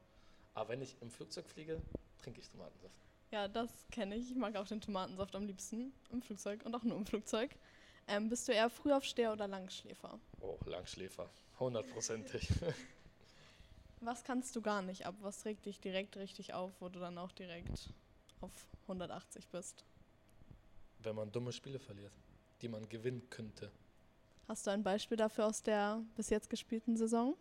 aber 0.53 0.69
wenn 0.69 0.81
ich 0.81 0.97
im 1.01 1.09
Flugzeug 1.09 1.47
fliege, 1.47 1.81
trinke 2.21 2.41
ich 2.41 2.49
Tomatensaft. 2.49 2.97
Ja, 3.31 3.47
das 3.47 3.71
kenne 3.89 4.15
ich. 4.17 4.29
Ich 4.29 4.35
mag 4.35 4.57
auch 4.57 4.67
den 4.67 4.81
Tomatensaft 4.81 5.35
am 5.35 5.47
liebsten 5.47 5.93
im 6.11 6.21
Flugzeug 6.21 6.65
und 6.65 6.75
auch 6.75 6.83
nur 6.83 6.97
im 6.97 7.05
Flugzeug. 7.05 7.55
Ähm, 8.07 8.27
bist 8.29 8.47
du 8.47 8.51
eher 8.51 8.69
Frühaufsteher 8.69 9.31
oder 9.31 9.47
Langschläfer? 9.47 10.19
Oh, 10.41 10.59
Langschläfer. 10.65 11.29
Hundertprozentig. 11.59 12.49
Was 14.01 14.25
kannst 14.25 14.53
du 14.57 14.61
gar 14.61 14.81
nicht 14.81 15.05
ab? 15.05 15.15
Was 15.21 15.45
regt 15.45 15.65
dich 15.65 15.79
direkt 15.79 16.17
richtig 16.17 16.53
auf, 16.53 16.73
wo 16.81 16.89
du 16.89 16.99
dann 16.99 17.17
auch 17.17 17.31
direkt 17.31 17.89
auf 18.41 18.51
180 18.83 19.47
bist? 19.47 19.85
Wenn 21.03 21.15
man 21.15 21.31
dumme 21.31 21.51
Spiele 21.51 21.79
verliert, 21.79 22.13
die 22.61 22.67
man 22.67 22.87
gewinnen 22.89 23.29
könnte. 23.29 23.71
Hast 24.47 24.67
du 24.67 24.71
ein 24.71 24.83
Beispiel 24.83 25.17
dafür 25.17 25.47
aus 25.47 25.63
der 25.63 26.01
bis 26.15 26.29
jetzt 26.29 26.49
gespielten 26.49 26.97
Saison? 26.97 27.35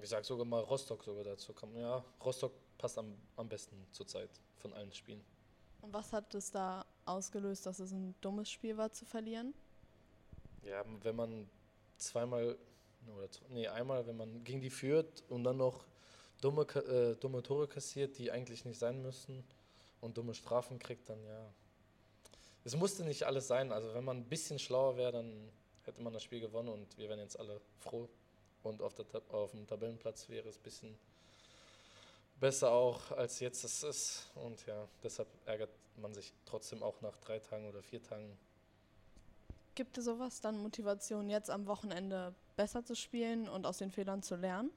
Ich 0.00 0.08
sage 0.08 0.24
sogar 0.24 0.44
mal 0.44 0.60
Rostock 0.60 1.04
sogar 1.04 1.24
dazu. 1.24 1.52
Kann, 1.52 1.74
ja, 1.76 2.04
Rostock 2.24 2.52
passt 2.78 2.98
am, 2.98 3.14
am 3.36 3.48
besten 3.48 3.76
zurzeit 3.92 4.30
von 4.58 4.72
allen 4.72 4.92
Spielen. 4.92 5.22
Und 5.82 5.92
was 5.92 6.12
hat 6.12 6.34
es 6.34 6.50
da 6.50 6.84
ausgelöst, 7.04 7.66
dass 7.66 7.78
es 7.78 7.92
ein 7.92 8.14
dummes 8.20 8.50
Spiel 8.50 8.76
war 8.76 8.92
zu 8.92 9.04
verlieren? 9.04 9.54
Ja, 10.62 10.84
wenn 11.02 11.16
man 11.16 11.48
zweimal, 11.98 12.56
oder 13.14 13.28
nee, 13.50 13.66
einmal, 13.68 14.06
wenn 14.06 14.16
man 14.16 14.44
gegen 14.44 14.60
die 14.60 14.70
führt 14.70 15.24
und 15.28 15.44
dann 15.44 15.56
noch 15.56 15.84
dumme, 16.40 16.62
äh, 16.62 17.16
dumme 17.16 17.42
Tore 17.42 17.68
kassiert, 17.68 18.18
die 18.18 18.30
eigentlich 18.30 18.64
nicht 18.64 18.78
sein 18.78 19.02
müssten 19.02 19.44
und 20.00 20.16
dumme 20.16 20.34
Strafen 20.34 20.78
kriegt, 20.78 21.08
dann 21.08 21.22
ja. 21.24 21.52
Es 22.64 22.76
musste 22.76 23.04
nicht 23.04 23.24
alles 23.24 23.48
sein. 23.48 23.72
Also 23.72 23.92
wenn 23.94 24.04
man 24.04 24.18
ein 24.18 24.28
bisschen 24.28 24.58
schlauer 24.58 24.96
wäre, 24.96 25.12
dann 25.12 25.50
hätte 25.84 26.00
man 26.02 26.12
das 26.12 26.22
Spiel 26.22 26.40
gewonnen 26.40 26.68
und 26.68 26.96
wir 26.98 27.08
wären 27.08 27.20
jetzt 27.20 27.38
alle 27.38 27.60
froh. 27.80 28.08
Und 28.62 28.80
auf, 28.80 28.94
der, 28.94 29.06
auf 29.30 29.50
dem 29.50 29.66
Tabellenplatz 29.66 30.28
wäre 30.28 30.48
es 30.48 30.56
ein 30.58 30.62
bisschen 30.62 30.98
besser 32.38 32.70
auch, 32.70 33.10
als 33.12 33.40
jetzt 33.40 33.64
es 33.64 33.82
ist. 33.82 34.30
Und 34.34 34.64
ja, 34.66 34.88
deshalb 35.02 35.28
ärgert 35.46 35.70
man 35.96 36.14
sich 36.14 36.32
trotzdem 36.44 36.82
auch 36.82 37.00
nach 37.00 37.16
drei 37.18 37.40
Tagen 37.40 37.68
oder 37.68 37.82
vier 37.82 38.02
Tagen. 38.02 38.38
Gibt 39.74 39.98
es 39.98 40.04
sowas 40.04 40.40
dann 40.40 40.58
Motivation, 40.58 41.30
jetzt 41.30 41.50
am 41.50 41.66
Wochenende 41.66 42.34
besser 42.56 42.84
zu 42.84 42.94
spielen 42.94 43.48
und 43.48 43.64
aus 43.64 43.78
den 43.78 43.90
Fehlern 43.90 44.22
zu 44.22 44.36
lernen? 44.36 44.70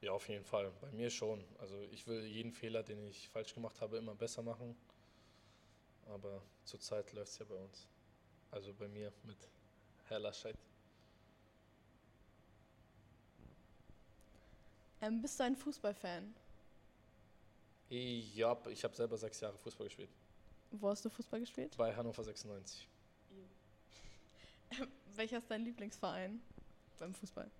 Ja, 0.00 0.12
auf 0.12 0.28
jeden 0.28 0.44
Fall. 0.44 0.72
Bei 0.80 0.90
mir 0.92 1.10
schon. 1.10 1.44
Also 1.58 1.80
ich 1.90 2.06
will 2.06 2.24
jeden 2.24 2.52
Fehler, 2.52 2.82
den 2.82 3.06
ich 3.06 3.28
falsch 3.28 3.54
gemacht 3.54 3.80
habe, 3.80 3.98
immer 3.98 4.14
besser 4.14 4.42
machen. 4.42 4.76
Aber 6.06 6.42
zurzeit 6.64 7.12
läuft 7.12 7.32
es 7.32 7.38
ja 7.38 7.44
bei 7.44 7.54
uns. 7.54 7.86
Also 8.50 8.72
bei 8.74 8.88
mir 8.88 9.12
mit 9.24 9.38
Herr 10.08 10.18
Laschet. 10.18 10.56
Ähm, 15.00 15.20
bist 15.20 15.38
du 15.40 15.44
ein 15.44 15.56
Fußballfan? 15.56 16.34
Ja, 17.88 18.56
ich 18.70 18.84
habe 18.84 18.94
selber 18.94 19.18
sechs 19.18 19.40
Jahre 19.40 19.58
Fußball 19.58 19.86
gespielt. 19.86 20.10
Wo 20.70 20.88
hast 20.88 21.04
du 21.04 21.10
Fußball 21.10 21.40
gespielt? 21.40 21.76
Bei 21.76 21.94
Hannover 21.94 22.24
96. 22.24 22.88
Welcher 25.14 25.38
ist 25.38 25.50
dein 25.50 25.64
Lieblingsverein 25.64 26.40
beim 26.98 27.14
Fußball? 27.14 27.50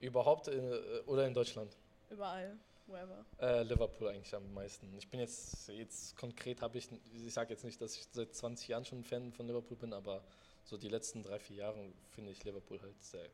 Überhaupt 0.00 0.48
in, 0.48 0.64
äh, 0.72 1.00
oder 1.06 1.26
in 1.26 1.34
Deutschland? 1.34 1.76
Überall, 2.10 2.56
wherever. 2.86 3.24
Äh, 3.40 3.62
Liverpool 3.62 4.08
eigentlich 4.08 4.34
am 4.34 4.52
meisten. 4.54 4.92
Ich 4.96 5.08
bin 5.08 5.20
jetzt, 5.20 5.68
jetzt 5.68 6.16
konkret 6.16 6.62
habe 6.62 6.78
ich, 6.78 6.88
ich 7.12 7.32
sage 7.32 7.50
jetzt 7.50 7.64
nicht, 7.64 7.80
dass 7.80 7.96
ich 7.96 8.06
seit 8.10 8.34
20 8.34 8.68
Jahren 8.68 8.84
schon 8.84 9.00
ein 9.00 9.04
Fan 9.04 9.32
von 9.32 9.46
Liverpool 9.46 9.76
bin, 9.76 9.92
aber 9.92 10.22
so 10.64 10.76
die 10.76 10.88
letzten 10.88 11.22
drei, 11.22 11.38
vier 11.38 11.56
Jahre 11.56 11.92
finde 12.14 12.30
ich 12.30 12.44
Liverpool 12.44 12.80
halt 12.80 13.02
sehr 13.02 13.28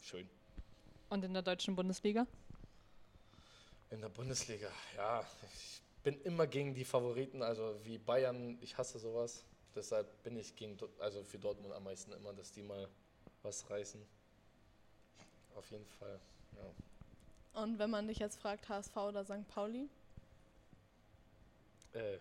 schön. 0.00 0.28
Und 1.10 1.24
in 1.24 1.32
der 1.32 1.42
deutschen 1.42 1.76
Bundesliga? 1.76 2.26
In 3.90 4.00
der 4.00 4.08
Bundesliga, 4.08 4.68
ja, 4.96 5.24
ich 5.52 5.80
bin 6.02 6.20
immer 6.22 6.46
gegen 6.46 6.74
die 6.74 6.84
Favoriten, 6.84 7.42
also 7.42 7.78
wie 7.84 7.98
Bayern, 7.98 8.58
ich 8.60 8.76
hasse 8.76 8.98
sowas. 8.98 9.44
Deshalb 9.74 10.22
bin 10.22 10.36
ich 10.36 10.54
gegen, 10.54 10.76
also 10.98 11.24
für 11.24 11.38
Dortmund 11.38 11.74
am 11.74 11.84
meisten 11.84 12.12
immer, 12.12 12.32
dass 12.32 12.52
die 12.52 12.62
mal 12.62 12.88
was 13.42 13.68
reißen. 13.70 14.00
Auf 15.54 15.70
jeden 15.70 15.86
Fall, 15.86 16.20
ja. 16.56 16.64
Und 17.54 17.78
wenn 17.78 17.90
man 17.90 18.08
dich 18.08 18.18
jetzt 18.18 18.40
fragt, 18.40 18.68
HSV 18.68 18.96
oder 18.96 19.24
St. 19.24 19.46
Pauli? 19.48 19.88
Äh, 21.92 22.18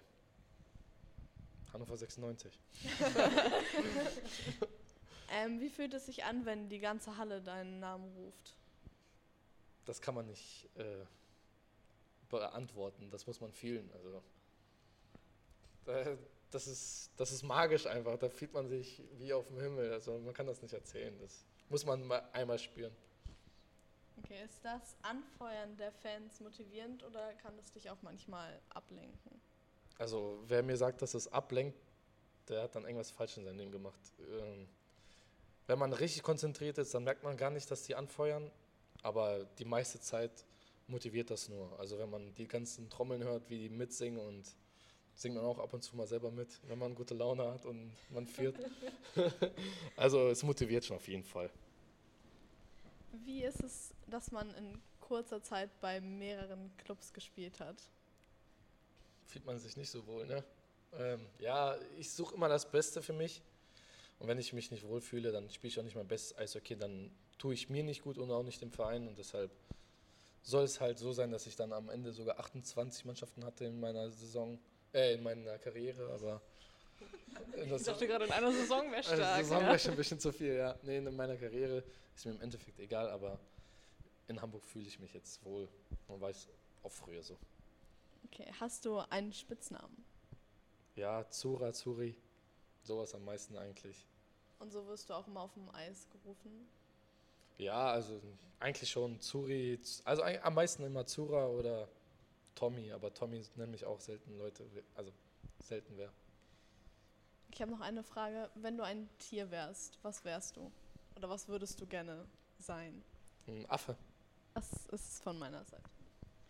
Hannover 1.74 1.98
96. 1.98 2.60
ähm, 5.32 5.60
wie 5.60 5.69
fühlt 5.69 5.96
es 5.96 6.06
sich 6.06 6.24
an, 6.24 6.46
wenn 6.46 6.69
die 6.69 6.80
ganze 6.80 7.17
Halle 7.17 7.41
deinen 7.41 7.80
Namen 7.80 8.13
ruft? 8.15 8.54
Das 9.86 10.02
kann 10.02 10.15
man 10.15 10.28
nicht 10.28 10.69
äh, 10.76 11.06
beantworten, 12.30 13.10
das 13.10 13.28
muss 13.28 13.41
man 13.41 13.52
fühlen. 13.52 13.89
Also, 13.93 14.24
das, 16.52 16.67
ist, 16.67 17.12
das 17.17 17.32
ist 17.32 17.43
magisch 17.43 17.88
einfach, 17.88 18.17
da 18.17 18.30
fühlt 18.30 18.54
man 18.54 18.67
sich 18.67 19.02
wie 19.17 19.34
auf 19.34 19.48
dem 19.48 19.60
Himmel. 19.60 19.91
Also 19.91 20.17
man 20.19 20.34
kann 20.34 20.46
das 20.46 20.62
nicht 20.62 20.74
erzählen, 20.74 21.17
das 21.19 21.43
muss 21.69 21.86
man 21.86 22.06
mal 22.06 22.24
einmal 22.32 22.60
spüren. 22.60 22.96
Okay, 24.34 24.46
ist 24.46 24.65
das 24.65 24.96
Anfeuern 25.04 25.78
der 25.78 25.91
Fans 25.91 26.39
motivierend 26.39 27.04
oder 27.04 27.34
kann 27.36 27.54
es 27.60 27.72
dich 27.72 27.89
auch 27.89 28.02
manchmal 28.02 28.60
ablenken? 28.69 29.39
Also 30.00 30.43
wer 30.48 30.63
mir 30.63 30.76
sagt, 30.76 31.02
dass 31.04 31.13
es 31.13 31.32
ablenkt, 31.32 31.78
der 32.48 32.63
hat 32.63 32.76
dann 32.76 32.84
irgendwas 32.84 33.12
falsch 33.12 33.38
in 33.38 33.46
seinem 33.46 33.60
Leben 33.60 33.72
gemacht. 33.72 34.00
Ähm, 34.19 34.67
wenn 35.67 35.78
man 35.78 35.93
richtig 35.93 36.24
konzentriert 36.24 36.80
ist, 36.80 36.93
dann 36.96 37.04
merkt 37.04 37.24
man 37.24 37.38
gar 37.38 37.52
nicht, 37.52 37.69
dass 37.69 37.84
die 37.84 37.93
anfeuern, 37.93 38.50
aber 39.04 39.46
die 39.60 39.65
meiste 39.65 40.00
Zeit 40.00 40.46
motiviert 40.88 41.30
das 41.30 41.50
nur. 41.50 41.78
Also 41.80 42.00
wenn 42.00 42.10
man 42.10 42.34
die 42.34 42.48
ganzen 42.48 42.89
Trommeln 42.89 43.24
hört, 43.24 43.50
wie 43.50 43.60
die 43.60 43.69
mitsingen 43.69 44.19
und 44.19 44.56
singt 45.13 45.36
man 45.36 45.46
auch 45.46 45.60
ab 45.60 45.74
und 45.74 45.84
zu 45.84 45.96
mal 45.96 46.08
selber 46.08 46.32
mit, 46.32 46.60
wenn 46.67 46.80
man 46.80 46.96
gute 46.96 47.13
Laune 47.13 47.52
hat 47.54 47.67
und 47.67 47.91
man 48.10 48.26
führt. 48.26 48.58
also 49.96 50.30
es 50.30 50.41
motiviert 50.41 50.86
schon 50.86 50.98
auf 50.98 51.08
jeden 51.08 51.24
Fall. 51.24 51.52
Wie 53.13 53.43
ist 53.43 53.62
es, 53.63 53.93
dass 54.08 54.32
man 54.32 54.54
in 54.56 54.82
kurzer 54.99 55.41
Zeit 55.43 55.69
bei 55.82 56.02
mehreren 56.02 56.76
Clubs 56.78 57.13
gespielt 57.13 57.60
hat? 57.60 57.78
Fühlt 59.28 59.45
man 59.45 59.60
sich 59.60 59.78
nicht 59.78 59.91
so 59.91 60.06
wohl, 60.08 60.26
ne? 60.26 60.43
Ähm, 60.97 61.28
ja, 61.39 61.76
ich 61.97 62.12
suche 62.12 62.36
immer 62.36 62.49
das 62.49 62.69
Beste 62.69 63.02
für 63.02 63.13
mich. 63.13 63.41
Und 64.19 64.28
wenn 64.28 64.39
ich 64.39 64.54
mich 64.54 64.71
nicht 64.71 64.88
wohlfühle, 64.88 65.32
dann 65.32 65.49
spiele 65.49 65.69
ich 65.69 65.80
auch 65.80 65.84
nicht 65.84 65.95
mein 65.95 66.08
bestes 66.08 66.38
Eishockey. 66.38 66.76
Dann 66.76 67.12
tue 67.38 67.54
ich 67.54 67.69
mir 67.69 67.84
nicht 67.84 68.04
gut 68.04 68.17
und 68.17 68.32
auch 68.32 68.43
nicht 68.43 68.62
dem 68.62 68.71
Verein. 68.71 69.08
Und 69.08 69.17
deshalb 69.17 69.52
soll 70.41 70.63
es 70.63 70.82
halt 70.82 70.97
so 70.97 71.13
sein, 71.13 71.32
dass 71.32 71.45
ich 71.45 71.56
dann 71.56 71.71
am 71.73 71.89
Ende 71.89 72.13
sogar 72.13 72.39
28 72.39 73.06
Mannschaften 73.06 73.45
hatte 73.45 73.65
in 73.65 73.80
meiner 73.80 74.10
Saison, 74.10 74.60
äh, 74.93 75.13
in 75.13 75.23
meiner 75.23 75.60
Karriere, 75.60 76.12
aber. 76.12 76.41
Ich 77.56 77.84
dachte 77.84 78.08
gerade 78.08 78.26
in 78.26 78.32
einer 78.32 78.52
Saison 78.52 78.91
wäre 78.91 79.04
stark. 79.04 79.19
Eine 79.19 79.43
Saison 79.43 79.62
ja. 79.62 79.67
wäre 79.67 79.80
schon 79.80 79.91
ein 79.91 79.98
bisschen 79.98 80.19
zu 80.19 80.32
viel, 80.32 80.56
ja. 80.56 80.76
Nee, 80.84 80.98
in 80.98 81.15
meiner 81.15 81.38
Karriere 81.38 81.84
ist 82.15 82.26
mir 82.26 82.32
im 82.34 82.41
Endeffekt 82.41 82.80
egal, 82.80 83.10
aber 83.10 83.39
in 84.28 84.41
Hamburg 84.41 84.63
fühle 84.65 84.88
ich 84.88 85.00
mich 85.00 85.13
jetzt 85.13 85.43
wohl 85.46 85.67
und 86.08 86.22
weiß 86.22 86.48
auch 86.84 86.91
früher 86.91 87.24
so. 87.24 87.38
Okay, 88.26 88.52
hast 88.60 88.86
du 88.86 88.98
einen 88.98 89.34
Spitznamen? 89.34 90.06
Ja, 90.96 91.28
Zura, 91.30 91.74
Zuri, 91.74 92.15
sowas 92.84 93.13
am 93.15 93.26
meisten 93.26 93.58
eigentlich. 93.58 94.08
Und 94.60 94.72
so 94.72 94.86
wirst 94.88 95.10
du 95.10 95.13
auch 95.13 95.28
immer 95.28 95.41
auf 95.41 95.54
dem 95.54 95.69
Eis 95.74 96.08
gerufen? 96.10 96.67
Ja, 97.58 97.91
also 97.91 98.22
eigentlich 98.60 98.89
schon 98.89 99.19
Zuri, 99.19 99.80
also 100.06 100.24
am 100.24 100.54
meisten 100.54 100.84
immer 100.84 101.06
Zura 101.06 101.48
oder 101.48 101.88
Tommy, 102.56 102.91
aber 102.91 103.13
Tommy 103.13 103.43
nennen 103.56 103.72
mich 103.72 103.86
auch 103.86 104.00
selten 104.00 104.38
Leute, 104.38 104.63
also 104.96 105.12
selten 105.60 105.93
wer. 105.98 106.12
Ich 107.54 107.62
habe 107.62 107.72
noch 107.72 107.82
eine 107.82 108.04
Frage. 108.04 108.50
Wenn 108.56 108.78
du 108.78 108.84
ein 108.84 109.08
Tier 109.20 109.52
wärst, 109.52 110.00
was 110.02 110.26
wärst 110.26 110.58
du? 110.58 110.72
Oder 111.16 111.30
was 111.30 111.48
würdest 111.48 111.80
du 111.80 111.86
gerne 111.86 112.26
sein? 112.58 113.04
Ein 113.48 113.70
Affe. 113.70 113.96
Das 114.56 114.88
ist 114.88 115.22
von 115.22 115.38
meiner 115.38 115.63
Seite. 115.63 115.84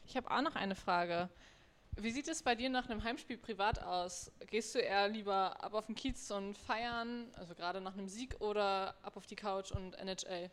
Ich 0.05 0.15
habe 0.15 0.31
auch 0.31 0.41
noch 0.41 0.55
eine 0.55 0.75
Frage. 0.75 1.29
Wie 1.97 2.11
sieht 2.11 2.29
es 2.29 2.41
bei 2.41 2.55
dir 2.55 2.69
nach 2.69 2.89
einem 2.89 3.03
Heimspiel 3.03 3.37
privat 3.37 3.83
aus? 3.83 4.31
Gehst 4.47 4.75
du 4.75 4.79
eher 4.79 5.09
lieber 5.09 5.61
ab 5.61 5.73
auf 5.73 5.87
den 5.87 5.95
Kiez 5.95 6.31
und 6.31 6.57
feiern, 6.57 7.27
also 7.35 7.53
gerade 7.53 7.81
nach 7.81 7.93
einem 7.93 8.07
Sieg, 8.07 8.39
oder 8.39 8.95
ab 9.03 9.17
auf 9.17 9.25
die 9.25 9.35
Couch 9.35 9.71
und 9.71 9.95
NHL? 9.95 10.49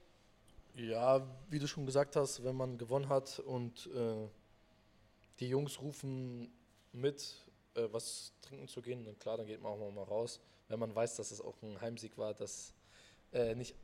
Ja, 0.75 1.25
wie 1.49 1.61
du 1.61 1.69
schon 1.69 1.87
gesagt 1.87 2.17
hast, 2.17 2.43
wenn 2.43 2.57
man 2.57 2.77
gewonnen 2.77 3.09
hat 3.09 3.39
und 3.39 3.87
äh, 3.95 4.29
die 5.39 5.49
Jungs 5.49 5.81
rufen 5.81 6.53
mit, 6.93 7.37
äh, 7.75 7.89
was 7.91 8.33
trinken 8.43 8.69
zu 8.69 8.83
gehen, 8.83 9.05
dann 9.05 9.19
klar, 9.19 9.37
dann 9.37 9.47
geht 9.47 9.63
man 9.63 9.73
auch 9.73 9.91
mal 9.91 10.05
raus. 10.05 10.41
Wenn 10.69 10.79
man 10.79 10.95
weiß, 10.95 11.17
dass 11.17 11.31
es 11.31 11.41
auch 11.41 11.61
ein 11.63 11.81
Heimsieg 11.81 12.17
war, 12.19 12.35
dass 12.35 12.73
äh, 13.33 13.55
nicht 13.55 13.75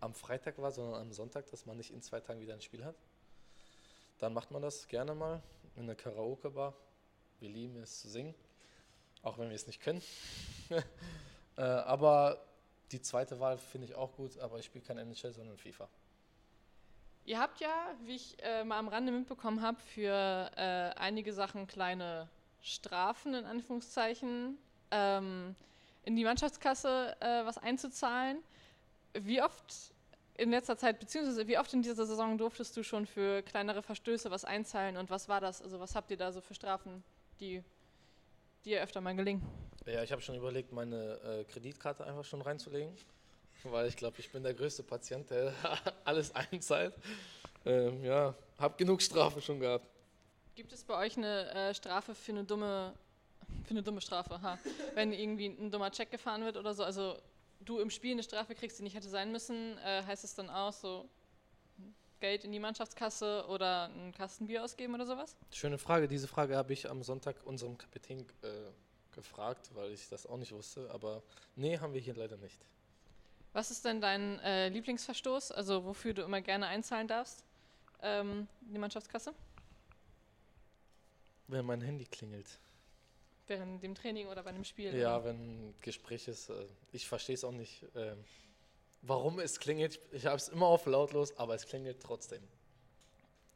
am 0.00 0.14
Freitag 0.14 0.58
war, 0.58 0.70
sondern 0.70 1.00
am 1.00 1.12
Sonntag, 1.12 1.50
dass 1.50 1.66
man 1.66 1.76
nicht 1.76 1.92
in 1.92 2.02
zwei 2.02 2.20
Tagen 2.20 2.40
wieder 2.40 2.54
ein 2.54 2.60
Spiel 2.60 2.84
hat, 2.84 2.96
dann 4.18 4.32
macht 4.32 4.50
man 4.50 4.62
das 4.62 4.88
gerne 4.88 5.14
mal 5.14 5.42
in 5.76 5.86
der 5.86 5.96
Karaoke-Bar. 5.96 6.74
Wir 7.38 7.48
lieben 7.48 7.82
es 7.82 8.00
zu 8.00 8.08
singen, 8.08 8.34
auch 9.22 9.38
wenn 9.38 9.48
wir 9.48 9.56
es 9.56 9.66
nicht 9.66 9.80
können. 9.80 10.02
äh, 11.56 11.62
aber 11.62 12.44
die 12.92 13.00
zweite 13.00 13.40
Wahl 13.40 13.58
finde 13.58 13.86
ich 13.86 13.94
auch 13.94 14.12
gut, 14.16 14.38
aber 14.38 14.58
ich 14.58 14.66
spiele 14.66 14.84
kein 14.84 14.98
NHL, 14.98 15.32
sondern 15.32 15.56
FIFA. 15.56 15.88
Ihr 17.24 17.38
habt 17.38 17.60
ja, 17.60 17.94
wie 18.04 18.16
ich 18.16 18.42
äh, 18.42 18.64
mal 18.64 18.78
am 18.78 18.88
Rande 18.88 19.12
mitbekommen 19.12 19.62
habe, 19.62 19.78
für 19.80 20.50
äh, 20.56 20.98
einige 20.98 21.32
Sachen 21.32 21.66
kleine 21.66 22.28
Strafen 22.62 23.34
in 23.34 23.44
Anführungszeichen 23.44 24.58
ähm, 24.90 25.54
in 26.04 26.16
die 26.16 26.24
Mannschaftskasse 26.24 27.16
äh, 27.20 27.44
was 27.44 27.58
einzuzahlen. 27.58 28.38
Wie 29.14 29.42
oft 29.42 29.92
in 30.36 30.50
letzter 30.50 30.76
Zeit, 30.76 30.98
beziehungsweise 30.98 31.46
wie 31.48 31.58
oft 31.58 31.72
in 31.74 31.82
dieser 31.82 32.06
Saison 32.06 32.38
durftest 32.38 32.76
du 32.76 32.82
schon 32.82 33.06
für 33.06 33.42
kleinere 33.42 33.82
Verstöße 33.82 34.30
was 34.30 34.44
einzahlen 34.44 34.96
und 34.96 35.10
was 35.10 35.28
war 35.28 35.40
das? 35.40 35.60
Also 35.60 35.80
was 35.80 35.94
habt 35.94 36.10
ihr 36.10 36.16
da 36.16 36.32
so 36.32 36.40
für 36.40 36.54
Strafen, 36.54 37.02
die 37.40 37.62
dir 38.64 38.82
öfter 38.82 39.00
mal 39.00 39.14
gelingen? 39.14 39.42
Ja, 39.86 40.02
ich 40.02 40.12
habe 40.12 40.22
schon 40.22 40.36
überlegt, 40.36 40.72
meine 40.72 41.18
äh, 41.24 41.44
Kreditkarte 41.44 42.06
einfach 42.06 42.24
schon 42.24 42.42
reinzulegen 42.42 42.94
weil 43.64 43.88
ich 43.88 43.96
glaube, 43.96 44.18
ich 44.18 44.30
bin 44.30 44.42
der 44.42 44.54
größte 44.54 44.82
Patient, 44.82 45.28
der 45.30 45.52
alles 46.04 46.34
einzahlt. 46.34 46.94
Ähm, 47.64 48.04
ja, 48.04 48.34
habe 48.58 48.76
genug 48.76 49.02
Strafe 49.02 49.40
schon 49.40 49.60
gehabt. 49.60 49.86
Gibt 50.60 50.74
es 50.74 50.84
bei 50.84 50.94
euch 50.94 51.16
eine 51.16 51.50
äh, 51.54 51.74
Strafe 51.74 52.14
für 52.14 52.32
eine 52.32 52.44
dumme 52.44 52.92
Für 53.64 53.70
eine 53.70 53.82
dumme 53.82 54.02
Strafe, 54.02 54.42
ha. 54.42 54.58
Wenn 54.94 55.10
irgendwie 55.10 55.46
ein 55.46 55.70
dummer 55.70 55.90
Check 55.90 56.10
gefahren 56.10 56.44
wird 56.44 56.58
oder 56.58 56.74
so, 56.74 56.84
also 56.84 57.16
du 57.60 57.78
im 57.78 57.88
Spiel 57.88 58.12
eine 58.12 58.22
Strafe 58.22 58.54
kriegst, 58.54 58.78
die 58.78 58.82
nicht 58.82 58.94
hätte 58.94 59.08
sein 59.08 59.32
müssen, 59.32 59.78
äh, 59.78 60.02
heißt 60.04 60.22
es 60.22 60.34
dann 60.34 60.50
auch 60.50 60.74
so 60.74 61.08
Geld 62.20 62.44
in 62.44 62.52
die 62.52 62.58
Mannschaftskasse 62.58 63.46
oder 63.48 63.84
einen 63.84 64.12
Kasten 64.12 64.48
Bier 64.48 64.62
ausgeben 64.62 64.94
oder 64.94 65.06
sowas? 65.06 65.34
Schöne 65.50 65.78
Frage. 65.78 66.08
Diese 66.08 66.28
Frage 66.28 66.58
habe 66.58 66.74
ich 66.74 66.90
am 66.90 67.02
Sonntag 67.02 67.36
unserem 67.46 67.78
Kapitän 67.78 68.20
äh, 68.42 68.48
gefragt, 69.14 69.70
weil 69.72 69.92
ich 69.92 70.10
das 70.10 70.26
auch 70.26 70.36
nicht 70.36 70.52
wusste. 70.52 70.90
Aber 70.90 71.22
nee, 71.56 71.78
haben 71.78 71.94
wir 71.94 72.02
hier 72.02 72.14
leider 72.14 72.36
nicht. 72.36 72.60
Was 73.54 73.70
ist 73.70 73.86
denn 73.86 74.02
dein 74.02 74.38
äh, 74.40 74.68
Lieblingsverstoß, 74.68 75.52
also 75.52 75.86
wofür 75.86 76.12
du 76.12 76.20
immer 76.20 76.42
gerne 76.42 76.66
einzahlen 76.66 77.08
darfst 77.08 77.44
ähm, 78.02 78.46
in 78.66 78.74
die 78.74 78.78
Mannschaftskasse? 78.78 79.32
Wenn 81.50 81.66
mein 81.66 81.80
Handy 81.80 82.04
klingelt. 82.04 82.60
Während 83.48 83.82
dem 83.82 83.96
Training 83.96 84.28
oder 84.28 84.44
bei 84.44 84.50
einem 84.50 84.64
Spiel? 84.64 84.94
Ja, 84.94 85.16
oder? 85.16 85.26
wenn 85.26 85.70
ein 85.70 85.74
Gespräch 85.80 86.28
ist. 86.28 86.50
Äh, 86.50 86.66
ich 86.92 87.08
verstehe 87.08 87.34
es 87.34 87.42
auch 87.42 87.52
nicht, 87.52 87.82
äh, 87.96 88.14
warum 89.02 89.40
es 89.40 89.58
klingelt. 89.58 89.98
Ich 90.12 90.26
habe 90.26 90.36
es 90.36 90.48
immer 90.48 90.66
auf 90.66 90.86
lautlos, 90.86 91.36
aber 91.36 91.54
es 91.54 91.66
klingelt 91.66 92.00
trotzdem. 92.00 92.42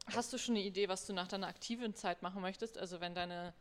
Hast 0.07 0.33
du 0.33 0.37
schon 0.37 0.55
eine 0.55 0.63
Idee, 0.65 0.89
was 0.89 1.05
du 1.07 1.13
nach 1.13 1.27
deiner 1.27 1.47
aktiven 1.47 1.95
Zeit 1.95 2.21
machen 2.21 2.41
möchtest? 2.41 2.77
Also 2.77 2.99
wenn 2.99 3.15
deine 3.15 3.53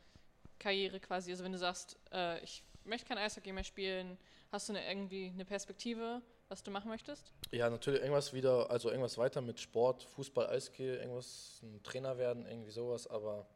Karriere 0.58 0.98
quasi, 0.98 1.30
also 1.30 1.44
wenn 1.44 1.52
du 1.52 1.58
sagst, 1.58 1.96
äh, 2.12 2.42
ich 2.42 2.64
möchte 2.84 3.06
kein 3.06 3.18
Eishockey 3.18 3.52
mehr 3.52 3.64
spielen, 3.64 4.18
hast 4.50 4.68
du 4.68 4.72
eine, 4.72 4.86
irgendwie 4.86 5.30
eine 5.32 5.44
Perspektive, 5.44 6.20
was 6.48 6.62
du 6.62 6.70
machen 6.70 6.88
möchtest? 6.88 7.32
Ja, 7.52 7.70
natürlich 7.70 8.00
irgendwas 8.00 8.32
wieder, 8.32 8.70
also 8.70 8.90
irgendwas 8.90 9.16
weiter 9.16 9.40
mit 9.40 9.60
Sport, 9.60 10.02
Fußball, 10.02 10.48
Eishockey, 10.48 10.96
irgendwas, 10.96 11.60
ein 11.62 11.82
Trainer 11.82 12.18
werden, 12.18 12.44
irgendwie 12.46 12.72
sowas, 12.72 13.06
aber 13.06 13.46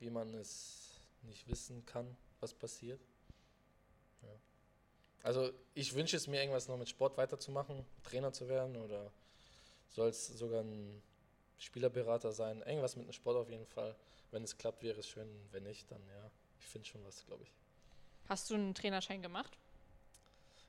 wie 0.00 0.10
man 0.10 0.34
es 0.34 0.98
nicht 1.22 1.46
wissen 1.48 1.84
kann, 1.86 2.16
was 2.40 2.54
passiert. 2.54 3.00
Ja. 4.22 4.28
Also 5.22 5.52
ich 5.74 5.94
wünsche 5.94 6.16
es 6.16 6.26
mir, 6.26 6.40
irgendwas 6.40 6.68
noch 6.68 6.78
mit 6.78 6.88
Sport 6.88 7.16
weiterzumachen, 7.16 7.84
Trainer 8.02 8.32
zu 8.32 8.48
werden 8.48 8.76
oder 8.76 9.12
soll 9.90 10.08
es 10.08 10.26
sogar 10.26 10.62
ein 10.62 11.02
Spielerberater 11.58 12.32
sein, 12.32 12.62
irgendwas 12.62 12.96
mit 12.96 13.06
dem 13.06 13.12
Sport 13.12 13.36
auf 13.36 13.50
jeden 13.50 13.66
Fall. 13.66 13.94
Wenn 14.30 14.42
es 14.42 14.56
klappt, 14.56 14.82
wäre 14.82 15.00
es 15.00 15.08
schön, 15.08 15.28
wenn 15.52 15.64
nicht, 15.64 15.90
dann 15.90 16.00
ja, 16.08 16.30
ich 16.58 16.66
finde 16.66 16.88
schon 16.88 17.04
was, 17.04 17.24
glaube 17.26 17.42
ich. 17.42 17.52
Hast 18.28 18.48
du 18.48 18.54
einen 18.54 18.74
Trainerschein 18.74 19.22
gemacht? 19.22 19.58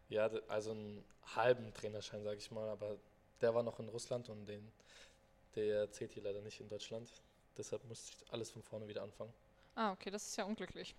Ja, 0.10 0.30
also 0.48 0.72
einen 0.72 1.06
halben 1.36 1.74
Trainerschein, 1.74 2.24
sage 2.24 2.38
ich 2.38 2.52
mal, 2.52 2.68
aber 2.68 2.98
der 3.40 3.56
war 3.56 3.64
noch 3.64 3.80
in 3.80 3.88
Russland 3.88 4.28
und 4.30 4.46
den, 4.46 4.72
der 5.56 5.90
zählt 5.92 6.12
hier 6.12 6.24
leider 6.24 6.42
nicht 6.42 6.60
in 6.60 6.68
Deutschland. 6.68 7.10
Deshalb 7.58 7.84
musste 7.86 8.14
ich 8.16 8.34
alles 8.34 8.52
von 8.52 8.62
vorne 8.62 8.88
wieder 8.88 9.04
anfangen. 9.04 9.34
Ah, 9.76 9.92
okay, 9.92 10.10
das 10.10 10.28
ist 10.28 10.36
ja 10.38 10.46
unglücklich. 10.46 10.96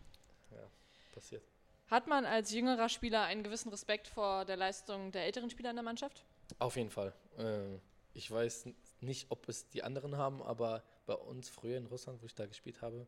Passiert. 1.13 1.43
Hat 1.89 2.07
man 2.07 2.25
als 2.25 2.53
jüngerer 2.53 2.89
Spieler 2.89 3.25
einen 3.25 3.43
gewissen 3.43 3.69
Respekt 3.69 4.09
vor 4.09 4.47
der 4.47 4.57
Leistung 4.57 5.13
der 5.13 5.25
älteren 5.25 5.51
Spieler 5.51 5.71
in 5.71 5.77
der 5.77 5.83
Mannschaft? 5.83 6.25
Auf 6.59 6.77
jeden 6.77 6.91
Fall. 6.91 7.13
Äh, 7.37 7.79
ich 8.15 8.31
weiß 8.31 8.69
nicht, 9.01 9.27
ob 9.31 9.49
es 9.49 9.69
die 9.69 9.83
anderen 9.83 10.17
haben, 10.17 10.43
aber 10.43 10.83
bei 11.07 11.15
uns 11.15 11.51
früher 11.51 11.77
in 11.77 11.87
Russland, 11.87 12.23
wo 12.23 12.27
ich 12.27 12.35
da 12.35 12.47
gespielt 12.47 12.81
habe, 12.81 13.07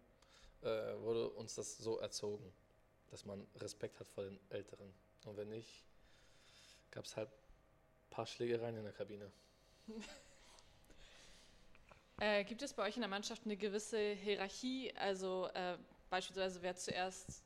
äh, 0.61 0.67
wurde 1.01 1.31
uns 1.31 1.55
das 1.55 1.79
so 1.79 1.99
erzogen, 1.99 2.53
dass 3.11 3.25
man 3.25 3.47
Respekt 3.57 4.01
hat 4.01 4.09
vor 4.09 4.25
den 4.25 4.39
Älteren. 4.51 4.93
Und 5.25 5.37
wenn 5.39 5.49
nicht, 5.49 5.83
gab 6.91 7.05
es 7.05 7.17
halt 7.17 7.29
ein 7.29 8.11
paar 8.11 8.27
Schlägereien 8.27 8.77
in 8.77 8.85
der 8.85 8.93
Kabine. 8.93 9.31
Äh, 12.21 12.45
gibt 12.45 12.63
es 12.63 12.73
bei 12.73 12.85
euch 12.85 12.97
in 12.97 13.03
der 13.03 13.09
Mannschaft 13.09 13.43
eine 13.45 13.57
gewisse 13.57 13.99
Hierarchie? 14.15 14.93
Also 14.97 15.49
äh, 15.55 15.77
beispielsweise 16.11 16.63
wer 16.63 16.77
zuerst 16.77 17.43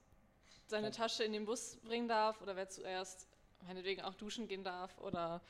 seine 0.67 0.91
Tasche 0.91 1.25
in 1.25 1.33
den 1.33 1.47
Bus 1.47 1.79
bringen 1.85 2.09
darf 2.09 2.43
oder 2.43 2.55
wer 2.55 2.69
zuerst 2.69 3.27
meinetwegen 3.67 4.03
auch 4.03 4.15
duschen 4.15 4.47
gehen 4.47 4.63
darf 4.63 4.99
oder 4.99 5.41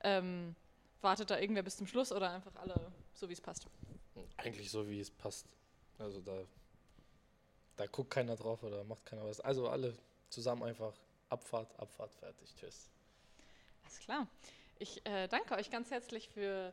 ähm, 0.00 0.54
wartet 1.00 1.30
da 1.30 1.38
irgendwer 1.38 1.62
bis 1.62 1.76
zum 1.76 1.86
Schluss 1.86 2.12
oder 2.12 2.30
einfach 2.30 2.54
alle 2.56 2.92
so 3.14 3.28
wie 3.28 3.32
es 3.32 3.40
passt? 3.40 3.66
Eigentlich 4.36 4.70
so, 4.70 4.88
wie 4.88 5.00
es 5.00 5.10
passt. 5.10 5.46
Also 5.98 6.20
da, 6.20 6.44
da 7.76 7.86
guckt 7.86 8.10
keiner 8.10 8.36
drauf 8.36 8.62
oder 8.62 8.84
macht 8.84 9.04
keiner 9.06 9.24
was. 9.24 9.40
Also 9.40 9.68
alle 9.68 9.96
zusammen 10.28 10.62
einfach 10.62 10.94
Abfahrt, 11.28 11.78
Abfahrt, 11.78 12.14
fertig, 12.14 12.54
tschüss. 12.54 12.88
Alles 13.84 13.98
klar. 13.98 14.26
Ich 14.78 15.04
äh, 15.04 15.26
danke 15.28 15.54
euch 15.56 15.70
ganz 15.70 15.90
herzlich 15.90 16.28
für 16.28 16.72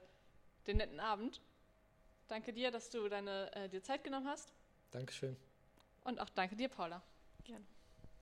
den 0.67 0.77
netten 0.77 0.99
Abend. 0.99 1.41
Danke 2.27 2.53
dir, 2.53 2.71
dass 2.71 2.89
du 2.89 3.07
deine, 3.07 3.53
äh, 3.55 3.69
dir 3.69 3.83
Zeit 3.83 4.03
genommen 4.03 4.27
hast. 4.27 4.53
Dankeschön. 4.91 5.35
Und 6.03 6.19
auch 6.19 6.29
danke 6.29 6.55
dir, 6.55 6.69
Paula. 6.69 7.01
Gerne. 7.43 7.65